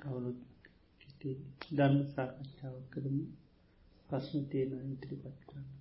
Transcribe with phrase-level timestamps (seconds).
[0.00, 0.38] කවුරුත්
[1.76, 3.24] ධර්ම සාකච්ඡාවක් කරමු
[4.08, 5.74] ප්‍රශ්න තියෙන ඉදිරිපත් කරන්න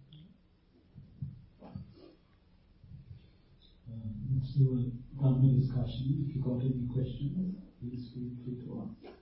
[3.88, 3.92] Uh,
[4.29, 4.79] let's do a
[5.18, 6.05] Dhamma discussion.
[6.21, 9.18] If you got any questions, please feel free to ask.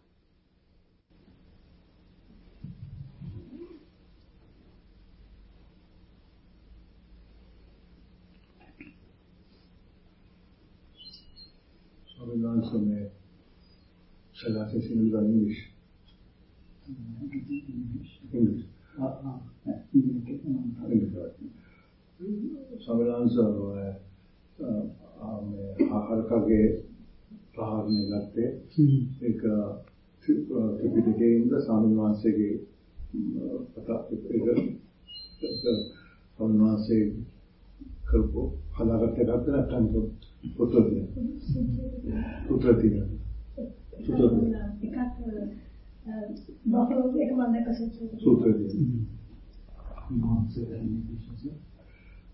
[14.38, 15.70] Shall I say Sinhalese or English?
[16.86, 18.12] English.
[18.32, 18.64] English.
[22.78, 23.48] Swami answer
[25.42, 26.60] මේ හරකගේ
[27.54, 28.46] ප්‍රහාරණය ගත්තේ
[29.22, 29.42] ඒක
[30.22, 32.54] ත්‍රිපිටකයේ ඉඳ ස්වාමීන් වහන්සේගේ
[34.34, 34.46] ඒක
[36.34, 37.02] ස්වාමීන් වහන්සේ
[38.04, 38.42] කරපු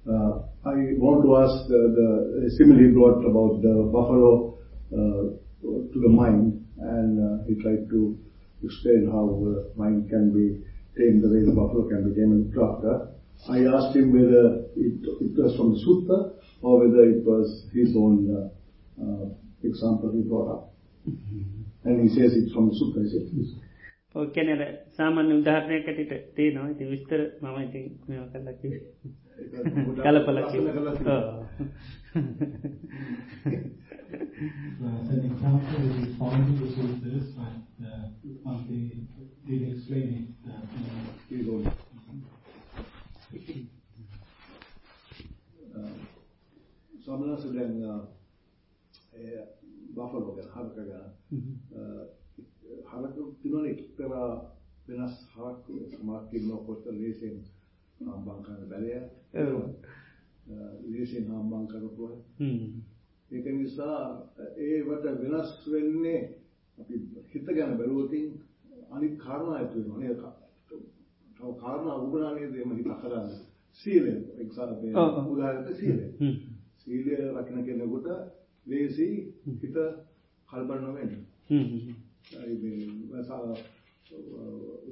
[0.07, 4.59] Uh, I want to ask the, the simile brought about the buffalo
[4.93, 8.19] uh, to the mind, and uh, he tried to
[8.63, 10.61] explain how the mind can be
[10.97, 13.09] tamed the way the buffalo can be tamed after.
[13.49, 17.97] I asked him whether it, it was from the sutta or whether it was his
[17.97, 18.51] own
[19.01, 20.74] uh, example he brought up.
[21.86, 23.70] And he says it's from the sutta, is it?
[24.16, 24.62] ඕකැනර
[24.98, 28.70] සාමාන්‍ය උදාහරණයකටට තියෙනවා ඉති විස්තර මම ඉතින් මෙ කල්ලකි
[30.04, 30.58] කලපලකි
[34.90, 38.06] As an example, we found the sutras, but uh,
[38.44, 38.82] one they
[39.48, 40.28] did explain it.
[40.50, 40.64] Uh,
[41.30, 41.44] in
[47.04, 47.74] සමනස දැන්
[49.95, 51.09] buffalo ගැන හරක ගැන.
[52.85, 54.29] හරක තිනවන එක්තරා
[54.87, 57.37] වෙනස් හරක් සමහරක් ඉන්නවා කොච්චර ලේසියෙන්
[58.01, 58.93] හම්බන් කරන බැලය
[60.87, 62.17] ලේසියෙන් හම්බන් කරපුවා.
[63.31, 63.99] ඒක නිසා
[64.59, 66.21] ඒවට වෙනස් වෙන්නේ
[66.79, 66.95] අපි
[67.27, 68.27] හිත ගැන බැලුවොතින්
[68.91, 70.21] අනිත් කාරණා ඇති වෙනවා නේද?
[71.37, 72.55] තව කාරණා උගුණා නේද?
[72.55, 73.41] එහෙම හිත කරන්නේ
[73.81, 74.15] සීලය.
[74.39, 74.93] එක්සාරපේ
[75.27, 76.07] උදාහරණයක් සීලය.
[76.77, 78.09] සීලය රකින්න කෙනෙකුට
[78.67, 79.09] ලේසි
[79.61, 79.77] හිත
[80.49, 81.13] කල්පන නොවෙන්න.
[81.51, 82.55] ඒ
[83.07, 83.23] මේ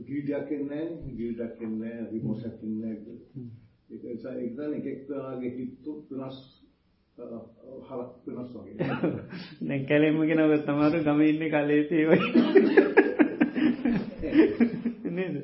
[0.06, 2.96] ගීඩයක් එන්නේ ගීඩයක් එන්නේ රිමෝෂයක් එන්නේ
[3.90, 6.38] ඒක නිසා ඒක දැන් එක එක්තරාගේ හිත වෙනස්
[7.18, 8.76] හරක් වෙනස් වගේ.
[9.68, 12.20] දැන් කැලෙම ගෙනව තමාරු ගම ඉන්නේ කලේසේ වයි
[15.16, 15.36] නේද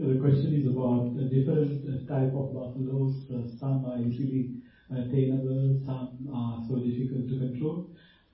[0.00, 3.30] Uh, the question is about the different uh, type of buffaloes.
[3.30, 4.50] Uh, some are easily
[4.90, 7.84] attainable, uh, some are so difficult to control.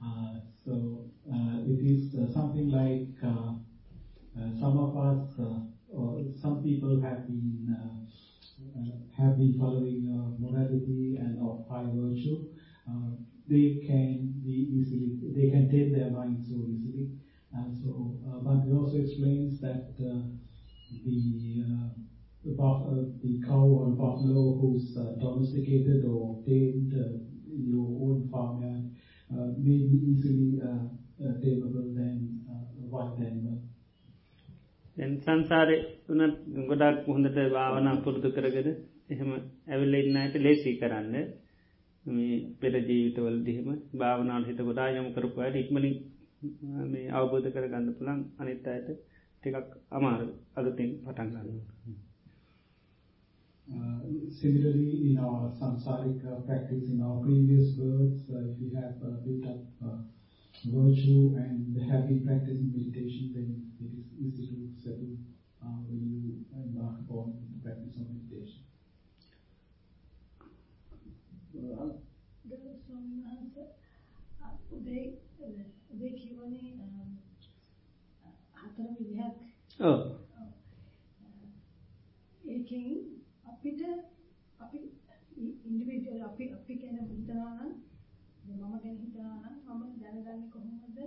[0.02, 3.52] Uh, so uh, it is uh, something like uh,
[4.52, 5.40] some of us,
[5.90, 7.68] or some people have been
[9.12, 10.04] have been following
[10.38, 12.40] morality and of high virtue.
[13.48, 17.08] they can be easily, they can take their mind so easily.
[18.42, 19.84] But he also explains that
[21.04, 21.88] the uh,
[22.44, 27.18] the, buff, uh, the cow or buffalo who's uh, domesticated or tamed uh,
[27.48, 28.84] in your own farmyard
[29.30, 30.84] uh, may be easily uh,
[31.40, 32.16] tameable than
[32.90, 33.58] wild animal.
[34.96, 35.74] දැන් සංසාරය
[36.08, 38.70] වනත් ගොඩක් හොඳට භාවනා පුරුදු කරගෙන
[39.10, 39.28] එහෙම
[39.68, 41.14] ඇවිල්ල ඉන්නයට ලේසි කරන්න
[42.06, 45.96] මේ පෙර ජීවිතවල දිහෙම භාවනාට හිත ගොඩා යම කරපුයට ඉක්මලින්
[46.88, 48.88] මේ අවබෝධ කර ගන්න පුළන් අනිත් අයට
[49.41, 50.27] ටිකක් අමාරු
[50.57, 51.59] අලුතින් පටන් ගන්න.
[53.65, 53.99] Uh,
[54.29, 59.15] similarly, in our samsaric uh, practice, in our previous births, uh, if we have uh,
[59.23, 59.99] built up uh,
[60.65, 63.47] virtue and have been practicing meditation, then
[63.79, 65.15] it is easy to settle
[65.63, 68.63] uh, when you embark upon the practice of meditation.
[71.55, 72.63] උදේ
[74.75, 75.16] උදේ
[78.78, 79.36] හතර විදිහක්.
[79.80, 80.00] ඔව්.
[82.44, 82.86] ඒකෙන්
[83.44, 83.80] අපිට
[84.58, 84.78] අපි
[85.64, 87.72] individual අපි අපි ගැන හිතනවා නම්
[88.58, 90.98] මම ගැන හිතනවා නම් මම දැනගන්නේ කොහොමද?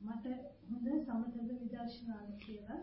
[0.00, 0.26] මට
[0.68, 2.80] හොඳ සමතද විදර්ශනාද කියලා.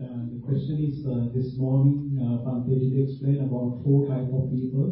[0.00, 4.50] Uh, the question is uh, this morning, uh, Pante did explain about four type of
[4.50, 4.88] people.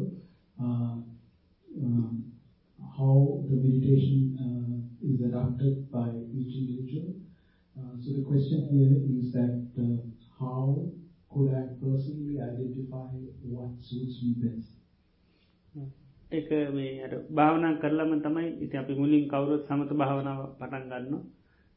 [0.59, 0.97] Uh,
[1.83, 2.31] um,
[3.01, 3.19] how
[3.49, 7.15] the meditation uh, is adapted by each individual.
[7.77, 9.97] Uh, so the question here is that uh,
[10.39, 10.65] how
[11.33, 13.09] could I personally identify
[13.47, 14.71] what suits me best.
[15.75, 15.89] Hmm.
[16.33, 21.25] එක මේ අර භාවනා කරලම තමයි ඉති අපි මුලින් කවුරුත් සමත භාවනාව පටන් ගන්න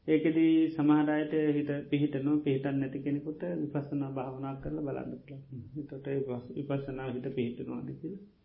[0.06, 5.12] ඒකෙදී සමහරයට හිත පිහිටනෝ පිහිටන් නැති කෙනෙකුට විපස්සනා භාවනා කරල බලන්න
[5.90, 6.06] තොට
[6.56, 8.43] විපස්සනාව හිත පිහිටනවාද කියලා Uh,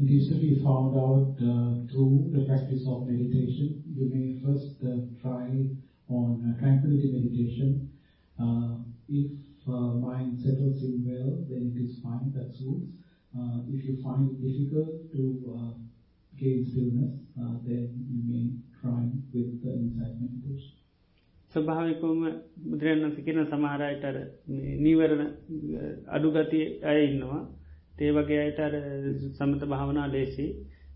[0.00, 3.82] it is to be found out uh, through the practice of meditation.
[3.92, 5.68] You may first uh, try
[6.08, 7.90] on uh, tranquility meditation.
[8.40, 9.30] Uh, if
[9.68, 12.88] uh, mind settles in well, then it is fine, that suits.
[13.36, 15.72] Uh, if you find it difficult to uh,
[16.38, 19.04] gain stillness, uh, then you may try
[19.34, 20.72] with the insight meditation.
[21.52, 22.18] ස්වභාවිකෝම
[22.70, 24.16] බුදුරයන්වන්ස කියන සමහරයටර
[24.84, 25.22] නීවරණ
[26.16, 27.38] අඩුගතිය අය ඉන්නවා
[27.95, 28.73] තේවගේ අයටර
[29.31, 30.47] සමත භාවනා ලේසි.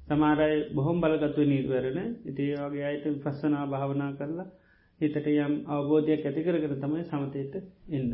[0.07, 2.15] සමාරය බොහොම බලගත්ව නීවරණ.
[2.25, 4.47] ඉතිේ වගේ අයට විපස්සනා භාවනා කරලා
[5.01, 7.55] හිතට යම් අවබෝධයක් ඇතිකර කර තමයි සමතයට
[7.89, 8.11] එන්න.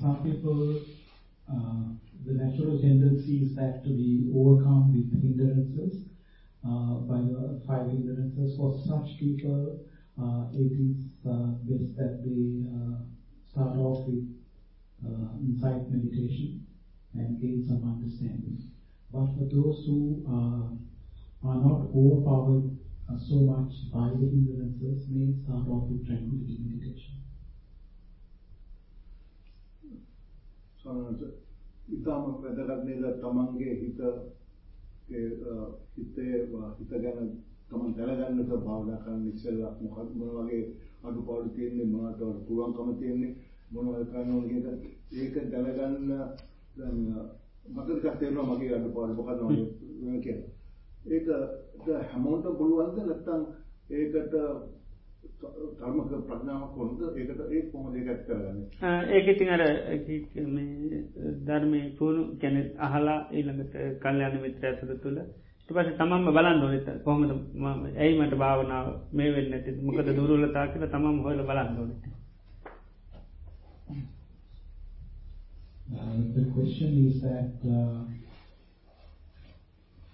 [0.00, 0.80] Some people,
[1.48, 1.82] uh,
[2.24, 5.94] the natural tendency is that to be overcome with hindrances,
[6.62, 8.56] uh, by the five hindrances.
[8.56, 9.80] For such people,
[10.17, 13.01] uh, it is uh, best that they uh,
[13.49, 14.29] start off with
[15.05, 16.65] uh, insight meditation
[17.13, 18.71] and gain some understanding.
[19.11, 22.77] But for those who uh, are not overpowered
[23.09, 27.19] uh, so much by the hindrances, may start off with tranquility meditation.
[30.83, 31.19] සනස
[31.95, 33.99] ඉතාම වැදගත් නේද තමන්ගේ හිත
[35.97, 36.25] හිතේ
[36.79, 37.29] හිත ගැන
[37.68, 40.62] තමන් දැනගන්නට භාවනා කරන්න ඉස්සෙල්ලා මොකක්ද මොන වගේ
[41.02, 43.34] අඩුපාඩු තියෙන්නේ මොනවට වඩා පුළුවන්කම තියෙන්නේ
[43.72, 44.66] මොනවද කරන්න ඕන කියන
[45.14, 46.08] ඒක දැනගන්න
[46.76, 46.98] දැන්
[47.68, 49.40] මට ටිකක් තේරෙනවා මගේ අඩුපාඩු මොකක්ද
[50.00, 50.50] වෙන කියලා.
[51.06, 51.26] ඒක
[52.06, 53.42] හැමෝටම පුළුවන්ද නැත්නම්
[53.90, 54.34] ඒකට
[55.78, 57.02] ධර්මක ප්‍රඥාවක් කොහොමද?
[57.14, 58.66] ඒකට ඒ කොහොමද ඒක ඇත් කරගන්නේ?
[59.10, 59.62] ඒක ඉතින් අර
[60.48, 61.02] මේ
[61.44, 65.20] ධර්මයේ පුණු කියන්නේ අහලා ඊළඟට කල්යාණ මිත්‍ර ඇතුළ තුල
[65.67, 67.31] ඊට පස්සේ තමන්ම බලන්න ඕනේ කොහොමද
[67.97, 68.87] ඇයි මට භාවනාව
[69.17, 72.21] මේ වෙන්නේ නැති මොකද දුර්වලතා කියලා තමන්ම හොයලා බලන්න ඕනේ
[75.93, 78.01] Uh, the question is that uh,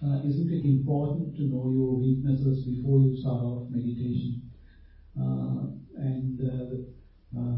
[0.02, 4.42] uh, isn't it important to know your weaknesses before you start off meditation?
[5.18, 7.56] Uh, and uh, uh,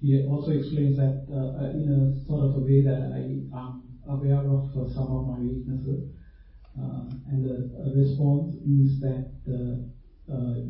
[0.00, 1.26] he also explains that
[1.74, 6.10] in a sort of a way that I am aware of some of my weaknesses.
[6.75, 9.31] And the response is that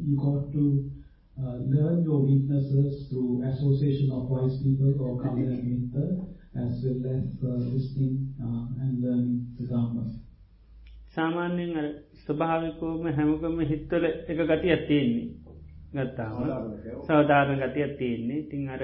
[0.05, 0.91] you got to
[1.37, 6.23] uh, learn your weaknesses through association of wise people or Kalyan Mitta,
[6.55, 10.11] as well as uh, listening uh, and learning the Dhammas.
[11.15, 11.87] සාමාන්‍යයෙන් අර
[12.23, 15.27] ස්වභාවිකවම හැමකම හිත්වල එක ගතියක් තියෙන්නේ.
[15.93, 16.33] ගත්තාම
[17.07, 18.39] සවධාරණ ගතියක් තියෙන්නේ.
[18.39, 18.81] ඉතින් අර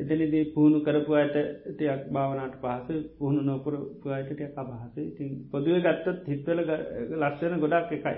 [0.00, 1.36] එතනදී පුහුණු කරපු අයට
[1.66, 5.06] ටිකක් භාවනාවට පහසු පුහුණු නොකරපු අයට ටිකක් අපහසුයි.
[5.06, 6.60] ඉතින් පොදුවේ ගත්තොත් හිත්වල
[7.18, 8.16] ලක්ෂණ ගොඩක් එකයි.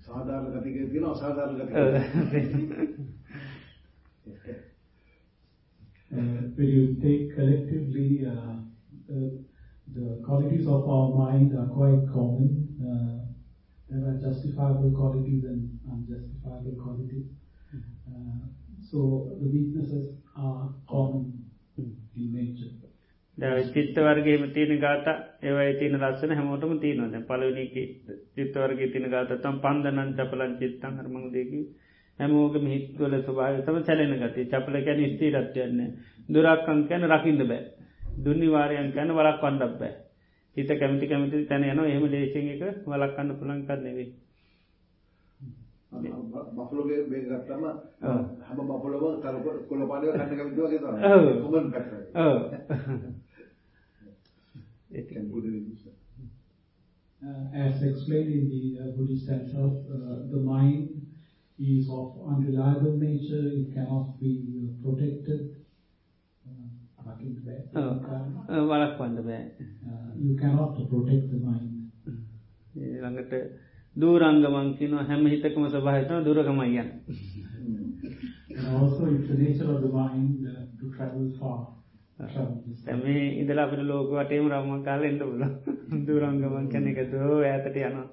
[0.00, 1.82] සාධාරණ ගතිකේ තියෙන අසාධාරණ ගතිකේ
[6.10, 8.54] when you take collectively uh,
[9.10, 9.30] uh,
[9.88, 12.50] the qualities of our mind are quite common.
[12.80, 13.26] Uh,
[13.90, 17.26] there are justifiable qualities and unjustifiable qualities.
[18.06, 18.44] Uh,
[18.82, 18.98] so
[19.40, 20.06] the weaknesses
[20.36, 21.24] are common
[21.76, 22.72] in nature.
[23.68, 25.06] චිත්ත වර්ගේම තියෙන ගාත
[25.42, 27.22] ඒවයි තියෙන ලස්සන හැමෝටම තියෙනවා.
[27.22, 27.72] පලවනික
[28.36, 31.60] චිත්ත වර්ගේ තින ගාත තම් පන්දනන් චපලන් චිත්තන් හරමංදේකි
[32.18, 35.80] හැමෝගම හිත්වල ස්වභාව තම සැලෙන ගති චපල කැන ස්තීරත්යන්න
[36.28, 37.62] දුරක්කං කැන රකින්න බෑ.
[38.18, 39.94] දුන්නිවාරයන් කැන වලක් වන්නක් බෑ.
[40.56, 44.08] හිත කැමති කැමති තැන යන එහෙම දේශයෙන් එක වලක්කන්න පුළන්කර නෙවේ
[46.56, 47.64] බෆලෝගේ බේ ගත්තම
[48.42, 51.40] හැම බෆලෝව කරප කොළපාඩය කන්න කැමති වගේ තමයි.
[51.42, 52.14] කොමන් පැත්තට
[57.22, 61.06] Uh, as explained in the uh, Buddhist textbook, uh, the mind
[61.58, 64.32] is of unreliable nature, it cannot be
[64.82, 65.42] protected.
[68.68, 69.38] වලක්වන්න බෑ.
[70.18, 71.70] you cannot protect the mind.
[72.74, 73.32] ළඟට
[73.96, 76.88] දූරංගමන් කියන හැම හිතකම සභාහිතන දුරගමයියන්
[78.56, 81.60] And also it's the nature of the mind uh, to travel far.
[83.04, 88.06] මේ ඉදලා අපිට ලෝක වටේම රවම කාලා එන්න පුළුවන් දුරංගමන් කියන එක දෝ ඈතට යනවා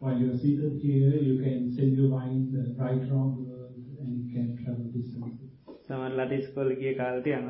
[0.00, 4.10] While you're seated here, you can send your mind uh, right around the world and
[4.16, 5.52] you can travel distances.
[5.86, 7.46] සමල්ලට ස්කොල ගිය කාලට යන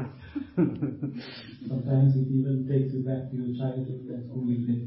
[1.69, 4.85] Sometimes it even takes you back to your childhood and schooling days.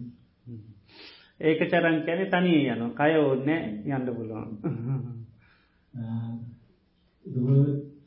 [1.39, 4.49] ඒක චරන් කැන තනී යන කය ඕන්න යන්න පුළුවන්
[5.95, 6.39] uh,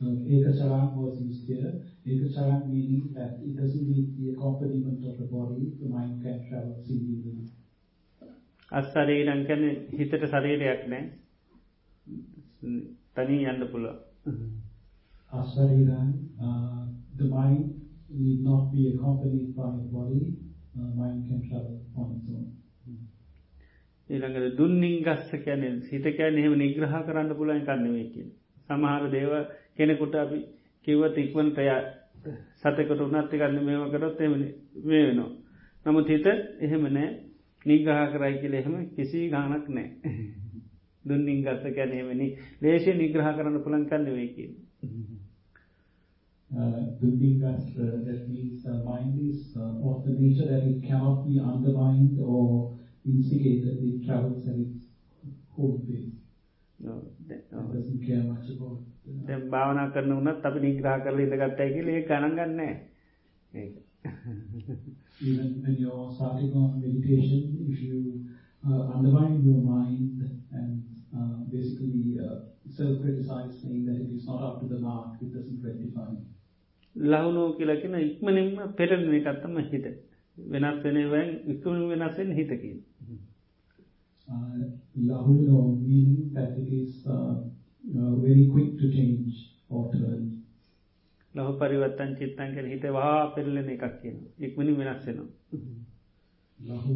[0.03, 1.73] Ekacharan was here.
[2.05, 6.77] Ekacharan meaning that it doesn't need the accompaniment of the body, the mind can travel
[6.87, 7.49] singularly.
[8.73, 9.63] අස්සරීරං කැන
[9.99, 11.03] හිතට ශරීරයක් නෑ
[13.17, 13.97] තනී යන්න පුළුව
[15.33, 16.09] Asariran,
[16.41, 16.85] uh,
[17.17, 17.69] the mind
[18.11, 20.25] need not be accompanied by the body,
[20.77, 22.62] uh, mind can travel on its own.
[24.11, 28.29] ඊළඟට දුන්නින් ගස්ස කැන හිත කෑන එහෙම නිග්‍රහ කරන්න පුළුවන් කන්නවේකින්.
[28.69, 29.33] සමහර දේව
[29.77, 30.39] කෙනෙකුට අපි
[30.87, 31.69] කිව්වත් ඉක්වන්ටය
[32.57, 34.49] සතකට උනත්ති ගන්න මේම කරොත් එමනි
[34.85, 35.31] වෙනවා.
[35.87, 37.09] නමුත් හිත එහෙම නෑ
[37.67, 39.89] නිග්‍රහ කරයි කියල එහෙම කිසි ගානක් නෑ.
[41.05, 42.29] දුන්නින් ගස්ස කැනීමනි
[42.61, 44.53] ලේෂය නිග්‍රහ කරන්න පුළන් කන්නවේකින්.
[46.51, 51.27] Uh, Dundingas, uh, that means uh, mind is uh, of the nature that it cannot
[51.27, 53.79] be undermined or instigated.
[53.83, 54.77] It travels at its
[55.59, 56.11] own pace.
[57.31, 58.79] It doesn't care much about.
[59.05, 62.69] Uh, දැ භාවනා කරන වනත් අපි නිග්‍රහ කරල ඉඳගත්තයි කියල ඒ ගණගන්නේ
[65.21, 67.99] even when you're starting on meditation, if you
[68.65, 70.19] uh, undermine your mind
[70.53, 70.83] and
[71.15, 72.37] uh, basically uh,
[72.69, 76.13] self-criticize, saying that it is not up to the mark, it doesn't rectify.
[76.97, 79.87] ලහුණෝ කියලකින ඉක්මනින්ම පෙරණ එකත්තම හිත
[80.37, 82.75] වෙනස් වෙනවන් ඉක්මන වෙනස්සෙන් හිතකින්
[84.33, 84.65] Uh,
[85.01, 87.35] Lahulno meaning that it is uh,
[87.85, 89.33] uh, very quick to change
[89.71, 90.23] or turn.
[91.35, 95.29] ලහු පරිවත්තන් චිත්තන් කර හිත වා පෙරලෙන එකක් කියන ඉක්මනින් වෙනස්සෙනවා
[96.59, 96.89] uh,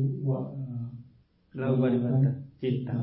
[1.55, 2.27] ලහු පරිවත්ත
[2.61, 3.01] චිත්තන්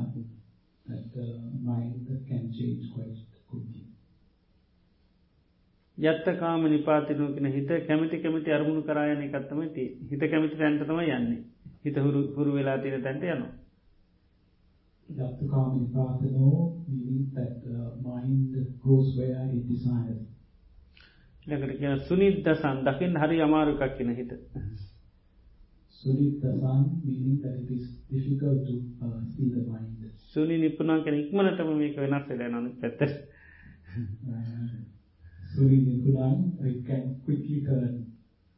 [0.86, 3.82] that uh, mind can change quite quickly.
[5.98, 11.42] යත්ත කාම නිපාතිනෝ කෙන හිත කැමති කැමති අරමුණු කරායන එකත්තම ති හිත කැමති තැන්ටතම යන්නේ.
[11.84, 13.52] හිත හුරු හුරු වෙලා තියෙන තැන්ට යනවා
[15.12, 20.22] Yattukama nipatano meaning that uh, mind goes where it desires.
[21.46, 24.32] ළඟට කියන සුනිද්දසන් දකිින් හරි අමාරුකක් කියන හිත
[26.00, 30.00] Sunidasan meaning that it is difficult to uh, see the mind.
[30.32, 33.00] සුනි නිපුනා කෙන ඉක්මනටම මේක වෙනස් වෙලා නන පැත්ත
[33.94, 34.82] Uh,
[35.54, 38.10] Suri Nipunan, it can quickly turn,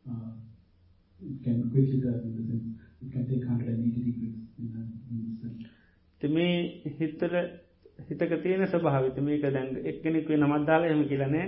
[0.09, 0.33] uh,
[1.21, 5.69] it can quickly turn in the sense, it can take 180 degrees in an instant.
[6.25, 7.35] මේ හිත්තල
[8.09, 11.47] හිතක තියෙන ස්වභාවිත මේක දැන් එක්කෙනෙක් වෙන මත්දාල එම කියලනෑ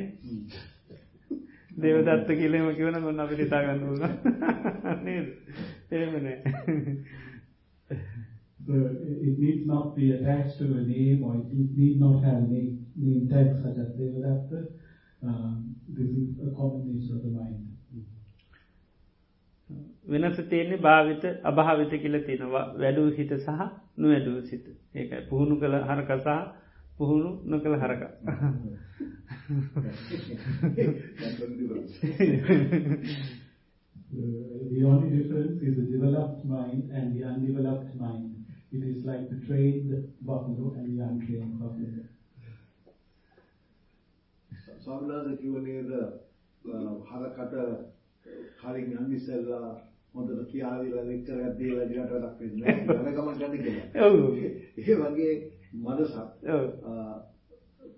[1.82, 3.82] දේවදත්ත කියලම කිවන ගොන්න අපි ලිතා ගන්න
[8.66, 8.75] So
[9.26, 13.28] it needs not be attached to a name or it need not have name, name
[13.30, 14.66] tag such as Devadatta.
[15.22, 17.77] Um, this is a common nature of the mind.
[20.08, 23.48] වෙනස තියෙන්නේ භාවිත අභාවිත කියල තියෙනවා වැඩූ හිත සහ
[23.96, 26.28] නොවැඩූ සිත ඒක පුහුණු කළ හරක සහ
[26.98, 28.02] පුහුණු නොකළ හරක
[34.10, 34.24] Uh,
[34.72, 38.46] the only difference is the developed mind and the undeveloped mind.
[38.72, 39.90] It is like the trained
[40.22, 42.04] buffalo and the untrained buffalo.
[44.80, 45.90] ස්වාමිනාද කිව නේද
[47.04, 47.54] හරකට
[48.58, 49.60] කලින් යන්න ඉස්සෙල්ලා
[50.14, 53.12] හොඳට කියාවිලා එකක් දීලා ඊට වැඩක් වෙන්නේ නැහැ.
[53.16, 53.86] ගමන් යන්න කියලා.
[54.04, 54.16] ඔව්.
[54.78, 55.34] ඒ වගේ
[55.74, 56.16] මනසක්.
[56.48, 56.64] ඔව්.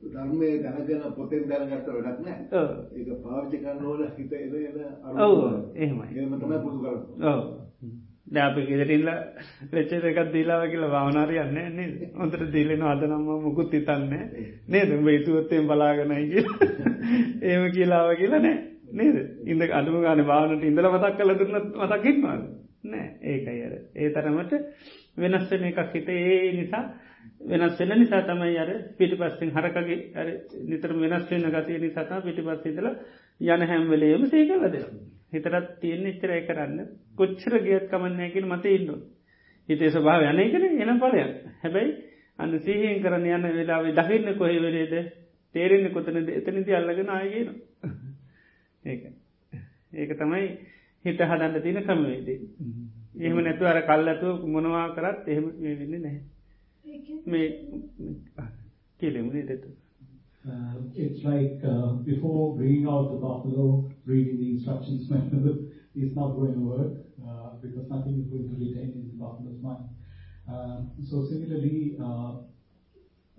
[0.05, 2.45] ධර්මයේ දැනගෙන පොතෙන් දැනගත්ත වැඩක් නැහැ.
[2.55, 2.71] ඔව්.
[2.93, 5.17] ඒක පාවිච්චි කරන ඕන හිත එන එන ඔව්.
[5.17, 5.67] අරමුණ.
[5.77, 6.09] එහෙමයි.
[6.13, 7.27] එහෙම තමයි පුදු කරන්නේ.
[7.29, 7.43] ඔව්.
[8.29, 9.11] දැපි ගෙදරඉල්ල
[9.71, 11.95] වෙච්ච එකත් දීලාව කියලා භාවනාරය යන්න නේද?
[12.17, 14.25] හොඳට දීලෙන අද නම්ම මුකුත් හිතන්නේ
[14.69, 14.93] නේද?
[14.93, 16.45] උඹ ඉතුවත්තයෙන් බලාගෙනයි කිය
[17.45, 19.17] ඒම කියලාව කියලා නෑ නේද?
[19.45, 22.43] ඉඳ අඩුම ගාන භාවනට ඉඳල මතක් කල දුන්න මතක්කිත්වාද
[22.85, 23.07] නෑ.
[23.23, 23.75] ඒකයි අර.
[23.95, 24.53] ඒ තරමට
[25.17, 26.09] වෙනස් වෙන එකක් හිත.
[26.11, 26.85] ඒ නිසා
[27.43, 30.27] වෙනස් වෙන නිසා තමයි අර පිටි පස්සෙන් හරකගේ අර
[30.65, 32.91] නිතර වෙනස් වෙන ගතිය නිසාතා පිටි පස්සිදල
[33.47, 34.77] යන හැම්වලේම සේකලද
[35.31, 38.95] හිතරත් තියෙන ඉච්චරය කරන්න කොච්චර ගියත් කමන්නයකින් මත ඉන්න
[39.69, 41.99] හිතේ ස්වභාව යන එකන එන පලයක් හැබැයි
[42.39, 44.95] අන්න සීහෙන් කරන්න යන්න වෙලාවේ දකින්න කොහෙ වෙලේද?
[45.55, 46.29] තේරෙන්න කොතනද?
[46.31, 47.49] එතනිති අල්ලගෙන ආයගෙන
[48.85, 49.03] ඒක.
[49.93, 50.47] ඒක තමයි
[51.05, 52.39] හිත හදන්න තියෙන ක්‍රමවේදේ
[53.19, 56.21] එහෙම නැතු අර කල්ලතුව මොනවා කරත් එහෙම වෙන්න නැහැ.
[57.27, 57.47] මේ
[59.01, 59.77] කියලෙමුණේ දෙතු
[60.43, 63.65] Uh, it's like uh, before bringing out the buffalo,
[64.07, 65.59] reading the instructions manual
[65.95, 66.95] is not going to work
[67.29, 69.85] uh, because nothing is going to retain in the buffalo's mind.
[70.49, 70.77] Uh,
[71.11, 72.33] so similarly, uh,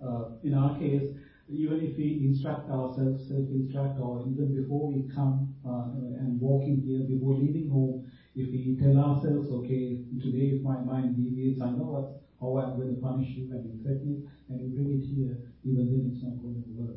[0.00, 1.08] uh, in our case,
[1.52, 5.90] even if we instruct ourselves, self-instruct, or even before we come uh,
[6.20, 8.02] and walking here, before leaving home,
[8.36, 12.06] if we tell ourselves, okay, today if my mind deviates, I know what,
[12.40, 15.36] how I'm going to punish you, and you threaten it, and you bring it here,
[15.66, 16.96] even then it's not going to work.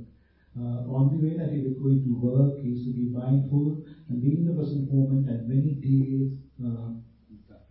[0.57, 3.75] Uh, only way that it is going to work is to be mindful
[4.09, 6.89] and be in the present moment, and when it deviates, uh,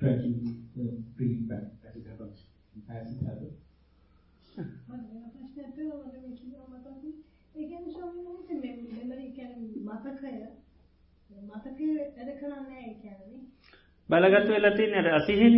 [0.00, 2.46] try to uh, bring it back as it happens.
[2.90, 3.64] as it happens.
[8.44, 10.32] ස්වාමීන් මේ memory කියන්නේ මතකය
[11.44, 11.86] මතකය
[12.16, 13.40] වැඩ කරන්නේ නැහැ කියන්නේ.
[14.08, 15.56] බලගත්තු වෙලා තියන අර අසිහෙන.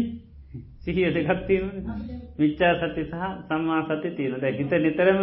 [0.79, 2.21] සිහිය දෙකක් තියෙනවනේ.
[2.39, 3.15] විච්චා සති සහ
[3.49, 5.23] සම්මා සති තියෙන දැන් හිත නිතරම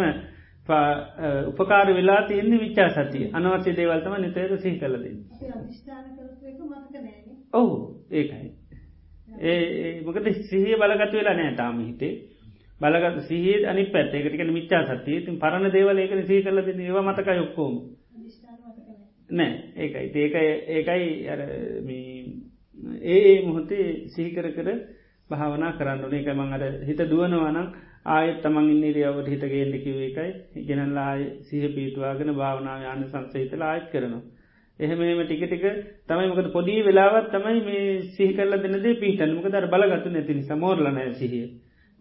[1.50, 3.30] උපකාර වෙලා තියෙන්නේ විච්චා සතිය.
[3.32, 5.26] අනවශ්‍ය දේවල් තමයි නිතර සිහි කරලා දෙන්නේ.
[5.32, 7.36] අපි අධිෂ්ඨාන කරපු එක මතක නැහැනේ.
[7.52, 7.70] ඔව්
[8.12, 8.48] ඒකයි.
[9.40, 12.14] ඒ මොකද සිහිය බලගත්තු වෙලා නෑ තාම හිතේ
[12.84, 14.14] බලගත් සිහිය අනිත් පැත්ත.
[14.14, 16.88] ඒකට කියන්නේ මිච්ඡා සතිය ඉතින් පරණ දේවල් ඒකනේ සිහි කරලා දෙන්නේ.
[16.88, 17.84] ඒවා මතක නැහැ.
[19.30, 19.52] නෑ.
[19.76, 20.06] ඒකයි.
[20.16, 21.40] ඒකයි ඒකයි අර
[21.82, 22.24] මේ
[23.14, 24.68] ඒ මොහොතේ සිහිකර කර
[25.30, 26.20] භාවනා කරන්න ඕනේ.
[26.20, 27.68] ඒකයි මම අර හිත දුවනවා නම්
[28.06, 30.64] ආයෙත් තමන් ඉන්න ඉරියව්වට හිත ගේන්න කිව්වේ ඒකයි.
[30.64, 31.12] ගෙනල්ලා
[31.42, 34.24] සිහිය පිටුවාගෙන භාවනාව යන්න සංසහිතලා ආයෙත් කරනවා.
[34.78, 35.64] එහෙම එහෙම ටික ටික
[36.04, 40.34] තමයි මොකද පොඩි වෙලාවක් තමයි මේ සිහි කරලා දෙන දේ පිටන්නේ මොකද අර බලගත්තු නැති
[40.34, 41.46] නිසා මෝරලා නැහැ සිහිය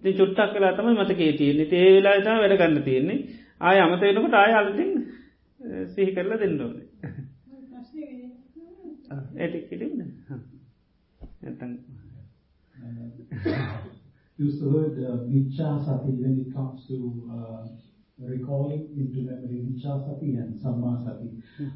[0.03, 1.67] ඉතින් චුට්ටක් වෙලා තමයි මතකේ තියෙන්නේ.
[1.71, 3.19] ඒ වෙලාවේ තමයි වැඩ ගන්න තියෙන්නේ.
[3.61, 4.91] ආයෙ අමත වෙනකොට ආයෙ අලුතින්
[5.93, 6.87] සිහි කරලා දෙන්න ඕනේ.
[7.49, 8.31] මම ප්‍රශ්නේ වෙන්නේ.
[9.43, 9.99] ඒට කිලින්න
[11.43, 11.73] නැතන්
[14.39, 16.97] use the word uh, Vichya Sati when it comes to
[17.31, 17.61] uh,
[18.19, 21.29] recalling into memory Vichya Sati and Samma Sati.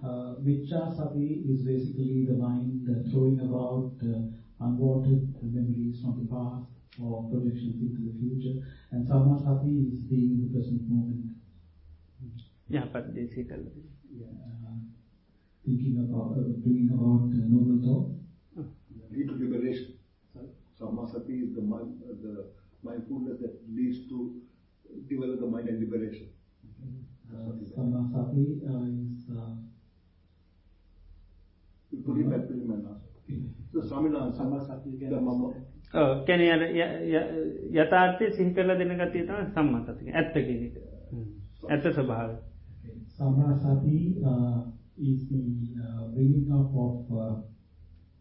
[0.04, 6.28] Uh, Vichya Sati is basically the mind uh, throwing about uh, unwanted memories from the
[6.34, 11.38] past or projections into the future, and samasati is being in the present moment.
[12.70, 13.72] Yeah, but basically.
[14.12, 14.76] Yeah, uh,
[15.66, 18.08] thinking about, uh, bringing about uh, noble thought.
[19.28, 19.94] to Liberation.
[20.80, 22.46] Samasati is the, mind, uh, the
[22.84, 24.42] mindfulness that leads to
[25.10, 26.30] develop the mind and liberation.
[27.32, 29.30] Samasati uh, uh, is...
[29.30, 29.56] Uh,
[31.92, 33.00] you put him at Purimanasa.
[33.74, 36.42] So the, කැන
[37.74, 40.76] යථාර්ථය සිහි කරල දෙන ගතිය තම සම්මතතික ඇත්ත කෙනෙක
[41.66, 42.32] ඇත්ත ස්වභාව.
[43.10, 44.62] Samasati uh,
[44.98, 45.42] is the
[45.78, 47.36] uh, bringing up of uh,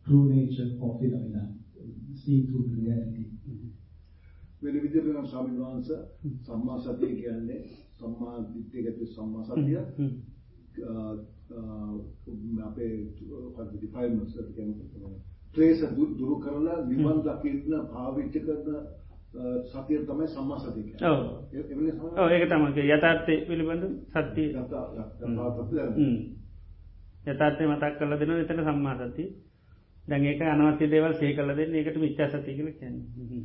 [0.07, 1.43] true nature of phenomena,
[2.15, 3.25] seeing through reality.
[4.63, 5.99] වෙන විදිහට නම් ස්වාමීන් වහන්සේ
[6.43, 7.59] සම්මා සතිය කියන්නේ
[7.93, 9.77] සම්මා දිට්ඨිය ගැති සම්මා සතිය.
[12.67, 12.93] අපේ
[13.29, 15.21] මොකක්ද ඩිෆයින්මන්ට්ස් එක කියන්නේ
[15.57, 15.83] ක්ලේශ
[16.19, 18.79] දුරු කරලා නිවන් දකින්න භාවිත කරන
[19.65, 21.11] සතිය තමයි සම්මා සතිය කියන්නේ.
[21.11, 21.19] ඔව්.
[22.19, 24.49] ඕ ඒක තමක යථාර්ථය පිළිබඳ සත්‍යය
[27.27, 29.25] යථාර්ථය මතක් කල දෙන එතන සම්මා සති
[30.09, 33.45] දැන් ඒක අනවශ්‍ය දේවල් සේ කල දෙන්න ඒකට මිච්චා සති කියල කියන්නේ.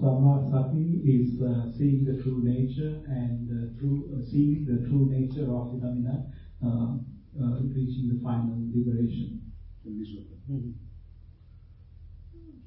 [0.00, 5.48] Samasati is uh, seeing the true nature and uh, true, uh, seeing the true nature
[5.50, 6.26] of phenomena,
[6.60, 6.92] uh,
[7.34, 9.40] uh, reaching the final liberation.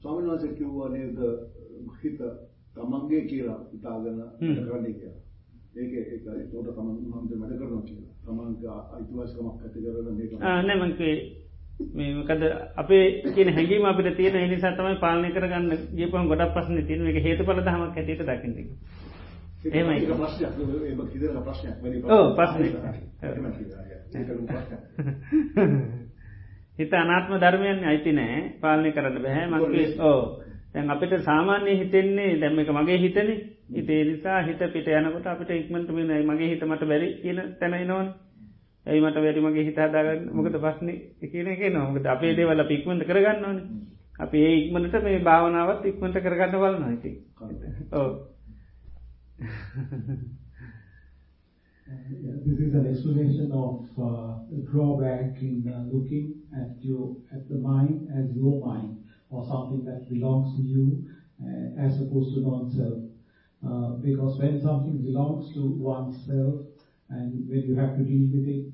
[0.02, 1.18] ස්වාමීන් වහන්සේ කිව්වා නේද
[2.02, 2.20] හිත
[2.76, 4.48] තමන්ගේ කියලා හිතාගෙන හ්ම්.
[4.48, 5.18] වැඩ කරන්නේ කියලා.
[5.76, 8.14] ඒක ඒක ඒකට තමන් මම වැඩ කරනවා කියලා.
[8.24, 11.16] තමන්ගේ අයිතිවාසිකමක් ඇති කරගෙන මේක නෑමන්කේ
[11.94, 12.44] මේ මොකද
[12.76, 17.20] අපේ කියන හැඟීම අපිට තියෙන ඒ නිසා තමයි පාලනය කරගන්න ගියපුවම ගොඩක් ප්‍රශ්න තියෙන එක
[17.24, 18.56] හේතුඵල ධමයක් හැටියට දකින්න
[19.66, 19.96] එහෙමයි.
[19.98, 20.52] ඒක ප්‍රශ්නයක්.
[20.84, 21.76] ඒක හිතන ප්‍රශ්නයක්.
[21.82, 22.74] වැඩි ඔව්, ප්‍රශ්නයක්.
[26.78, 28.40] හිත අනාත්ම ධර්මයන් අයිති නෑ.
[28.62, 30.22] පාලනය කරන්න බැහැ මගේ ඕ
[30.74, 33.30] දැන් අපිට සාමාන්‍ය හිතෙන්නේ දැම් එක මගේ හිතන.
[33.74, 38.08] ඉතේ නිසා හිත පිට යනකොට අපිට ඉක්මට මෙනයි මගේ හිත මට බැරි කියන තැනයි නොවන්
[38.86, 40.30] ඇයි මට වැරි මගේ හිත හදාගන්න?
[40.32, 40.90] මොකද ප්‍රශ්න
[41.24, 43.60] කියන එක නොමකද අපේ දේවල් අපි ඉක්මට කරගන්න ඕන.
[44.20, 47.12] අපි ඒ ඉක්මනට මේ භාවනාවත් ඉක්මට කරගන්න වලන ඉති
[47.94, 48.10] ඕ
[52.46, 54.40] This is an explanation of uh,
[54.72, 60.62] drawback in uh, looking at the mind as your mind or something that belongs to
[60.62, 61.06] you
[61.42, 63.04] uh, as opposed to non-self.
[64.02, 66.66] Because when something belongs to oneself
[67.10, 68.74] and when you have to deal with it,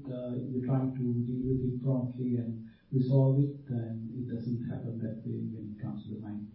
[0.49, 5.21] you're trying to deal with it promptly and resolve it, and it doesn't happen that
[5.25, 6.47] way when it comes to the mind.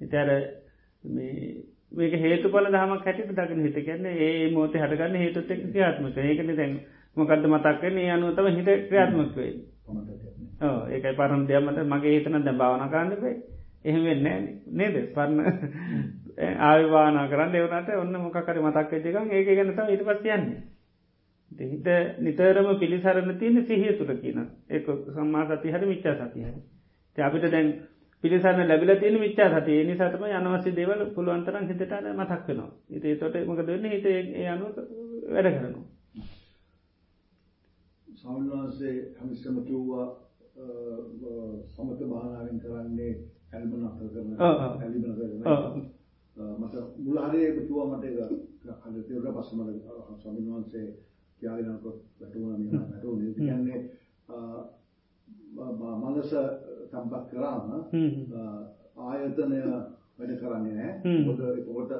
[0.00, 0.46] There are
[1.98, 3.78] මේක හේතුඵල දහමක් හැටිට දකින හිත.
[3.80, 6.78] කියන්නේ ඒ මෝතේ හටගන්න හේතුත් එක්ක ක්‍රියාත්මක ඒකනේ දැන්
[7.16, 8.04] මොකද්ද මතක් වෙන්නේ?
[8.04, 9.66] ඒ අනුව තමයි හිත ක්‍රියාත්මක වෙන්නේ.
[9.84, 10.48] කොමන්ට් එකක් නේ.
[10.62, 10.78] ඔව්.
[10.88, 13.36] ඒකයි පරණ දෙයක් මට මගේ හිත නම් දැන් භාවනා කරන්න බෑ.
[13.84, 14.38] එහෙම වෙන්නේ
[14.72, 14.96] නේද?
[15.10, 15.38] පරණ
[16.62, 20.58] ආවිවානා කරන්න එවනට ඔන්න මොකකර මතක් වෙච්චකම් ඒක ගැනතම ඉට පස් යන්නේ.
[21.50, 21.86] හිත
[22.20, 26.60] නිතරම පිළිසරණ තියෙන සිහිය තුර කියන එක සම්මා සති හරි මිච්චා සති හරි.
[27.18, 27.72] අපිට දැන්
[28.24, 29.84] පිළිසරන්න ලැබිල තියෙන මිච්චා සතිය.
[29.84, 32.70] නිසාතම අනවශ්‍ය දේවල් පුළුවන්තරන් හිතට මතක් වෙනවා.
[32.90, 34.06] ඉතේ තොට මක දෙන්න හිත
[34.48, 34.66] අනු
[35.28, 35.84] වැඩ කරනවා.
[38.08, 40.06] සෞන්වහන්සේ හමිස්සම කිව්වා
[41.66, 43.12] සමත භානාවෙන් කරන්නේ
[43.50, 45.86] ඇල්මන අතර කරන ඇලිබන කරන
[46.56, 48.18] මට මුලහරේ කිව්වා මට ඒක
[48.84, 49.84] අද තියුණා පස්සේ මට
[50.16, 50.86] ස්වාමීන් වහන්සේ
[51.40, 53.80] කියාගෙනකොට වැටුණා මේ වැටුනේ කියන්නේ
[55.48, 56.30] මනස
[56.90, 57.66] තම්පත් කරාම
[58.98, 59.60] ආයතනය
[60.18, 61.92] වැඩ කරන්නේ නැහැ මොකද ඒකට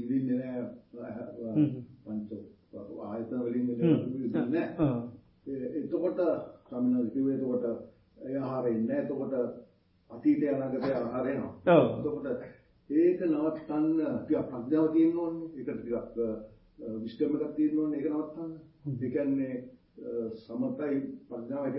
[0.00, 1.68] විදින්නේ නැහැ
[2.04, 2.30] පංච
[3.02, 5.08] ආයතන වලින් විදින්නේ නැහැ
[5.76, 6.20] එතකොට
[6.64, 7.64] ස්වාමීන් කිව්වේ එතකොට
[8.18, 9.34] ඒ ආහාරය ඉන්නේ එතකොට
[10.10, 11.52] අතීතය අනාගතය ආහාරය එනවා.
[11.98, 12.26] එතකොට
[12.90, 13.86] ඒක නවත්තන්න
[14.18, 15.48] ටිකක් ප්‍රඥාව තියෙන්න ඕනේ.
[15.56, 16.16] ඒකට ටිකක්
[17.02, 17.98] විස්කම් එකක් තියෙන්න ඕනේ.
[17.98, 18.52] ඒක නවත්තන්න.
[18.94, 19.54] ඒ කියන්නේ
[20.36, 21.76] සමතයි ප්‍රඥාව එක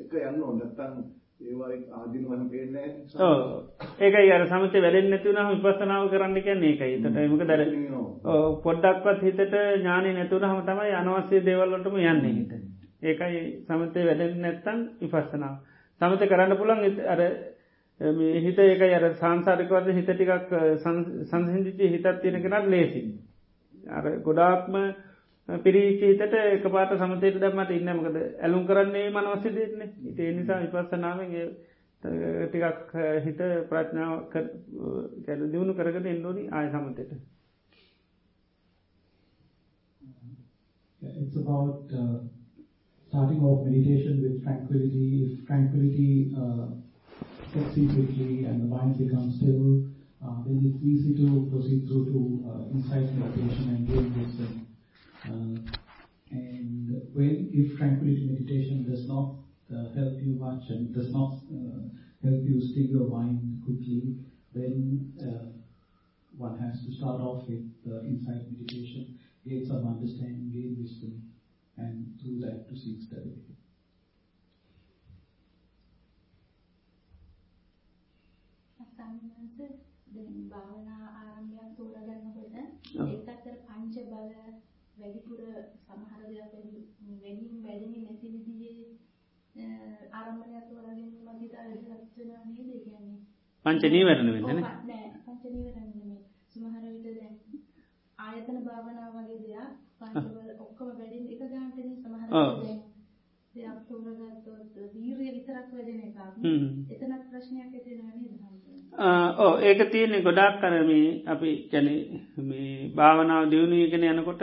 [0.00, 0.66] එක යන්න ඕනේ.
[0.66, 0.94] නැත්තම්
[1.40, 6.92] ඒවා ආදීන වහම පේන්නේ නැහැ ඒකයි අර සමතේ වැඩෙන්නේ නැති වුණාම විපස්සනාව කරන්න කියන්නේ ඒකයි.
[6.94, 7.62] ඒකට මොකද අර
[8.62, 12.52] පොඩ්ඩක්වත් හිතට ඥානෙ නැතුනහම තමයි අනවශ්‍ය දේවල් වලටම යන්නේ හිත.
[13.04, 15.60] ඒකයි සමතේ වැඩෙන්නේ නැත්තම් විපස්සනාව.
[16.00, 17.20] සමත කරන්න පුළුවන් අර
[18.40, 20.56] හිත ඒකයි අර සංසාරිකවද හිත ටිකක්
[21.28, 23.02] සංසිංචි හිතත් තියෙන කෙනත් ලේසි
[23.90, 24.74] අර ගොඩාක්ම
[25.48, 31.46] පිරිචීතට එක පාට සමතයට දම්මට ඉන්නමකද ඇලුම් කරන්නේ මනවස්ස දෙන්නේ ඉතේ නිසා විපස්සනාවෙන්ගේ
[32.02, 32.92] ටිකක්
[33.24, 37.14] හිත ප්‍රඥාව කැඩ දියුණු කරගට එන්නඩෝනි ආය සමතයට
[41.02, 42.18] It's about uh,
[43.08, 45.24] starting off meditation with tranquility.
[45.24, 46.66] If tranquility uh,
[47.52, 49.86] sets in quickly and the mind becomes still,
[50.20, 54.50] uh, then it's easy to proceed through to uh, insight meditation and gain wisdom.
[54.60, 54.65] Uh,
[55.25, 59.35] and when, if tranquility meditation does not
[59.73, 61.81] uh, help you much and does not uh,
[62.23, 64.15] help you still your mind quickly,
[64.53, 65.51] then uh,
[66.37, 71.21] one has to start off with uh, insight meditation, gain some understanding, gain wisdom,
[71.77, 73.55] and through that to seek stability.
[79.01, 79.59] සම්මත
[80.15, 84.54] දැන් භාවනා ආරම්භයක් තෝරගන්නකොට ඒකත් අර පංච බල
[84.96, 85.40] වැඩිපුර
[85.80, 86.52] සමහර දේවල්
[87.16, 88.96] වැඩිම වැඩිම නැති විදිහේ
[90.12, 91.84] ආරම්භයක් තෝරගෙන මගේ තාලෙට
[92.16, 93.18] වෙනවා නේද කියන්නේ?
[93.64, 95.06] පංච නීවරණ වෙන්නේ නෑ.
[95.20, 96.20] පංච නීවරණ නෙමෙයි.
[96.48, 97.34] සමහර විට දැන්
[98.18, 102.82] ආයතන භාවනාව වගේ දෙයක් පංච බල ඔක්කොම වැඩිම එක ගන්නටනේ සමහර දැන්
[103.54, 106.18] දෙයක් තෝරගත්තොත් වීරිය විතරක් වැඩෙන එකක්.
[106.94, 108.36] එතනත් ප්‍රශ්නයක් ඇති වෙනවා නේද
[109.38, 111.88] ඕ ඒක තියෙන්නේ ගොඩාක් කරමී අපි කැන
[112.44, 114.42] මේ භාවනාව දියුණුවගෙන යනකොට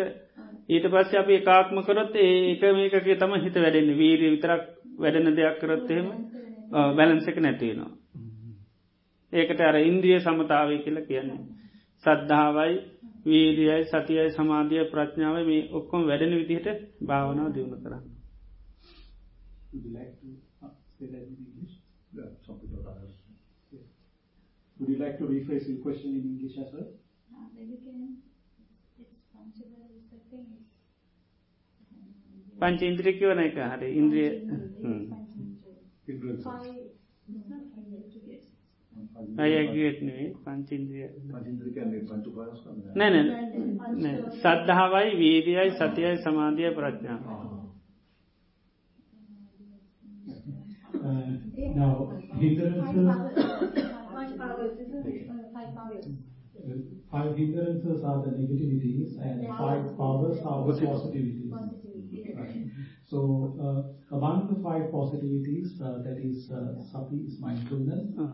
[0.69, 4.63] ඊට පස්සේ අපි එකාක්ම කරොත් ඒක මේකගේ තම හිත වැඩෙන්නේ වීරී විතරක්
[4.97, 6.07] වැඩෙන දෙයක් කරොත් එහෙම
[6.97, 7.91] බැලන්ස එක නැතිවෙනවා.
[9.33, 11.41] ඒකට අර ඉන්ද්‍රිය සමතාවය කියල කියන්නේ.
[12.03, 12.75] සද්ධාවයි
[13.25, 16.67] වීරියයි සතියයි සමාධිය ප්‍රඥාව මේ ඔක්කොම වැඩෙන විදිහට
[17.05, 18.03] භාවනාව දියුණු කරන්න.
[19.73, 20.27] Would you like to
[20.61, 20.73] uh.
[24.77, 26.89] Would you like to rephrase your question in English as well?
[27.29, 28.21] Uh, maybe can
[28.99, 29.82] it's responsible
[32.59, 33.57] පංච ඉන්ද්‍රිය කියවන එක.
[33.71, 34.29] හරි ඉන්ද්‍රිය.
[39.37, 41.07] අයගත්නේ පංචින්ද්‍රිය.
[41.27, 41.71] පංචින්ද්‍රිය.
[41.73, 42.87] කියන්නේ පංච උපාදානස්කන්ධ.
[42.95, 43.15] නැන
[44.37, 47.21] සද්ධාවයි වීරියයි සතියයි සමාධිය ප්‍රඥාව
[50.95, 51.35] Uh,
[51.75, 53.43] now, hindrances,
[57.13, 61.51] Five hindrances are the negativities and five powers are the positivities.
[61.53, 62.35] positivities.
[62.35, 62.65] Right.
[63.05, 68.17] So uh, among the five positivities, uh, that is uh, sati is mindfulness.
[68.19, 68.33] Uh,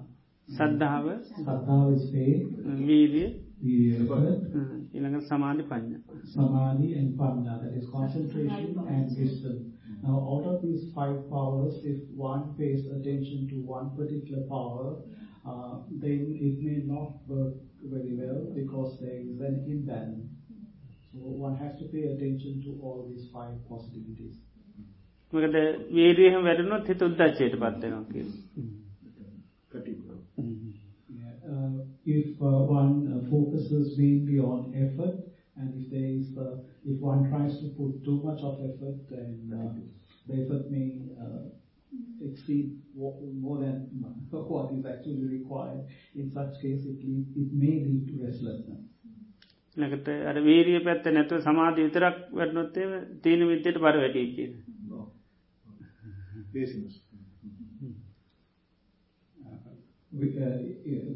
[0.55, 1.19] Saddhava.
[1.43, 2.47] Saddhava is faith.
[2.87, 3.43] Virya.
[3.59, 5.19] Ah.
[5.27, 5.99] Samadhi, Panya.
[6.33, 9.73] Samadhi and Panya, that is concentration and wisdom.
[10.01, 15.03] Now, out of these five powers, if one pays attention to one particular power,
[16.02, 20.30] then it may not work very well because there is an imbalance.
[21.12, 24.34] So one has to pay attention to all these five positivities.
[25.32, 25.56] මකද
[25.94, 28.26] වීරියහම වැඩනුත් හිත උද්දච්චයට පත්වෙනවා කිය
[29.74, 31.72] Yeah, uh,
[32.06, 35.16] if uh, one uh, focuses mainly on effort,
[35.56, 39.30] and if there is, uh, if one tries to put too much of effort, then
[39.52, 39.72] uh,
[40.28, 40.86] the effort may
[41.24, 41.40] uh,
[42.20, 43.76] exceed exceed more than
[44.30, 45.86] what is actually required.
[46.14, 48.82] In such case, it, lead, it may lead to restlessness.
[49.82, 52.82] නැකට අර වීරිය පැත්ත නැතුව සමාධී විතරක් වැටනොත්තේ
[53.22, 54.52] තීන විද්‍යට බර වැඩී කියන.
[56.54, 57.00] Laziness.
[60.12, 60.58] With, uh,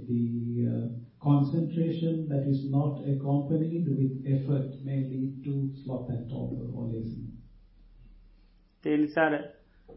[0.09, 0.23] the
[0.67, 0.87] uh,
[1.23, 7.39] concentration that is not accompanied with effort may lead to sloth and torpor or laziness.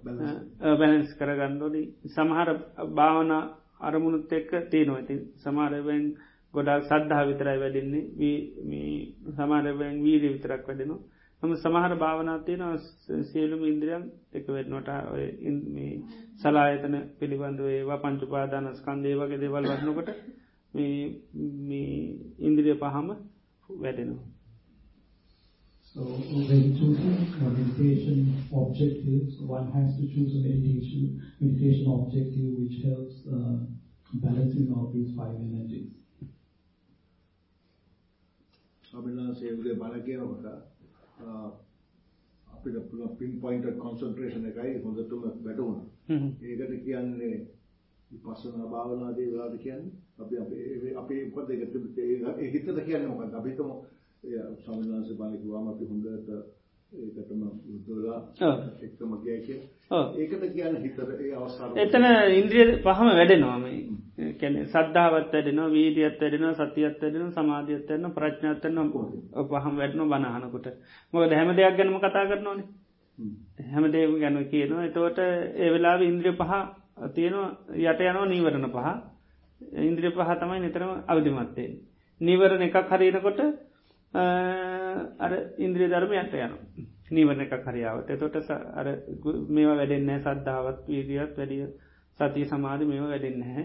[0.06, 2.48] ඒ නිසාර බැලන්ස් කරගන්නඩි සමහර
[2.92, 3.32] භාවන
[3.80, 5.00] අරමුණුත් එක්ක තියනවා.
[5.00, 6.04] ඉතින් සමාරවෙන්
[6.54, 8.04] ගොඩක් සද්ධහා විතරයි වැඩෙන්නේ.
[9.32, 11.02] සමාරවෙන් වීරී විතරක් වැඩෙනවා.
[11.42, 12.62] නම සමහර භාවනා තියෙන
[13.24, 14.88] සියලුම ඉන්ද්‍රියන් එක වෙන්නට
[16.36, 20.10] සලායතන පිළිබඳව ඒවා පංචුපාදාන ස්කන්දේ වගේ දේවල් වන්නකොට
[22.40, 23.08] ඉන්ද්‍රිය පහම
[23.68, 24.35] වැඩෙනවා.
[25.96, 32.84] So when choosing a meditation objectives, one has to choose a meditation meditation objective which
[32.84, 33.64] helps uh,
[34.12, 35.88] balancing of these five energies.
[38.84, 40.44] ස්වාමිනාසේ බණ කියනකොට
[42.46, 45.84] අපිට පුළුවන් පින් පොයින්ටඩ් කොන්සන්ට්‍රේෂන් එකයි හොඳටම වැටුණා.
[46.42, 47.34] ඒකට කියන්නේ
[48.10, 51.62] විපස්සනා භාවනාදී වෙලාද කියන්නේ අපි අපි අපි මොකද ඒක
[52.54, 53.74] හිතට කියන්නේ මොකද්ද අපි හිතමු
[54.26, 56.30] ස්වාමිනාංශ බණ කිව්වම අපි හොඳට
[56.92, 58.20] ඒකටම මුදලා
[58.82, 59.60] එක්කම ගියා කිය.
[59.90, 61.76] ඒකට කියන්නේ හිතට ඒ අවස්ථාව.
[61.76, 63.78] එතන ඉන්ද්‍රිය පහම වැඩෙනවා මේ.
[64.34, 69.44] කියන්නේ සද්ධාවත් වැඩෙනවා, වීර්යයත් වැඩෙනවා, සතියත් වැඩෙනවා, සමාධියත් වැඩෙනවා, ප්‍රඥාත් වැඩෙනවා.
[69.44, 70.66] පහම වැඩෙනවා බණ අහනකොට.
[71.12, 72.68] මොකද හැම දෙයක් ගැනම කතා කරනෝනේ.
[73.66, 74.84] හැම දෙයක්ම ගැන කියනවා.
[74.84, 76.52] එතකොට ඒ වෙලාවේ ඉන්ද්‍රිය පහ
[77.14, 77.50] තියෙනවා
[77.84, 78.88] යට යනවා නීවරණ පහ.
[79.82, 81.70] ඉන්ද්‍රිය පහ තමයි නිතරම අවදිමත් වෙන්නේ.
[82.20, 83.40] නීවරණ එකක් හරිනකොට
[85.20, 86.54] අර ඉන්ද්‍රිය ධර්ම යට යන
[87.10, 88.88] නීවරණ එක කරියාවට අර
[89.50, 91.66] මේවා වැඩෙන්න සද්ධාවත් වීදියත් වැඩිය
[92.18, 93.64] සතිය සමාධ මේවා වැඩෙන්න හැ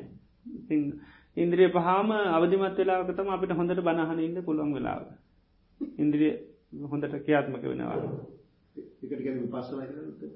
[1.37, 5.01] ඉන්ද්‍රිය පහම අවධිමත් වෙලාවකතම අපිට හොඳට බණහන ඉන්න පුළුවන් වෙලාව.
[5.97, 6.31] ඉන්ද්‍රිය
[6.85, 7.95] හොඳට ක්‍රියාත්මක වෙනවා.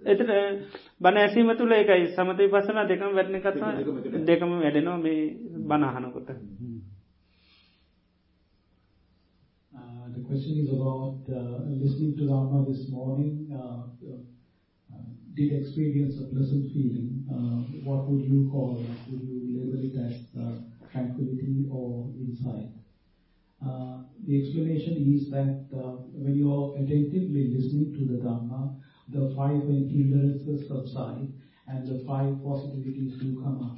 [0.06, 0.24] එතට
[1.00, 3.74] බණ ඇසීම තුළ එකයි සමතයි පසන දෙකම වැඩන කතා
[4.26, 5.22] දෙකම වැඩෙනවා මේ
[5.64, 6.30] බණහනකොට
[10.26, 13.52] question is about uh, listening to Rama this morning.
[13.54, 13.86] Uh,
[14.94, 15.00] uh,
[15.36, 17.10] did experience a pleasant feeling.
[17.86, 18.94] what would you call it?
[19.10, 20.18] Would you label it as
[20.92, 22.70] tranquility or insight?
[24.28, 25.56] the explanation is that
[26.14, 28.72] when you are attentively listening to the Dhamma,
[29.10, 31.30] the five hindrances subside
[31.70, 33.76] and the five possibilities do come up.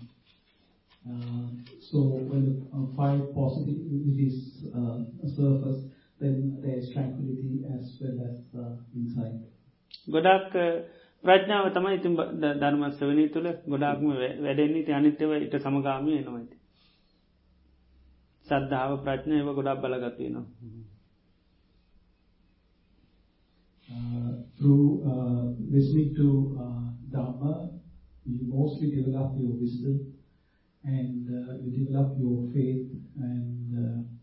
[1.10, 5.86] Uh, so when the uh, five possibilities uh, surface,
[6.20, 9.38] then there is tranquility as well as uh, insight.
[10.08, 10.56] ගොඩක්
[11.24, 12.14] ප්‍රඥාව තමයි ඉතින්
[12.62, 14.06] ධර්ම ශ්‍රවණී තුළ ගොඩාක්ම
[14.46, 16.60] වැඩෙන්නේ ඉතින් අනිත්‍යව ඊට සමගාමී වෙනවා ඉතින්.
[18.48, 20.46] සද්ධාව ප්‍රඥා ඒව ගොඩක් බලගත් වෙනවා.
[23.90, 27.54] Uh, through uh, listening to uh, Dhamma,
[28.26, 30.14] you mostly develop your wisdom
[30.84, 34.17] and uh, you develop your faith and uh,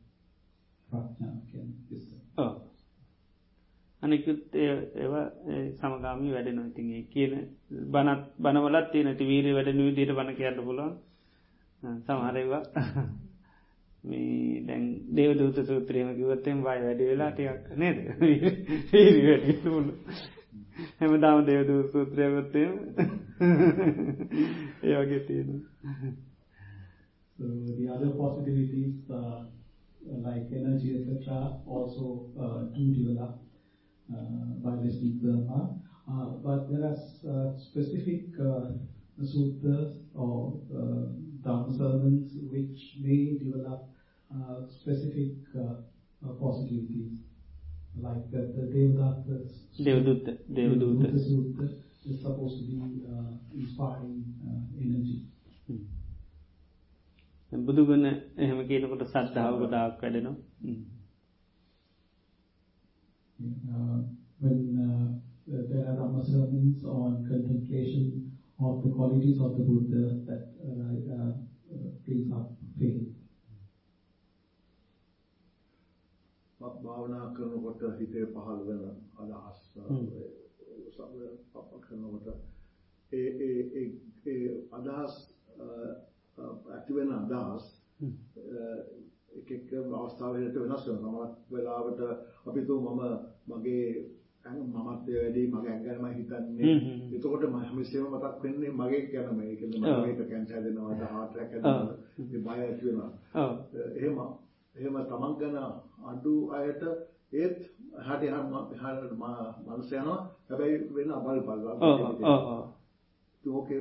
[4.03, 5.31] අනිකුත් ඒවා
[5.75, 7.49] සමගාමී වැඩ නොතිගේ කියන
[7.91, 10.99] බනත් බනවලත් තියනට වීර වැඩ විදියට බණ කියන්න පුලොන්
[12.03, 12.63] සමහරවා
[14.05, 17.97] මේ දැන් දේවදූත සූත්‍රයම කිවත්තෙන් වයි වැඩි වෙලා ටියක් නේද?
[19.23, 19.95] වැඩිලුල
[20.99, 22.63] හැමදාම දේවදූ සූත්‍රයගොත්තය
[24.85, 25.63] ඒ වගේ තියෙන
[27.39, 29.45] the other possibilities uh,
[30.07, 31.59] like energy etc.
[31.67, 33.41] also uh, do develop
[34.13, 35.81] Uh, by to Dhamma.
[36.07, 38.37] Uh, but there are uh, specific
[39.17, 40.61] sutras or
[41.73, 43.89] sermons which may develop
[44.69, 45.41] specific
[46.39, 47.13] possibilities.
[47.97, 49.37] Like the, the Devadatta
[49.81, 51.09] Devadutta, Devadutta.
[51.17, 51.67] Sutta
[52.05, 52.77] is supposed to be
[53.57, 54.23] inspiring
[54.79, 55.23] energy.
[57.61, 60.37] බුදුගුණ එහෙම කියනකොට සද්ධාව ගොඩාක් වැඩෙනවා.
[63.39, 63.99] uh,
[64.39, 65.07] when uh,
[65.47, 71.33] there are Dhamma sermons on contemplation of the qualities of the Buddha that uh,
[72.05, 73.03] brings up faith.
[76.85, 78.83] භාවනා කරනකොට හිතේ පහළ වෙන
[79.17, 79.59] අදහස්
[81.81, 82.27] කරනකොට
[83.13, 83.85] ඒ ඒ
[84.27, 85.15] ඒ අදහස්
[86.39, 87.65] ඇති වෙන අදහස්
[89.37, 91.09] එක එක අවස්ථාවලට වෙනස් වෙනවා.
[91.09, 92.01] සමහර වෙලාවට
[92.47, 93.01] අපි තු මම
[93.49, 93.87] මගේ
[94.45, 96.75] මමත් වැඩි මගේ ඇඟනම හිතන්නේ.
[97.15, 101.51] එතකොට මම හැමසෙම මතක් වෙන්නේ මගේ ගැනම ඒ කියන්නේ මම මේක කැන්සර් දෙනවාද heart attack
[101.55, 101.99] හැදෙනවාද
[102.31, 103.11] මේ බය ඇති වෙනවා.
[103.97, 104.17] එහෙම
[104.75, 105.57] එහෙම තමන් ගැන
[106.05, 106.83] අඩු අයට
[107.33, 107.59] ඒත්
[108.07, 108.27] හරි
[108.81, 109.07] හරි
[109.69, 110.21] මනස යනවා.
[110.49, 111.75] හැබැයි වෙන අබල් බලලා
[113.49, 113.81] ඕකේ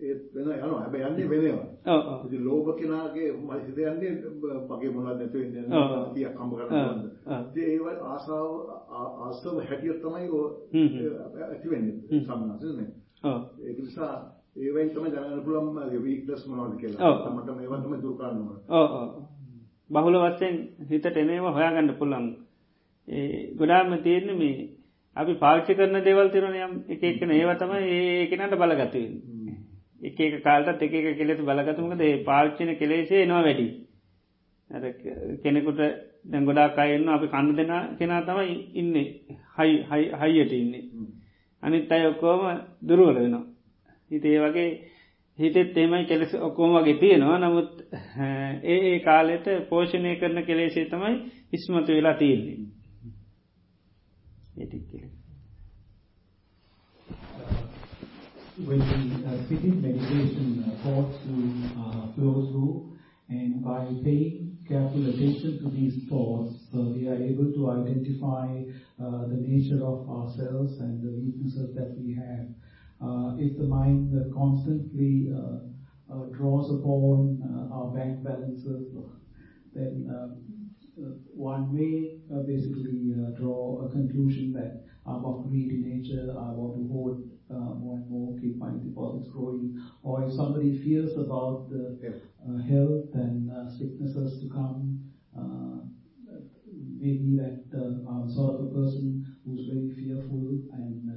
[0.00, 0.80] ඒත් වෙන යනවා.
[0.80, 3.28] හැබැයි යන්නේ වෙනවා ඔව් ඔව් ඉතින් ලෝභ කෙනාගේ
[3.60, 4.12] හිත යන්නේ
[4.68, 5.64] මගේ මොනවද නැතු වෙන්නේ
[6.14, 7.00] තියක් හම්බ කරගන්න
[7.42, 8.50] ඉතින් ඒව ආසාව
[9.20, 10.28] ආසව හැටියට තමයි
[11.42, 12.22] ඇති වෙන්නේ.
[12.22, 12.88] සම්මාසනේ
[13.24, 14.14] ඔව් ඒක නිසා
[14.56, 17.14] ඒවෙන් තමයි දැනගන්න පුළුවන් වීක්නස් මොනවද කියලා.
[17.22, 18.60] තමයි මේවා තමයි දුරු කරන්න ඕන.
[18.70, 19.08] ඔව් ඔව්
[19.90, 20.56] බහුල වශයෙන්
[20.90, 22.26] හිතට එනේවා හොයාගන්න පුළුවන්.
[23.08, 24.54] ඒ ගොඩාක්ම තියෙන්නේ මේ
[25.16, 29.14] අපි පාවිච්චි කරන දේවල් තිරන යම් එක එකන ඒව තමයි ඒ කෙනට බලගතුවෙන්
[30.00, 33.66] එක එක කාල්ටත් එක එක කෙලෙතු බලගතුමකද ඒ පාච්චින කෙලෙසේ එනවා වැඩි.
[35.42, 35.80] කෙනෙකුට
[36.24, 38.94] දැ ගොඩා අයන්න අපි කන්න දෙෙන කෙනා තමයි ඉන්න.
[39.54, 39.72] හයි
[40.14, 40.84] හයියට ඉන්නේ.
[41.62, 42.42] අනිත් අයි ඔක්කෝම
[42.82, 43.44] දුරුවල වෙනවා.
[44.10, 44.68] හිත ඒ වගේ
[45.38, 47.38] හිතෙත් එමයි කෙලෙස ඔක්කෝම වගේ තියෙනවා.
[47.38, 47.72] නමුත්
[48.64, 51.14] ඒ ඒ කාලෙට පෝෂණය කරන කෙලේසේ තමයි
[51.52, 52.58] ඉස්මතු වෙලා තියෙන්නේ.
[54.58, 54.62] Uh,
[58.64, 61.16] when we uh, sit in meditation, thoughts
[61.76, 67.22] uh, flow through, uh, and by paying careful attention to these thoughts, uh, we are
[67.22, 68.46] able to identify
[68.96, 72.48] uh, the nature of ourselves and the weaknesses that we have.
[73.38, 75.28] If the mind constantly
[76.32, 78.88] draws upon our bank balances,
[79.74, 80.08] then
[81.32, 84.68] one may uh, basically uh, draw a conclusion that
[85.06, 87.14] I'm of greedy nature, I want to hold
[87.50, 89.70] uh, more and more, keep my deposits growing.
[90.02, 91.92] Or if somebody fears about the
[92.46, 94.92] uh, health and uh, sicknesses to come,
[96.98, 97.54] maybe that
[98.06, 101.08] I'm sort of a person who's very fearful and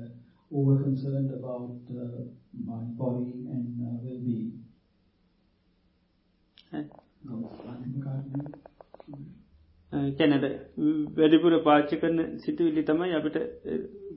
[0.52, 1.70] over concerned about
[2.54, 4.49] my body and well-being.
[9.92, 10.46] කැනද
[11.16, 13.38] වැඩිපුර පාච්ච කරන සිතුවිලි තමයි අපිට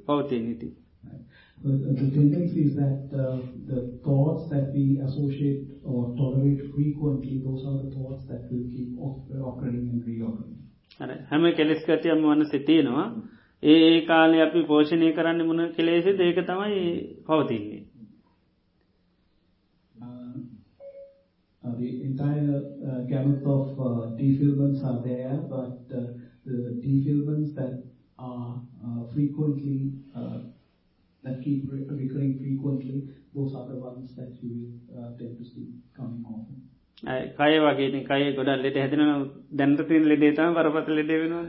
[0.06, 0.70] පවතිය නීති.
[1.58, 7.78] The tendency is that uh, the thoughts that we associate or tolerate frequently, those are
[7.78, 8.98] the thoughts that will keep
[9.42, 10.58] occurring and reoccurring.
[11.30, 13.06] හැම කෙලෙස් කතියම වන්න සිතියනවා
[13.62, 16.80] ඒ ඒ කාලය අපි පෝෂණය කරන්න මුණ කෙලේසි ඒක තමයි
[17.26, 17.81] පවතින්නේ.
[21.63, 27.83] the entire uh, gamut of uh, defilements are there, but the defilements that
[28.17, 28.61] are
[29.13, 29.91] frequently
[31.23, 34.49] that keep re recurring frequently, those are the ones that you
[34.87, 36.63] will tend to see coming often.
[37.37, 39.01] කය වගේ කය ගොඩක් ලෙට හැදෙන
[39.59, 41.41] දැන්ට තින් ලෙඩේ තම පරපත ලෙඩේ වෙනවා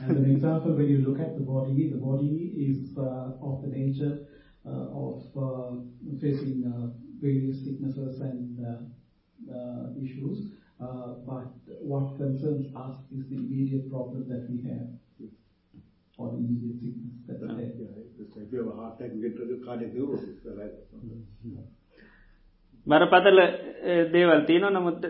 [0.00, 2.34] As an example, when you look at the body, the body
[2.66, 4.12] is uh, of the nature
[4.64, 5.74] uh, of uh,
[6.20, 6.62] facing
[7.23, 8.83] various sicknesses and uh,
[9.47, 10.51] uh, issues.
[10.79, 11.47] Uh, but
[11.81, 14.87] what concerns us is the immediate problem that we have
[16.19, 17.71] or the immediate sickness that we have.
[17.79, 18.03] Yeah,
[18.37, 20.75] if you have a heart attack, you get to cardiac neurosis, right?
[22.87, 23.39] බරපතල
[24.11, 25.05] දේවල් තියන නමුත්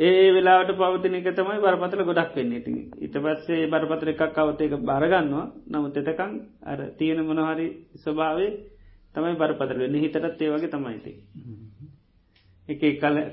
[0.00, 2.72] ඒ වෙලාට පවතින එක තමයි බරපතල ගොඩක් වෙන්නේ ති
[3.06, 6.32] ඉට පස්සේ බරපතල එකක් අවතයක බාරගන්නවා නමුත් එතකං
[6.64, 7.68] අර තියෙන මොනහරි
[8.04, 8.48] ස්වභාවේ
[9.18, 11.14] තමයි බරපතල වෙන්න හිතටත් ඒ වගේ තමයිති.
[12.68, 12.82] එක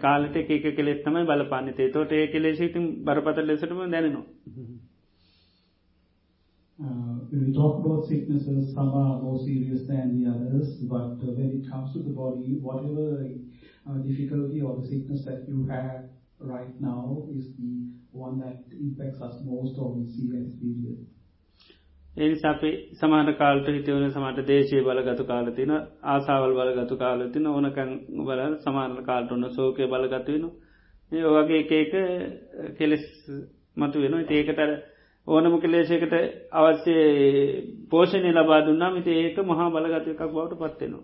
[0.02, 4.26] කාලට එක කෙලෙස් තමයි බලපාන්නතේ තෝට ඒ කෙලෙසිතින් බරපතල ලෙසටම දැනෙනවා.
[6.80, 11.32] Uh, when we talk about sicknesses, some are more serious than the others, but uh,
[11.38, 13.24] when it comes to the body, whatever
[13.88, 16.04] uh, difficulty or the sickness that you have
[16.38, 21.00] right now is the one that impacts us most or we see as serious.
[22.18, 25.72] එනිසා අපි සමාන කාල්ට හිතවන සමට දේශය බලගතු කාලතින
[26.06, 30.46] ආසාවල් බලගතු කාලතින ඕනකැන් බල සමාන කාල්ට ඔන්න සෝකය බලගත්වයෙන
[31.12, 31.94] ඒ වගේ එක එක
[32.78, 33.06] කෙලෙස්
[33.78, 34.72] මතු වෙන ඒකටර
[35.28, 36.16] ඕනම කලේශයකට
[36.54, 36.96] අවශ්‍ය
[37.90, 41.04] පෝෂණය ලබා දුන්නා මිති ඒක මහා බලගත එකක් බවට පත්වෙනවා.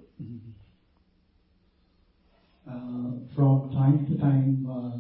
[2.68, 4.94] Uh, from time to time, uh,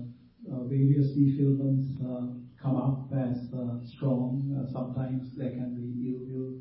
[0.46, 2.26] uh, various defilments uh,
[2.62, 4.54] come up as uh, strong.
[4.54, 6.52] Uh, sometimes there can be ill will,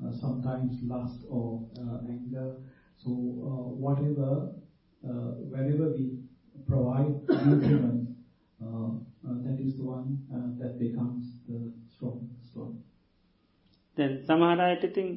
[0.00, 2.56] uh, sometimes lust or uh, anger.
[2.98, 4.52] So uh, whatever,
[5.02, 6.18] uh, wherever we
[6.66, 8.16] provide nutriment,
[8.60, 8.90] uh,
[9.24, 12.28] uh, that is the one uh, that becomes the strong.
[12.42, 12.72] strong.
[13.96, 15.08] දැන් සමහර අයට ඉතින්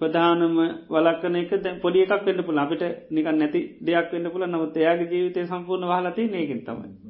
[0.00, 0.56] ප්‍රධානම
[0.94, 5.10] වලක්කන එක දැ පොඩි එකක් වෙන්න පුළ අපිට නිකන් නැති දෙයක් වෙන්න පුළ නමුත් එයාගේ
[5.12, 7.03] ජීවිතය සම්පූර්ණ වහලති ඒකින් තමයි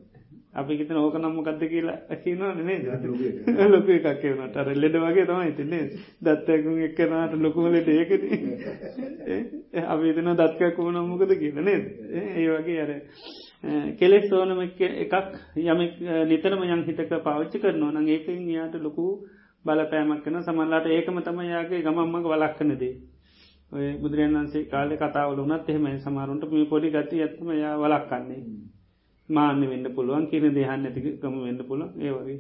[0.55, 2.79] අපි හිතන ඕක නම්මකක්ද කියලා ඇකිනවන නේ
[3.69, 4.23] ලොක එකක්.
[4.33, 5.85] වනට අර ලෙඩ වගේ තමයි තින්නේ
[6.23, 8.23] දත්තයකුන් එක්කනට ලොකුමලට ඒකද
[9.85, 11.85] අපිතන දත්කකුම නම්මකද කියල නේද?
[12.37, 12.93] ඒ වගේ අර
[13.95, 14.83] කෙලෙස් ඕනම එකක්
[15.65, 19.09] යමෙක් නිතරම යන් හිතක පාවිච්චි කරනවා නං ඒකින් යාට ලොකු
[19.65, 22.95] බලපෑමක් කන සමල්ලාට ඒකම තම යාගේ ගමම්මක වලක්කනදේ
[23.73, 28.41] ඔය බුදුරන් වන්සේ කාලෙ කතාවල වනත් එහෙම සමාරුන්ට මේ පොඩි ගති ඇත්තම යා වලක්කන්නේ
[29.30, 32.40] මාන්‍ය වෙන්න පුළුවන් කියන දෙහන්න ඇතික කම වෙන්න පුළ ඒ වගේ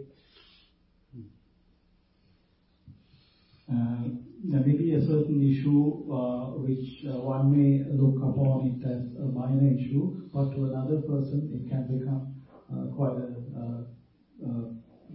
[3.69, 4.01] Uh,
[4.43, 5.81] there may be a certain issue
[6.11, 11.01] uh, which uh, one may look upon it as a minor issue, but to another
[11.01, 12.23] person it can become
[12.73, 13.27] uh, quite a,
[13.61, 13.81] uh,
[14.49, 14.53] a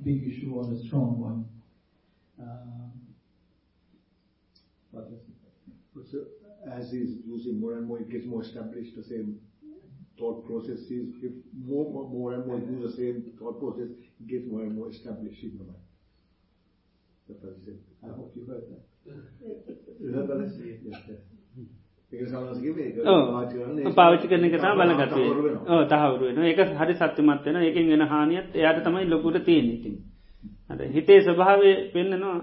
[0.05, 1.41] big issue or a strong one.
[2.41, 2.87] Uh,
[4.93, 6.07] what is it?
[6.13, 6.19] So
[6.71, 9.41] as he's using more and more, it gets more established, the same
[10.20, 11.34] Thought process is, if
[11.66, 13.90] more, more, more and more use the same thought process,
[14.20, 15.86] it gets more and more established in your mind.
[17.28, 17.80] That's what he said.
[18.04, 18.84] I hope you heard that.
[20.00, 20.40] You heard that?
[20.86, 21.20] Yes, yes.
[22.12, 28.04] ඒක සමස්ගේ මේක පාවිච්චි කරන එක තම බලගත්වේ තහවරුවෙන ඒක හරි සත්‍යමත් වෙන ඒකින් වෙන
[28.08, 30.00] හානියත් එයාට තමයි ලොකුට තියෙන ඉතින්.
[30.70, 32.38] අද හිතේ ස්වභාවය පෙන්න්නනවා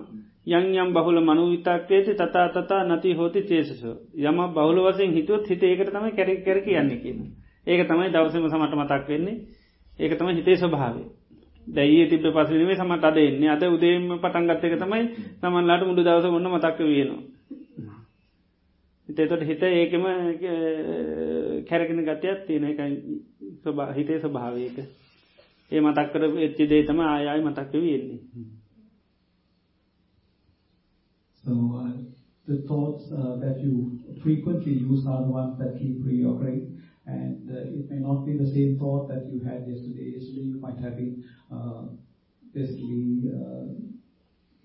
[0.52, 3.96] යං යම් බහුල මනු විතක්කේති තතා තතා නති හෝති චේසසෝ.
[4.20, 7.18] යම බහුල වසෙන් හිතුවත් හිත ඒකට තමයි කැරි කර කියන්න කියන
[7.66, 9.36] ඒක තමයි දවසම සමට මතක් වෙන්නේ.
[9.98, 11.02] ඒක තමයි හිතේ ස්වභාවය.
[11.66, 13.50] දැයි තිබ පසනේ සමට අද එන්නේ.
[13.50, 15.02] අද උදේම පටන්ගත්ත එක තමයි
[15.40, 17.22] තමන්ලාට මුඩු දවස ඔන්න මතක්ක වයනවා
[19.08, 20.04] හිතේතොට හිත ඒකම
[21.66, 22.80] කැරගෙන ගතයක් තියෙන එක
[23.94, 24.78] හිතේ ස්වභාවයක
[25.70, 28.18] ඒ මතක්කර එච්චි දේ තම ආයයි මතක්ක වෙන්නේ.
[31.44, 31.92] So uh,
[32.46, 33.74] the thoughts uh, that you
[34.20, 36.62] frequently use are the ones that keep reoccurring.
[37.06, 40.18] And uh, it may not be the same thought that you had yesterday.
[40.18, 41.84] Yesterday you might have been uh,
[42.52, 43.66] basically uh,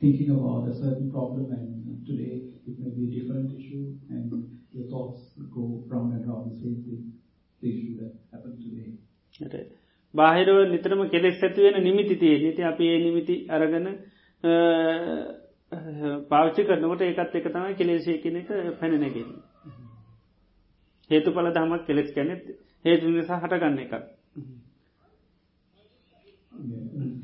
[0.01, 4.31] thinking about a certain problem and uh, today it may be a different issue and
[4.71, 5.21] your thoughts
[5.53, 7.13] go round and round the same thing,
[7.61, 8.89] the issue that happened today.
[10.13, 15.21] බාහිරව නිතරම කෙලෙස් ඇතිවෙන නිමිති තිය නිති අපි ඒ නිමිති අරගන uh,
[16.31, 19.29] පාච්චි කරනකොට ඒකත් එක තමයි කෙලෙසේ කෙන එක පැනනැගෙන.
[21.10, 22.44] හේතු පල දහමක් කෙලෙස් කැනෙත්
[22.84, 23.94] හේතු නිසා හටගන්න එකක්.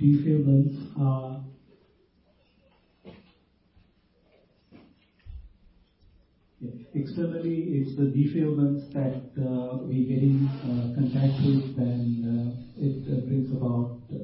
[0.03, 1.41] Defilements are
[6.95, 13.03] Externally, it's the defilements that uh, we get in uh, contact with and uh, it
[13.11, 14.19] uh, brings about uh,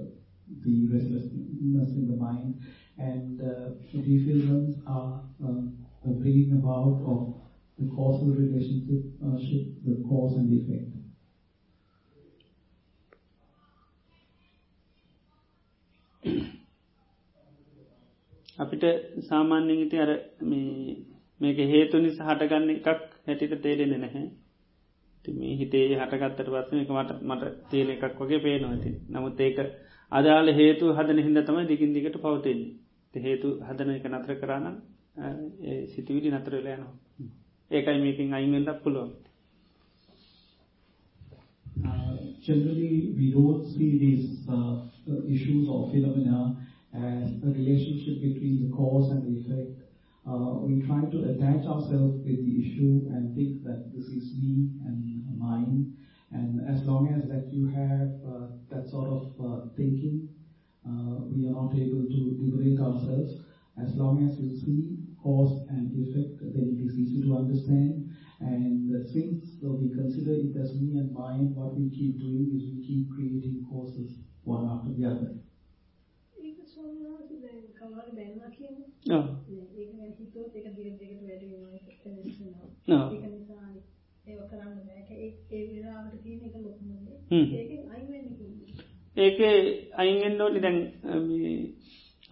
[0.65, 2.63] the restlessness in the mind
[2.99, 7.35] and uh, defilements are um, bringing about of
[7.80, 9.38] the causal relationship, uh,
[9.84, 10.90] the cause and effect.
[18.58, 18.84] අපිට
[19.24, 20.12] සාමාන්‍යෙන් ඉති අර
[21.42, 22.88] මේක හේතු නිසා හටගන්න එකක්
[23.28, 24.24] හැටිට තේරෙන නැහැ.
[25.26, 29.60] මේ හිතේ හටගත්තට පස්සම එක මට මට තියෙන එකක් වගේ පේනවති නමුත් ඒක
[30.12, 32.72] අදාළ හේතු හදන හිද තමයි දිගින් දිගට පවතින්නේ.
[33.14, 34.76] හේතු හදන එක නතර කරන්න
[35.88, 36.94] සිතිවිඩි නතර වෙලයනවා
[37.73, 39.11] ඒකයි මේකින් අයින්ෙන්ට පුළුවන්
[41.85, 44.83] Uh, generally, we don't see these uh,
[45.29, 46.57] issues or phenomena
[46.93, 49.79] as a relationship between the cause and the effect.
[50.27, 54.73] Uh, we try to attach ourselves with the issue and think that this is me
[54.85, 55.97] and mine.
[56.33, 60.29] And as long as that you have uh, that sort of uh, thinking,
[60.85, 63.33] uh, we are not able to liberate ourselves.
[63.81, 68.12] As long as you see cause and effect, then it is easy to understand.
[68.42, 72.64] And uh, since we consider it as me and mine, what we keep doing is
[72.68, 74.12] we keep creating causes
[74.46, 75.32] one after the other.
[76.38, 78.84] ඒක ස්වාමීන් වහන්සේ දැන් කවුරුහරි බැලුවා කියමු.
[79.18, 79.26] ඔව්.
[79.50, 82.68] ඒක ගැන හිතුවොත් ඒක දිගට දිගට වැඩි වෙනවා ඒක වෙනවා.
[82.98, 83.14] ඔව්.
[83.14, 83.68] ඒක නිසා
[84.28, 85.00] ඒව කරන්න බෑ.
[85.00, 87.18] ඒක ඒ ඒ වෙලාවට තියෙන එක ලොකුමනේ.
[87.32, 87.46] හ්ම්.
[87.60, 88.92] ඒකෙන් අයින් වෙන්න කිව්වේ.
[89.18, 89.40] ඒක
[89.96, 90.80] අයිගෙන්න්න ඕනි දැන්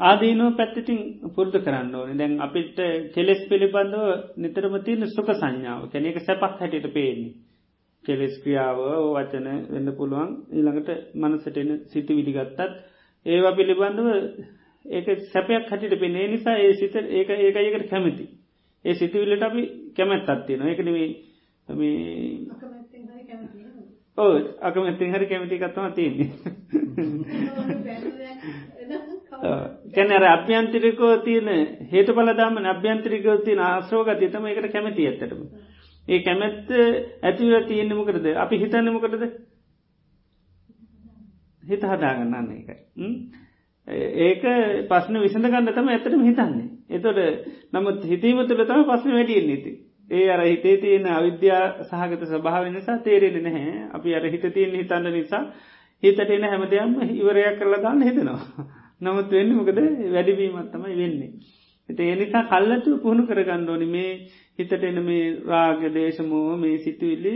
[0.02, 1.00] ආදීනෝ පැත්තටින්
[1.36, 2.18] පුරදු කරන්න ඕනි.
[2.18, 2.78] දැන් අපිට
[3.16, 4.04] කෙලෙස් පිළිබඳව
[4.38, 5.82] නිතරම තියන සුක සංඥාව.
[5.92, 7.34] කැනෙක සැපක් හැටියට පේන්නේ.
[8.04, 8.80] කෙලෙස් ක්‍රියාව
[9.10, 10.30] වචන වෙන්න පුළුවන්.
[10.52, 12.60] ඊළඟට මනසටෙන සිති විදිගත්තත්
[13.26, 14.08] ඒවා පිළිබඳව
[14.86, 18.26] ඒක සැපයක් හටිට පෙනේ නිසා ඒ සිත ඒක ඒකයකට කැමති.
[18.86, 19.62] ඒ සිතිවිල්ලට අපි
[19.96, 21.10] කැමැත් අත්තියෙන ඒක නෙවේ
[22.50, 23.58] අකමැත්තෙන් හරි කැමති?
[24.18, 24.34] ඕ
[25.28, 26.30] කැමතිකත්තම තියන්නේ
[29.32, 31.48] ඒවලු බැලුවා එනම් කවුරු කැනර අභ්‍යන්තරිකෝ තියන
[31.92, 35.42] හේතු පලදාම අභ්‍යන්තරිකෝ තියන ආශ්‍රෝගතිය තම එකට කැමති ඇත්තටම.
[36.08, 36.70] ඒ කැමැත්ත
[37.24, 39.24] ඇතිව තියෙන්න්නමකරද අපි හිතන්නමකටද
[41.64, 42.78] හිත හදාගන්නන්න එකයි
[43.88, 44.44] ඒක
[44.90, 46.70] පස්සන විසඳ ගන්න තම ඇතරම හිතන්නේ.
[46.90, 47.20] එතොට
[47.74, 49.72] නමුත් හිතීම තුළ තම පස්සන වැඩියෙන් නීති
[50.10, 53.90] ඒ අර හිතේ තියෙන අවිද්‍යා සහගත ස්භාව නිසා තේරෙන නැහැ.
[53.94, 55.44] අපි අර හිත තියෙන් හිතන්න නිසා
[56.04, 58.81] හිතට එන හැමදයම්ම ඉවරයක් කරලා ගන්න හිතනවා.
[59.02, 59.80] නමුත් වෙන්න මොකද?
[60.10, 61.32] වැඩිවීමත්තමයි වෙන්නේ.
[61.90, 64.12] එති එනිසා කල්ලතු පුහුණු කරගණ්ඩෝනි මේ
[64.58, 67.36] හිතට එන මේ රාග දේශමෝ මේ සිතුවිල්ලි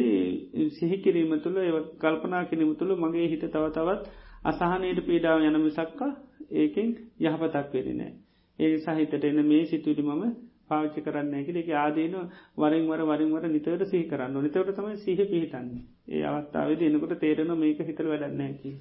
[0.71, 4.03] සිහිකිරීම තුළ ඒ කල්පනා කිරීම තුළ මගේ හිත තව තවත්
[4.45, 6.11] අසාහනයට පීඩාව යන මිසක්කා
[6.55, 6.89] ඒකෙන්
[7.21, 8.11] යහපතක් වෙරිනෑ
[8.59, 10.23] ඒ සහිතට එන මේ සිතුවිලි මම
[10.67, 12.15] පාච්චි කරන්න ඇකිල එක ආදීන
[12.57, 15.69] වරින් වර වරින් වර නිතවට සිහි කරන්න නිතවට තම සිහ පිහිටන්න.
[16.09, 18.71] ඒ අවස්ථාවද එනකොට තේරෙන මේක හිතර වැඩන්න ඇකි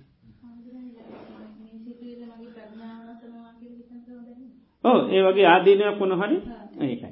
[4.85, 6.37] ඕ ඒ වගේ ආදීනයක් වුණ හරි?
[6.82, 7.11] ඒකයි.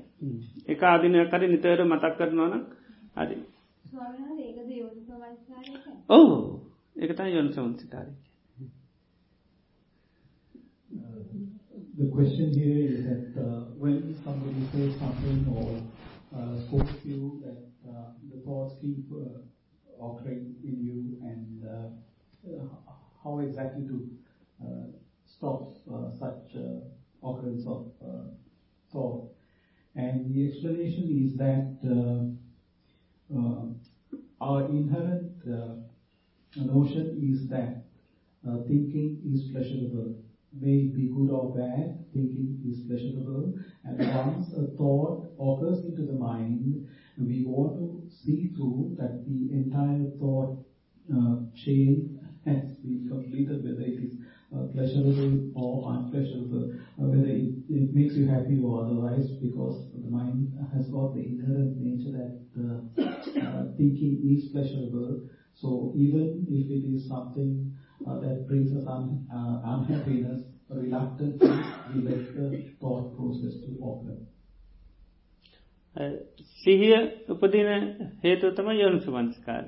[0.69, 2.55] එක ආදිනයක් කරි නිතවර මතක් කරනවන
[3.17, 3.37] අදි
[6.09, 6.27] ඕ
[6.97, 8.13] එකතා යොන් සවන්සිකාරය
[11.95, 15.67] The question here is that uh, when somebody says something or
[16.33, 19.41] uh, spoke to you that uh, the thoughts keep uh,
[20.01, 21.89] occurring in you and uh,
[23.23, 23.99] how exactly to
[24.61, 24.87] uh,
[25.27, 26.81] stop uh, such uh,
[27.23, 27.93] occurrence of
[28.93, 29.31] thought.
[29.95, 32.25] And the explanation is that uh,
[33.37, 33.65] uh,
[34.41, 35.75] our inherent uh,
[36.57, 37.85] notion is that
[38.67, 40.17] thinking is pleasurable.
[40.61, 43.55] May it be good or bad, thinking is pleasurable.
[43.85, 46.87] And once a thought occurs into the mind,
[47.19, 50.59] we want to see through that the entire thought
[51.15, 54.22] uh, chain has been completed, whether it is
[54.74, 60.54] pleasurable or unpleasurable, uh, whether it, it, makes you happy or otherwise, because the mind
[60.74, 65.28] has got the inherent nature that uh, thinking is pleasurable.
[65.56, 67.76] So even if it is something
[68.06, 69.28] that brings us un,
[69.66, 71.50] unhappiness, reluctantly
[71.94, 74.18] we let the thought process to occur.
[76.64, 76.94] සිහිය
[77.30, 77.70] උපදින
[78.24, 79.64] හේතුව තමයි යොන්සුමන්ස්කාර.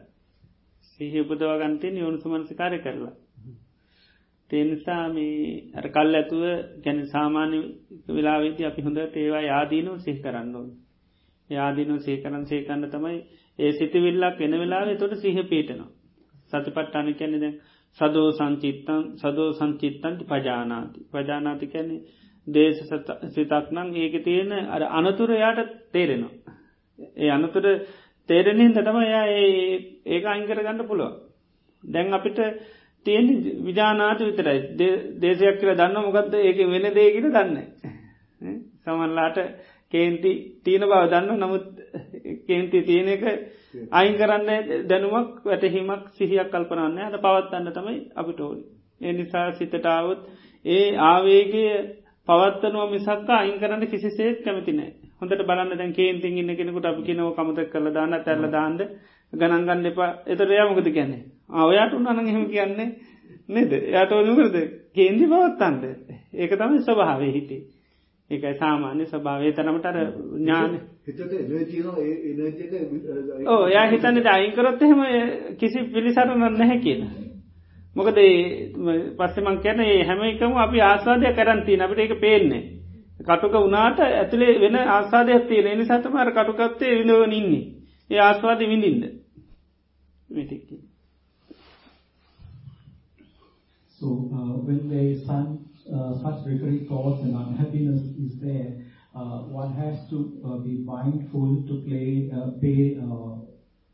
[0.83, 3.11] සිහිය උපදවාගන්තයෙන් යොන්සුමන්ස්කාරය කරලා.
[4.54, 5.34] තේනිසා මේ
[5.74, 6.42] අර කල් ඇතුව
[6.84, 7.60] ගැන සාමාන්‍ය
[8.10, 10.68] වෙලාවෙති අපි හොඳට ඒවා යාදීනෝ සිහ කරන්න ඕන්.
[11.50, 13.18] යාදීනෝ සේකරන් සේකන්න තමයි
[13.58, 15.90] ඒ සිතිවිල්ලක් එන වෙලාවේ තොට සිහ පීටනවා
[16.52, 17.52] සති පට්ටාන කැනෙ දැ
[17.98, 20.98] සදෝ සංචිත්තන් සදෝ සංචිත්තන්ට පජානාති.
[21.12, 21.96] පජානාති කැනෙ
[22.46, 22.80] දේශ
[23.34, 25.60] සිතක් නං ඒක තියෙන අර අනතුර යාට
[25.92, 26.34] තේරෙනවා.
[27.16, 27.66] ඒ අනතුර
[28.28, 29.26] තේරෙනින් තටම යා
[30.06, 31.12] ඒක අංකර ගන්න පුළුව
[31.84, 32.38] දැන් අපිට
[33.06, 33.26] තියෙන
[33.62, 34.58] විජානාත විතරයි.
[35.18, 37.56] දේශයක් කියල දන්න මොකක්ද ඒක වෙන දේකට දන්න
[38.82, 39.38] සමන්ලාට
[39.92, 41.66] කේන්ති තියෙන බව දන්න නමුත්
[42.46, 43.24] කේන්ති තියෙන එක
[43.92, 44.48] අයින් කරන්න
[44.88, 48.64] දැනුමක් වැටහිමක් සිහියක් කල්පනන්න අද පවත්වන්න තමයි අපිට ඕනි.
[49.00, 50.20] ඒ නිසා සිතටාවත්
[50.64, 51.74] ඒ ආවේගේ
[52.28, 54.90] පවත්වනුව මිසක්කා අයින් කරන්න කිසිසේත් කැමතිනෑ
[55.20, 58.80] හොඳට බලන්න දැන් කේන්තින් ඉන්න කෙනෙකුට අපි කෙනව කමතක් කළ දාන්න තැල්ල දාන්ද
[59.32, 60.10] ගණන්ගන්න එපා.
[60.26, 61.22] එතර යාමකද කියන්නේ?
[61.50, 62.88] අවයාට උන්නන හෙම කියන්නේ
[63.48, 63.72] නෙද?
[63.72, 64.56] යට ඔනුකරද
[64.92, 65.82] කේන්දි පවත්තන්ද
[66.34, 67.62] ඒක තමයි ස්වභාවේ හිටේ
[68.30, 69.96] ඒකයි සාමාන්‍ය ස්වභාවේ තරමටර
[70.34, 70.80] ඥාන
[73.46, 75.02] ඕ යා හිතන්නට අයින්කරොත් එහෙම
[75.56, 77.02] කිසි පිළිසරන්න නැහැ කියන
[77.96, 78.20] මොකද
[79.16, 82.62] පස්සෙමං කැන හැම එකම අපි ආස්වාදය කරන්තිී අපට ඒක පේන්නේ
[83.20, 87.62] කටුක වනාට ඇතුළේ වෙන ආසාධයක් තියෙන නිසාතමර කටුකත්තේ විඳව නින්නේ
[88.10, 89.04] ඒ ආස්වාද විඳින්ද
[90.30, 90.93] වෙටික්කි
[94.08, 98.84] when there is uh, such recurring thoughts and unhappiness is there,
[99.14, 103.38] uh, one has to uh, be mindful to play, uh, pay uh,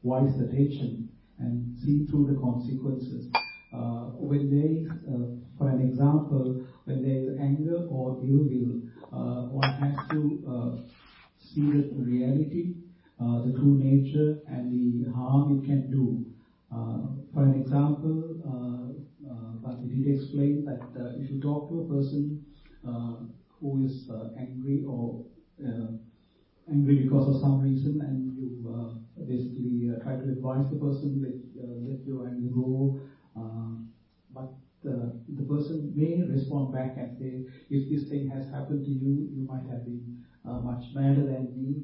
[0.02, 3.30] wise attention and see through the consequences.
[4.18, 4.88] when there is,
[5.58, 8.80] for an example, when there is anger or ill will,
[9.52, 10.84] one has to
[11.38, 12.76] see the reality,
[13.18, 16.24] the true nature, and the harm it can do.
[17.32, 18.40] for an example,
[19.68, 22.34] he did explain that uh, if you talk to a person
[22.84, 23.16] uh,
[23.60, 25.18] who is uh, angry or
[25.64, 25.86] uh,
[26.68, 28.88] angry because of some reason and you uh,
[29.22, 32.94] basically uh, try to advise the person that let your anger go,
[34.30, 34.48] but
[34.82, 39.42] the person may respond back and say, if this thing has happened to you, you
[39.42, 40.10] might have been
[40.44, 41.80] much madder than me.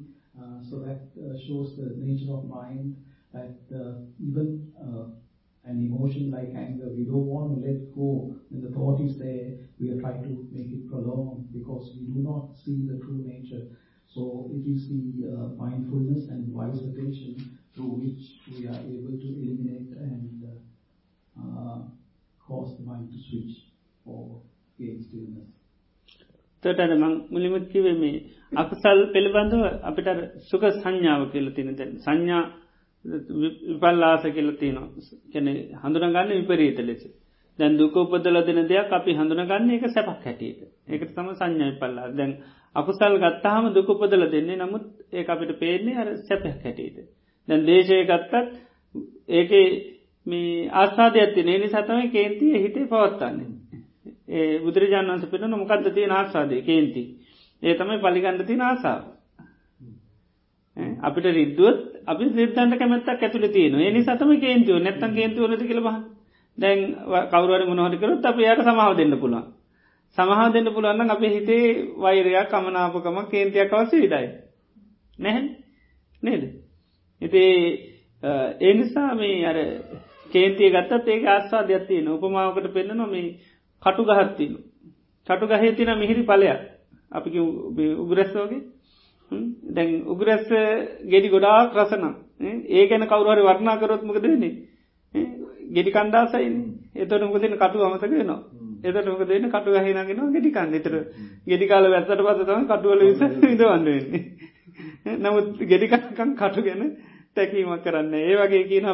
[0.61, 0.99] So that
[1.37, 2.95] shows the nature of mind
[3.31, 3.51] that
[4.19, 4.59] even
[5.66, 8.34] an emotion like anger, we don't want to let go.
[8.50, 12.18] When the thought is there, we are trying to make it prolonged because we do
[12.18, 13.70] not see the true nature.
[14.08, 19.28] So it is the uh, mindfulness and wise attention through which we are able to
[19.38, 21.78] eliminate and uh, uh,
[22.42, 23.70] cause the mind to switch
[24.04, 24.42] or
[24.78, 25.48] gain stillness.
[26.62, 28.10] තොටර මං මුලිමත් කිවේ මේ
[28.62, 30.08] අකුසල් පිළිබඳව අපිට
[30.50, 32.42] සුක සංඥාව කියල තින තැන් සංඥා
[33.07, 34.87] විපල්ලාස කියල තියනවා.
[35.31, 35.47] කැන
[35.77, 37.03] හඳුනගන්න විපරීත ලෙස.
[37.59, 40.61] දැන් දුක උපදල දෙන දෙයක් අපි හඳුනගන්න එක සැපක් හැටියට.
[40.87, 42.31] ඒක තම සංඥා විපල්ලා දැන්
[42.75, 44.57] අකුසල් ගත්තාහම දුක උපදල දෙන්නේ.
[44.57, 46.97] නමුත් ඒ අපිට පේන්නේ අර සැපයක් හැටියට.
[47.47, 48.33] දැන් දේශය ගත්තත්
[49.31, 49.51] ඒක
[50.27, 53.57] මේ ආස්වාද ඇති නේනි සතම කේන්තිය හිතේ පවත්තන්නේ
[54.29, 56.61] ඒ බුදුරජාණන් වන්ස පිට මොකක්ද තිය ආස්වාදය?
[56.61, 57.03] කේන්ති.
[57.63, 59.03] ඒ තමයි පලිගණ්ඩ තින ආසාාව.
[61.01, 65.97] අපිට රිද්දුවත් අපි සිද්ධන්ට කැමැත්තක් ඇතුළ තියෙන ඒ සතම කේන්තිව නැත්තන් කේන්තිව නති කළ බහ
[66.57, 66.79] දැන්
[67.27, 69.45] කවරුවර මොනහට කරොත් අප යට සමාව දෙන්න පුළුවන්.
[70.17, 71.65] සමහා දෙන්න පුළුවන්න අපේ හිතේ
[71.97, 74.27] වෛරයක් කමනාපකම කේන්තියක් අවස විදයි
[75.19, 75.45] නැහැන්
[76.23, 76.43] නේද?
[77.21, 77.43] ඉති
[78.61, 79.57] ඒ නිසා මේ අර
[80.29, 83.13] කේන්තිය ගත්තත් ඒක ආස්වාදයක් තියෙන උපමාවකට පෙන්න්න නොම
[83.83, 84.57] කටු ගහත්තින
[85.27, 86.61] කටු ගහේ තින මිහිරි පලයක්
[87.11, 87.39] අපි
[87.95, 88.61] උගරැස්සෝගේ
[89.71, 90.47] දැන් උගරැස්ස
[91.05, 92.15] ගෙඩි ගොඩාක් රසනම්
[92.69, 94.53] ඒ ගැන කවරුහරි වර්ණා කරොත් මොක දෙන්නේ
[95.69, 96.49] ගෙඩි කණ්ඩාසයි
[96.95, 98.39] එතට මොක දෙන කටු අමතක වෙනවා.
[98.83, 100.73] එතට මොක දෙන්න කටු ගහහිනගෙන ගෙඩි කන්න.
[100.73, 100.93] එතර
[101.45, 104.23] ගෙඩිකාල වැත්තට පසතම කටුවල විස විදවන්න වෙන්නේ.
[105.17, 106.81] නමුත් ගෙඩිකකන් කටු ගැන
[107.35, 108.87] තැකීමක් කරන්න ඒ වගේ කියන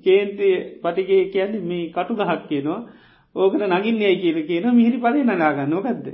[0.00, 2.80] කේන්තිය පටිගේ කියන්නේ මේ කටු ගහක් කියනවා.
[3.36, 6.06] ඕකට නගින්යයි කියල කියන මිහිරි පලේ නගාගන්න ඕකක්ද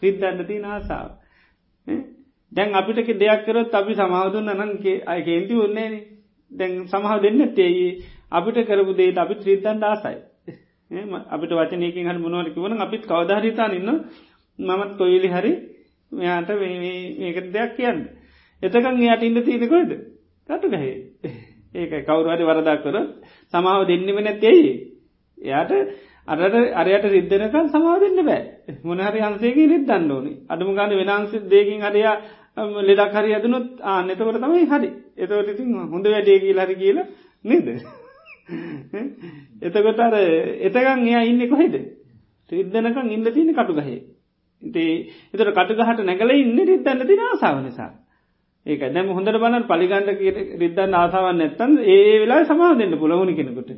[0.00, 1.10] සිද්ධන්න තිය ආසාාව
[2.52, 5.94] දැන් අපිට දෙයක් කරොත් අපි සමාවදුන්න නන්ගේ අය කේන්ති ඔන්නේන
[6.50, 7.88] දැන් සමහ දෙන්න තේයි
[8.30, 10.16] අපිට කරපු දේට අපි ත්‍රීතන් ආසයි.
[11.28, 13.90] අපිට වචනයකින් හරි මොනවරක වන අපිත් කවධාරිතා ඉන්න
[14.58, 15.52] මමත් කොයිලි හරි
[16.12, 16.50] මෙයාට
[17.18, 17.98] මේක දෙයක් කියන්න.
[18.62, 19.92] එතකන් යට ඉන්න තියෙනකොයිද
[20.48, 20.94] කටු ගහේ
[21.74, 22.96] ඒක කවුරුහරි වරදා කර
[23.54, 24.70] සමාව දෙන්නෙම නැත්තෙයි
[25.38, 25.72] එයාට
[26.28, 28.42] අරට අරයට රිද්ධනකල් සමාව දෙන්න බෑ.
[28.82, 30.32] මොනහරි අන්සේගේ රිද්දන්න ඕනි.
[30.46, 32.16] අඩුම ගන්න වෙනන්ස දෙකින් අරයා
[32.82, 34.90] ලෙඩක් හරි ඇදනුත් ආනෙතකොට තමයි හරි.
[35.16, 37.06] එතවට ඉතින් හොඳ වැඩේ කියල හරි කියලා
[37.44, 37.66] නේද?
[39.66, 40.14] එතකොට අර
[40.60, 41.74] එතකන් එයා ඉන්න කොහෙද?
[42.50, 43.98] රිද්ධනකං ඉන්න තියෙන කටු ගහේ
[44.62, 47.90] ඉතේ එතට කටුගහට නැගල ඉන්න රිද්දන්න තින ආසාාව නිසා.
[48.66, 50.08] ඒක දැම හොඳට බන්න පලිගන්ඩ
[50.58, 53.70] රිද්දන්න ආසාවන්න ඇත්තන් ඒ වෙලා සමාහ දෙන්න පුළවුණි කෙනෙකුට.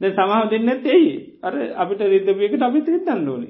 [0.00, 1.10] ද සමාහ දෙන්න ඇත්තෙයි
[1.42, 3.48] අර අපිට රිද්ධපියකට අපිත් රිත්තන්න ඕනි.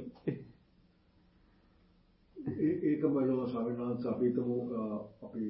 [2.60, 3.02] ඒක
[3.50, 4.48] බලව සවිනාත් අපිතම
[5.22, 5.44] අපි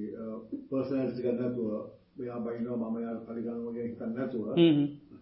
[0.68, 1.70] පර්සනල්සි ගන්නතුව
[2.16, 4.46] මෙයා බයිනවා මම යා පලිගන්න වගේ හිතන්න නැතුව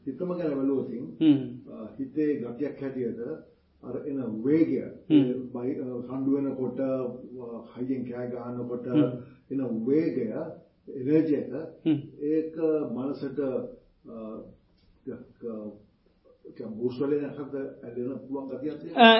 [0.04, 1.04] හිතම ගැන බලුවතින්
[1.98, 3.20] හිතේ ගතියක් හැටියට
[3.82, 4.82] අර එන වේගය
[5.52, 6.80] බයි කණ්ඩුවෙන කොට
[7.72, 8.86] හයියෙන් කෑ ගහන්නකොට
[9.50, 10.26] එන වේගය
[10.90, 11.52] එනර්ජි එක
[12.22, 12.56] ඒක
[12.90, 13.38] මනසට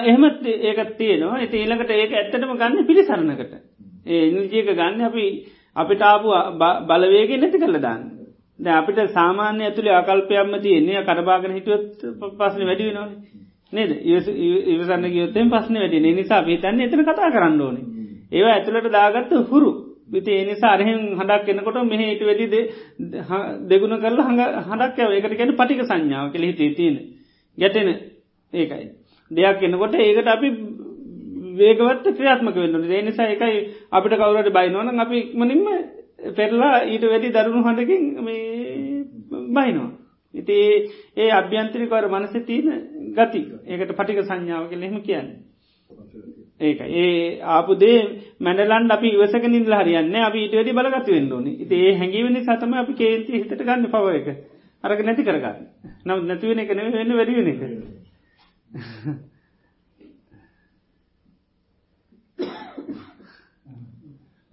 [0.03, 1.35] එහෙමත් ඒකත් තියෙනවා.
[1.35, 3.53] ඇති ඊළඟට ඒක ඇත්තටම ගන්න පිළිසරණකට.
[4.05, 5.25] ඒ ඉනිජයක ගන්න අපි
[5.75, 6.27] අපිට ආපු
[6.85, 8.01] බලවේගේ නැති කළ දාන්න.
[8.59, 13.11] ද අපිට සාමාන්‍ය ඇතුළේ අකල්පයක්ම තියන්නේ කරබාගෙන හිටුවත් පස්සන වැඩි වෙනවාන.
[13.71, 13.91] නේද?
[14.69, 17.85] ඉවසන්න ගයොත්තෙන් පස්සන වැඩි නිසා පිතන්න එතන කතා කරන්න ඕනේ.
[18.31, 19.71] ඒවා ඇතුළට දාගත්ත හුරු.
[20.09, 22.61] විති එනිසා අරහෙන් හඩක් එන්නකොට මෙහ ඉට වැඩි
[23.67, 24.29] දෙගුණ කරලා
[24.67, 26.97] හඩක් ඒකට ගැන පටික සංඥාව කෙළ හිතේ තියෙන
[27.59, 27.89] ගැටෙන
[28.53, 28.85] ඒකයි.
[29.31, 30.49] දෙයක් එන්නකොට ඒකට අපි
[31.55, 33.57] වේගවත් ක්‍රියාත්මක වෙන්න ඒ නිසා එකයි
[33.91, 35.65] අපිට කවුරට බයිනවන අපි ඉක්මනින්ම
[36.31, 38.03] පෙරලා ඊට වැඩි දරුණු හඬකින්
[39.49, 39.91] බයිනවා.
[40.33, 40.57] ඉති
[41.17, 42.67] ඒ අභ්‍යන්තරිකවර මනස තියන
[43.13, 43.41] ගති.
[43.65, 45.29] ඒකට පටික සංඥාව කෙ එහෙම කියන්න.
[46.59, 47.99] ඒක ඒ ආපුදේ
[48.39, 53.31] මැඩලන් අපි ඉවසක නිල්ල හරියන්න අපි ඊට වැඩි බලගතු වෙන්ඩෝනි ඒ හැඟිවනි සතම අපි කේන්ති
[53.33, 54.27] හිතට ගන්න පව එක.
[54.84, 55.58] අරක නැති කරගන්න
[56.06, 57.60] නම් නැතිවෙන එක නෙව වෙන්න වැඩිවෙන එක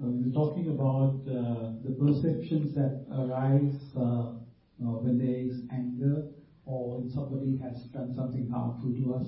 [0.04, 6.24] We're talking about uh, the perceptions that arise uh, uh, when there is anger
[6.66, 9.28] or when somebody has done something harmful to us.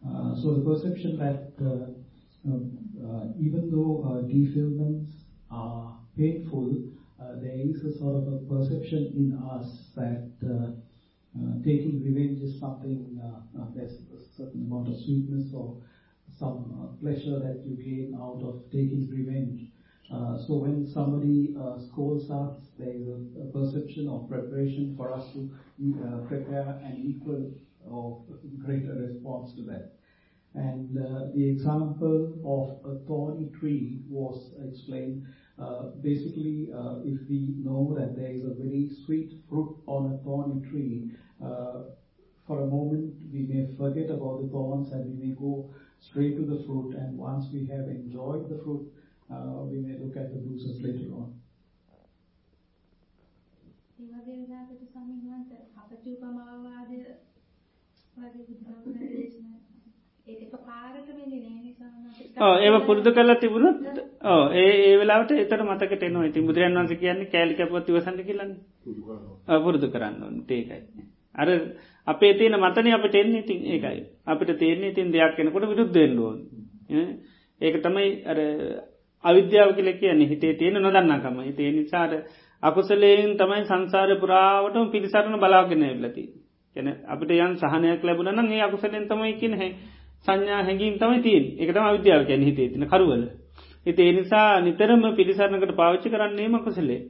[0.00, 1.92] Uh, so the perception that uh,
[2.48, 5.10] uh, even though defilements
[5.50, 6.74] are painful,
[7.41, 10.29] there is a sort of a perception in us that
[11.63, 13.19] taking revenge is something,
[13.75, 15.73] there's a certain amount of sweetness or
[16.37, 19.69] some pleasure that you gain out of taking revenge.
[20.11, 25.25] Uh, so when somebody uh, scolds us, there is a, perception of preparation for us
[25.33, 25.49] to
[26.03, 27.49] uh, prepare an equal
[27.89, 28.13] or
[28.59, 29.83] greater response to that.
[30.55, 30.95] And
[31.33, 35.17] the example of a thorny tree was explained.
[36.02, 36.70] basically,
[37.04, 41.10] if we know that there is a very sweet fruit on a thorny tree,
[42.48, 45.70] for a moment we may forget about the thorns and we may go
[46.00, 48.84] straight to the fruit and once we have enjoyed the fruit,
[49.30, 51.28] uh, we may look at the bruises later on.
[54.00, 56.90] ඒ වගේ වෙලාවකට ස්වාමීන් වහන්සේ අපචූපමාවාද
[58.16, 59.56] වගේ බුදුහාමුදුරනේ දේශනා
[60.26, 61.61] ඒක එකපාරට වෙන්නේ නැහැ නේ ස්වාමීන් වහන්සේ.
[61.61, 61.61] ඕ
[62.37, 63.77] ඒව පුරුදු කරලා තිබුණොත්
[64.23, 66.25] ඕ ඒ ඒ වෙලාවට එතන මතකට එනවා.
[66.25, 68.59] ඉතින් බුදුරජාණන් වහන්සේ කියන්නේ කෑලි කැපුවත් ඉවසන්න කියලානේ.
[69.47, 70.81] ඔව් පුරුදු කරන්න ඕනේ ඒකයි.
[71.35, 71.49] අර
[72.07, 74.01] අපේ තියෙන මතනේ අපිට එන්නේ ඉතින් ඒකයි.
[74.25, 77.05] අපිට තේරෙන්නේ ඉතින් දෙයක් වෙනකොට විරුද්ධ වෙන්න ඕනේ.
[77.61, 78.39] ඒක තමයි අර
[79.23, 81.37] අවිද්‍යාව කියලා කියන්නේ හිතේ තියෙන නොදන්නාකම.
[81.41, 82.07] ඒ නිසා
[82.63, 86.23] අකුසලයෙන් තමයි සංසාරේ පුරාවටම පිළිසරණ බලාගෙන ඉන්නති.
[86.75, 89.71] කියන අපිට යම් සහනයක් ලැබුණා නම් ඒ අකුසලෙන් තමයි කියන්නේ
[90.25, 91.55] සංඥා හැඟීම් තමයි තියෙන්නේ.
[91.59, 93.23] ඒක තමයි අවිද්‍යාව කියන්නේ හිතේ තියෙන කරුවල.
[93.85, 97.01] ඉතින් ඒ නිසා නිතරම පිළිසරණකට පාවිච්චි කරන්නේම කුසලේ.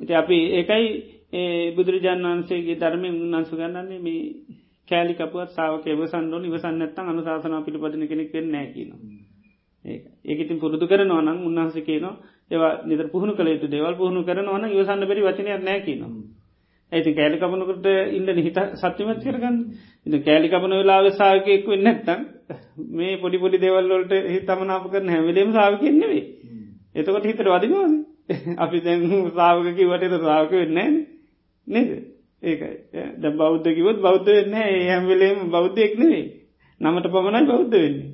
[0.00, 0.86] ඉතින් අපි ඒකයි
[1.32, 4.22] ඒ බුදුරජාණන් වහන්සේගේ ධර්මයෙන් උන්වහන්සේ ගන්නන්නේ මේ
[4.88, 9.00] කෑලි කපුවත් ශ්‍රාවක ඉවසන්න ඕන ඉවසන්න නැත්නම් අනුශාසනාව පිළිපදින කෙනෙක් වෙන්නේ නැහැ කියනවා.
[9.84, 10.04] ඒක.
[10.22, 12.14] ඒක ඉතින් පුරුදු කරනවා නම් උන්වහන්සේ කියනවා
[12.50, 15.84] ඒවා නිතර පුහුණු කළ යුතු දේවල් පුහුණු කරනවා නම් ඉවසන්න බැරි වචනයක් නැහැ
[16.94, 17.00] කියනවා.
[17.00, 19.56] ඒ ඉතින් කෑලි කපනකොට ඉන්න හිත සත්‍යමත් කරගන්න.
[20.06, 22.20] ඉතින් කෑලි කපන වෙලාවේ ශ්‍රාවකෙක් වෙන්නේ නැත්නම්
[22.90, 26.24] මේ පොඩි පොඩි දේවල් වලට හිත තමනාප කරන හැම වෙලේම ශ්‍රාවකෙක් නෙවෙයි.
[26.94, 27.94] එතකොට හිතට වදිනවද?
[28.58, 31.14] අපි දැන් ශ්‍රාවක කිව්වට ඒක ශ්‍රාවක වෙන්නේ නැහැ
[31.66, 32.14] නේද?
[32.42, 32.76] ඒකයි.
[33.20, 34.80] දැන් බෞද්ධ කිව්වොත් බෞද්ධ වෙන්නේ නැහැ.
[34.80, 36.26] ඒ හැම වෙලේම බෞද්ධයෙක් නෙවෙයි.
[36.80, 38.10] නමට පමණයි බෞද්ධ වෙන්නේ.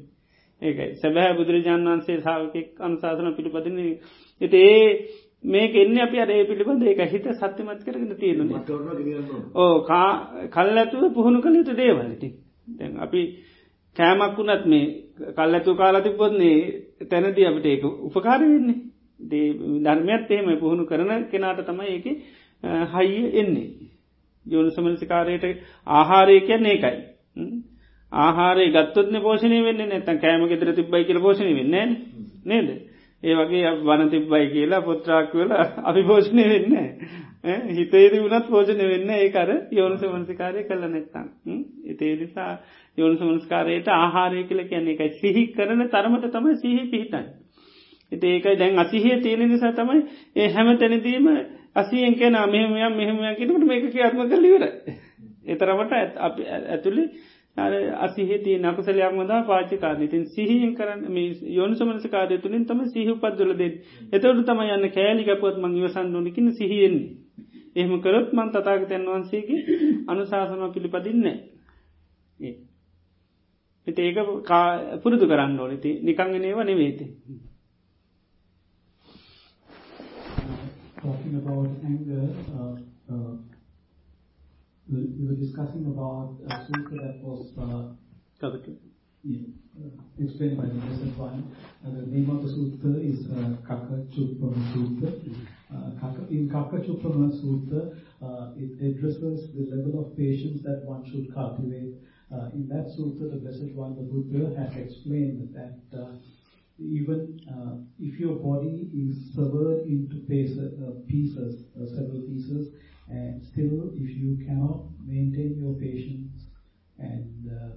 [0.62, 0.94] ඒකයි.
[0.94, 4.00] සැබෑ බුදුරජාණන් වහන්සේ ශ්‍රාවකෙක් අනුශාසන පිළිපදින්නේ.
[4.40, 8.62] ඉතින් ඒ මේක එන්නේ අපි අර පිළිබඳ ඒක හිත සත්‍යමත් කරගෙන තියෙනවා.
[9.54, 9.74] ඔව්
[10.48, 12.32] කල්ැතුව පුහුණු කළ යුතු දේවල් ඉතින්.
[12.70, 13.20] දැන් අපි
[13.96, 14.84] කෑමක් වුණත් මේ
[15.30, 16.56] කල්ැතු කාලා තිබ්බොත්නේ
[17.06, 18.78] තැනදී අපිට ඒක උපකාර වෙන්නේ.
[19.20, 22.16] ධර්මයත් එහෙම පුහුණු කරන කෙනාට තමයි ඒකේ
[22.88, 23.68] හයිය එන්නේ.
[24.46, 25.44] යෝනු සමනසිකාරයට
[25.88, 26.98] ආහාරය කියන්නේ ඒකයි.
[28.12, 31.96] ආහාරය ගත්තොත්න පෝෂණය වෙන්න නැතන් කෑම ෙදර තිබ්බයි කියල පෝෂණය වෙන්න
[32.44, 32.68] නේද.
[33.22, 35.50] ඒ වගේ වන තිබ්බයි කියලා පොත්‍රාක් වෙල
[35.84, 36.74] අපි පෝෂණය වෙන්න.
[37.70, 41.26] හිතේද වනත් පෝෂණය වෙන්න ඒකර යෝනු සමනසිකාරය කල නැත්තම්.
[41.86, 42.52] එතේ නිසා
[42.98, 47.24] යෝනු සමනස්කාරයට ආහාරය කියල කියන්නේ එකයි සිහි කරන තරමට තමයි සිහි පිහිටයි.
[48.12, 50.00] එති ඒකයි දැන් අසිහය තියෙන නිසා තමයි
[50.36, 51.28] ඒ හැම තැනදීම
[51.74, 54.64] අසියෙන් කෙන මෙහමයක් මෙහමයක් කිටට මේක ක්‍රියාත්ම කලිවර.
[55.46, 55.92] එතරමට
[56.68, 57.04] ඇතුළි
[57.98, 61.16] අසිහිති නකුසලයක් මදා පාචිකාර ඉතින් සිහියෙන් කරන්න
[61.50, 67.08] යොන් සමනස කාරය තුළින් තම සිහි පත්දුලද එතවට තම යන්න කෑලිකපුවත් මං ඉවසන් නොනකින සිහියෙන්නේ.
[67.76, 69.60] එහෙම කරොත් මන් තතාගතයන් වහන්සේගේ
[70.06, 71.36] අනුශාසනව පිළිපදින්නේ.
[73.86, 74.18] එති ඒක
[75.02, 77.06] පුරුදු කරන්න ඕනති නිකංගෙනේව නෙවේති.
[81.00, 82.76] talking about anger, uh,
[83.08, 83.49] uh,
[84.90, 87.94] we were discussing about a sutra that was uh,
[89.22, 89.38] yeah,
[89.78, 91.54] uh, explained by the Blessed One.
[91.86, 95.12] Uh, the name of the sutra is uh, Kaka Chupama Sutra.
[95.70, 101.32] Uh, in Kaka Chupama Sutra, uh, it addresses the level of patience that one should
[101.32, 101.94] cultivate.
[102.32, 106.16] Uh, in that sutra, the Blessed One, the Buddha, has explained that uh,
[106.78, 112.72] even uh, if your body is severed into pieces, uh, pieces uh, several pieces,
[113.10, 116.46] and still if you cannot maintain your patience
[116.98, 117.70] and uh,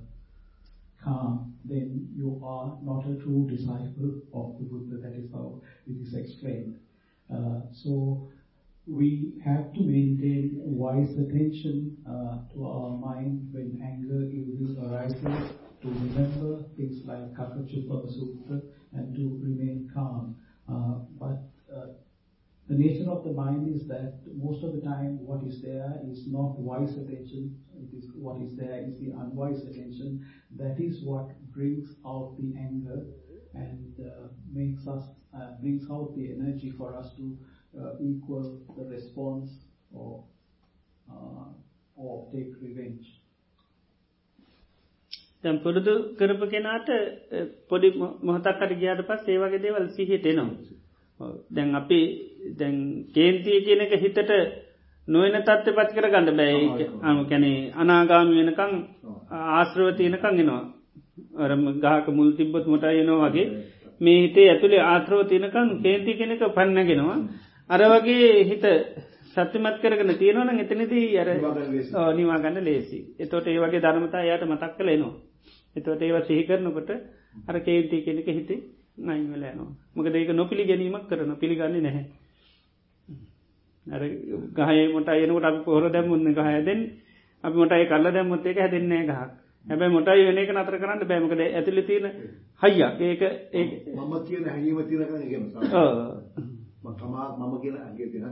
[1.03, 4.97] calm, then you are not a true disciple of the Buddha.
[5.01, 6.79] That is how it is explained.
[7.33, 8.29] Uh, so
[8.85, 14.23] we have to maintain wise attention uh, to our mind when anger
[14.77, 18.61] arises, to remember things like Kakachupa Sutra,
[18.93, 20.35] and to remain calm.
[20.69, 21.52] Uh, but
[22.68, 26.26] the nature of the mind is that most of the time what is there is
[26.26, 27.56] not wise attention.
[27.80, 30.26] It is what is there is the unwise attention.
[30.56, 33.06] That is what brings out the anger
[33.54, 35.02] and uh, makes us
[35.34, 37.38] uh, brings out the energy for us to
[37.80, 39.48] uh, equal the response
[39.92, 40.24] or
[41.08, 41.48] uh,
[41.96, 43.06] or take revenge.
[45.42, 46.88] දැන් පුරුදු කරපු කෙනාට
[47.70, 47.88] පොඩි
[48.28, 50.48] මොහතක්කට ගියාට පස් ඒවගේ දේවල් සිහිට එනවා.
[51.54, 52.00] දැන් අපි
[52.51, 52.77] දැන්
[53.09, 54.19] කේන්තිය කියනක හිතට
[55.07, 58.73] නොයන තත්ව පත් කර ගන්න බැයි අම කැනේ අනාගාමි වෙනකං
[59.31, 60.61] ආශ්‍රව තියනකං එනවා.
[61.37, 63.47] අරම ගහක මුල් තිබ්බොත් මොට යනවා වගේ
[64.01, 67.17] මේ හිතේ ඇතුළේ ආත්‍රව තියනකං කේන්ති කෙනෙක පන්නගෙනවා.
[67.69, 68.65] අර වගේ හිත
[69.29, 71.29] සත්‍යමත් කරගෙන තියෙනවන එතනදී අර
[72.13, 72.99] නිවාගන්න ලේසි.
[73.17, 75.13] එතොට ඒ වගේ ධර්මතා යට මතක් කළ එනවා.
[75.75, 76.89] එතවට ඒව සිහිකරනකොට
[77.43, 78.63] අර කේන්ති කෙනෙක හිතේ
[78.99, 79.71] නයිවල යනවා.
[79.95, 82.05] මක ඒක නොපිළි ගැනීමක් කරන පිළිගන්නේ නැහැ.
[83.87, 86.81] අර ගහය මොට අයනකොට අපි පොහොර දැම්මුන්න ගහයදෙන්
[87.43, 89.31] අපි මොටයි කල්ල දැම්මොත් ඒක හැදෙන්නේ ගහක්.
[89.65, 92.05] හැබැයි මොටයි වෙන එක නතර කරන්න බෑමකද ඇතුලි තියෙන
[92.61, 92.93] හයියක්.
[93.01, 93.21] ඒක
[93.53, 93.65] ඒ
[93.95, 95.01] මම කියන හැඟීම තියෙන
[96.83, 98.23] මම තමා මම කියන හැඟීම තියෙන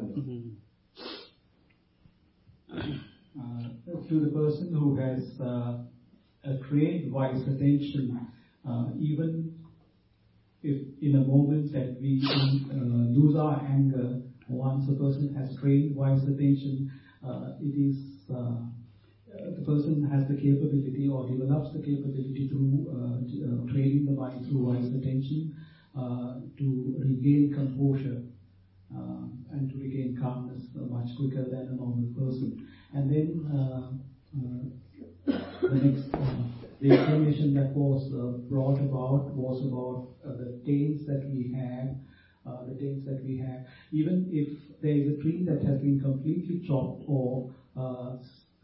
[3.33, 3.63] Uh,
[4.07, 5.71] to the person who has uh,
[6.43, 8.27] a trained wise attention,
[8.65, 9.31] uh, even
[10.63, 14.21] if in a moment that we uh, lose our anger,
[14.51, 16.91] once a person has trained wise attention,
[17.23, 18.59] uh, it is uh,
[19.55, 24.93] the person has the capability or develops the capability through training the mind through wise
[24.93, 25.55] attention
[26.57, 28.21] to regain composure
[29.51, 32.67] and to regain calmness much quicker than a normal person.
[32.93, 33.91] And then uh,
[34.37, 35.33] uh,
[35.69, 36.43] the next, uh,
[36.81, 38.09] the explanation that was
[38.49, 41.95] brought about was about the tails that we have,
[42.43, 43.61] Uh, the tails that we have.
[43.91, 48.15] Even if there is a tree that has been completely chopped or uh,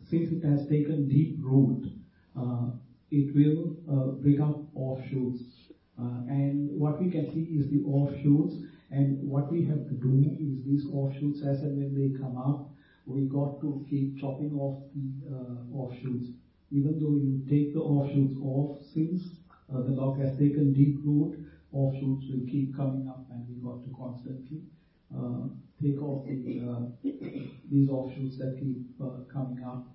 [0.01, 1.85] since it has taken deep root,
[2.35, 2.69] uh,
[3.11, 3.75] it will
[4.21, 5.69] bring up offshoots.
[6.27, 8.57] and what we can see is the offshoots
[8.89, 12.71] and what we have to do is these offshoots as and when they come up,
[13.05, 16.31] we got to keep chopping off the uh, offshoots.
[16.71, 21.37] Even though you take the offshoots off, since uh, the log has taken deep root,
[21.72, 24.60] offshoots will keep coming up and we got to constantly
[25.10, 25.48] uh,
[25.82, 26.84] take off the, uh,
[27.70, 29.92] these offshoots that keep uh, coming up.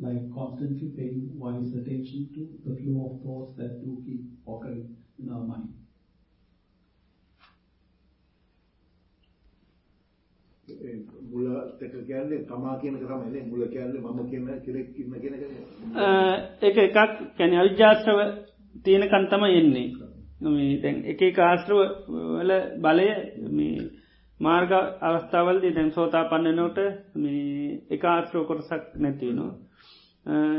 [0.00, 5.30] like constantly paying wise attention to the flow of thoughts that do keep occurring in
[5.30, 5.68] our mind.
[11.30, 11.46] මුල
[11.82, 15.42] එක කියන්නේ තමා කියන එක තමයි නේ මුල කියන්නේ මම කියන කෙනෙක් ඉන්න කියන එක
[16.62, 16.96] ඒක එකක්
[17.36, 18.20] කියන්නේ අවිජ්ජාශ්‍රව
[18.84, 20.03] තියෙනකන් තමයි එන්නේ
[20.47, 21.79] මේ දැන් එක ආශ්‍රව
[22.33, 23.07] වල බලය
[23.51, 23.89] මේ
[24.39, 24.71] මාර්ග
[25.01, 26.79] අවස්ථාවල්දී දැන් සෝතාපන්නනකොට
[27.15, 29.53] මේ එක ආශ්‍රව කොටසක් නැතිවෙනවා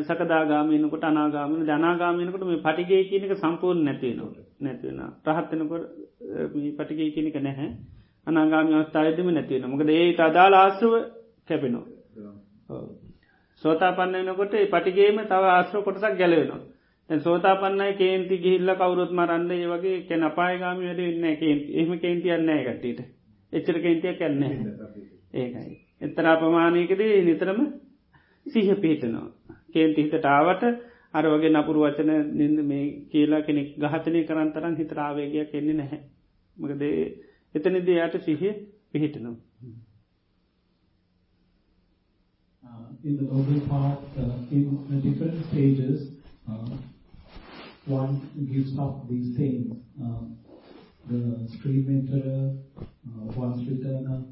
[0.02, 5.84] සකදාගාමීනකොට අනාගාමන ජනාගාමීනකොට මේ පටිගේ කියනක සම්පූර්ණ නැතිවෙනවා නැතිවෙන රහත්වෙනකොට
[6.76, 7.70] පටිගේ කියනක නැහැ.
[8.26, 10.94] අනාගාමි අවස්ථාවදම නැතිවෙන මොකද ඒ අදාල ආශ්‍රව
[11.46, 11.86] කැපෙනවා.
[13.62, 16.60] සෝතාපන්න වෙනකොට පටිගේම තව ආශ්‍රව කොටසක් ගැලවෙනවා
[17.10, 21.24] සෝතාපන්නයි කේන්ති ගිහිල්ල කවරුත් මරන්න ඒ වගේ කැන අපායගාමි වැඩ ඉන්න
[21.76, 23.00] එහම කේන්තියන්නෑ කට්ටට
[23.52, 24.42] එච්චර කේන්තිය කැන්න
[25.34, 25.76] ඒකයි.
[26.00, 27.60] එතරා ප්‍රමාණයකද නිතරම
[28.46, 29.28] සිහ පිහිටනවා.
[29.72, 30.64] කේන්ති හිතටාවට
[31.14, 36.00] අර වගේ නපුරු වචන නිද මේ කියලා කෙනෙක් ගහතනය කරන් තරන් හිතරාවේගයක් එන්නේ නැහැ.
[36.56, 36.92] මකදේ
[37.54, 38.54] එතනද යායට සිහිය
[38.92, 39.36] පිහිටනවා.
[42.64, 45.98] Uh, in the noble path, uh, in the different stages,
[46.48, 46.76] uh,
[47.86, 49.72] one gives up these things.
[50.02, 50.26] Uh,
[51.08, 54.26] the stream enterer, uh, one's returner,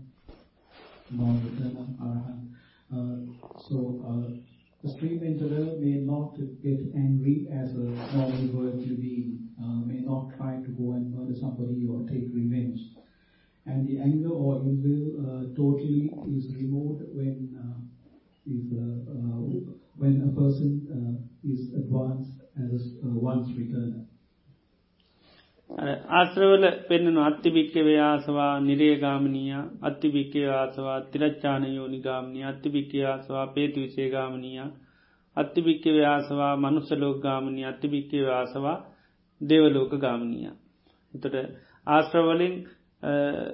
[1.11, 2.51] non-returner, arahant.
[2.93, 4.35] Uh, so uh,
[4.83, 9.49] the stream enterer may not get angry as a normal worldly being,
[9.87, 12.81] may not try to go and murder somebody or take revenge.
[13.67, 17.37] and the anger or ill will totally is removed when
[18.47, 18.73] is,
[19.97, 20.71] when a person
[21.43, 24.05] is advanced as a uh, once returner.
[26.13, 34.67] ආශ්‍රවල පෙන්න්නන අත්තිභික්කවේ ආසවා නිරේගාමනීය අත්තිභික්කේ ආසවා තිරච්චාන යෝනිගාමනී අත්තිභික්කේ ආසවා පේතු විසේගාමනීය
[35.37, 38.77] අත්තිභික්කවේ ආසවා මනුස්සලෝගාමනී අත්තිභික්කේ ආසවා
[39.41, 40.53] දේවලෝක ගාමනීය.
[41.15, 41.35] එතට
[41.87, 42.55] ආශ්‍රවලින්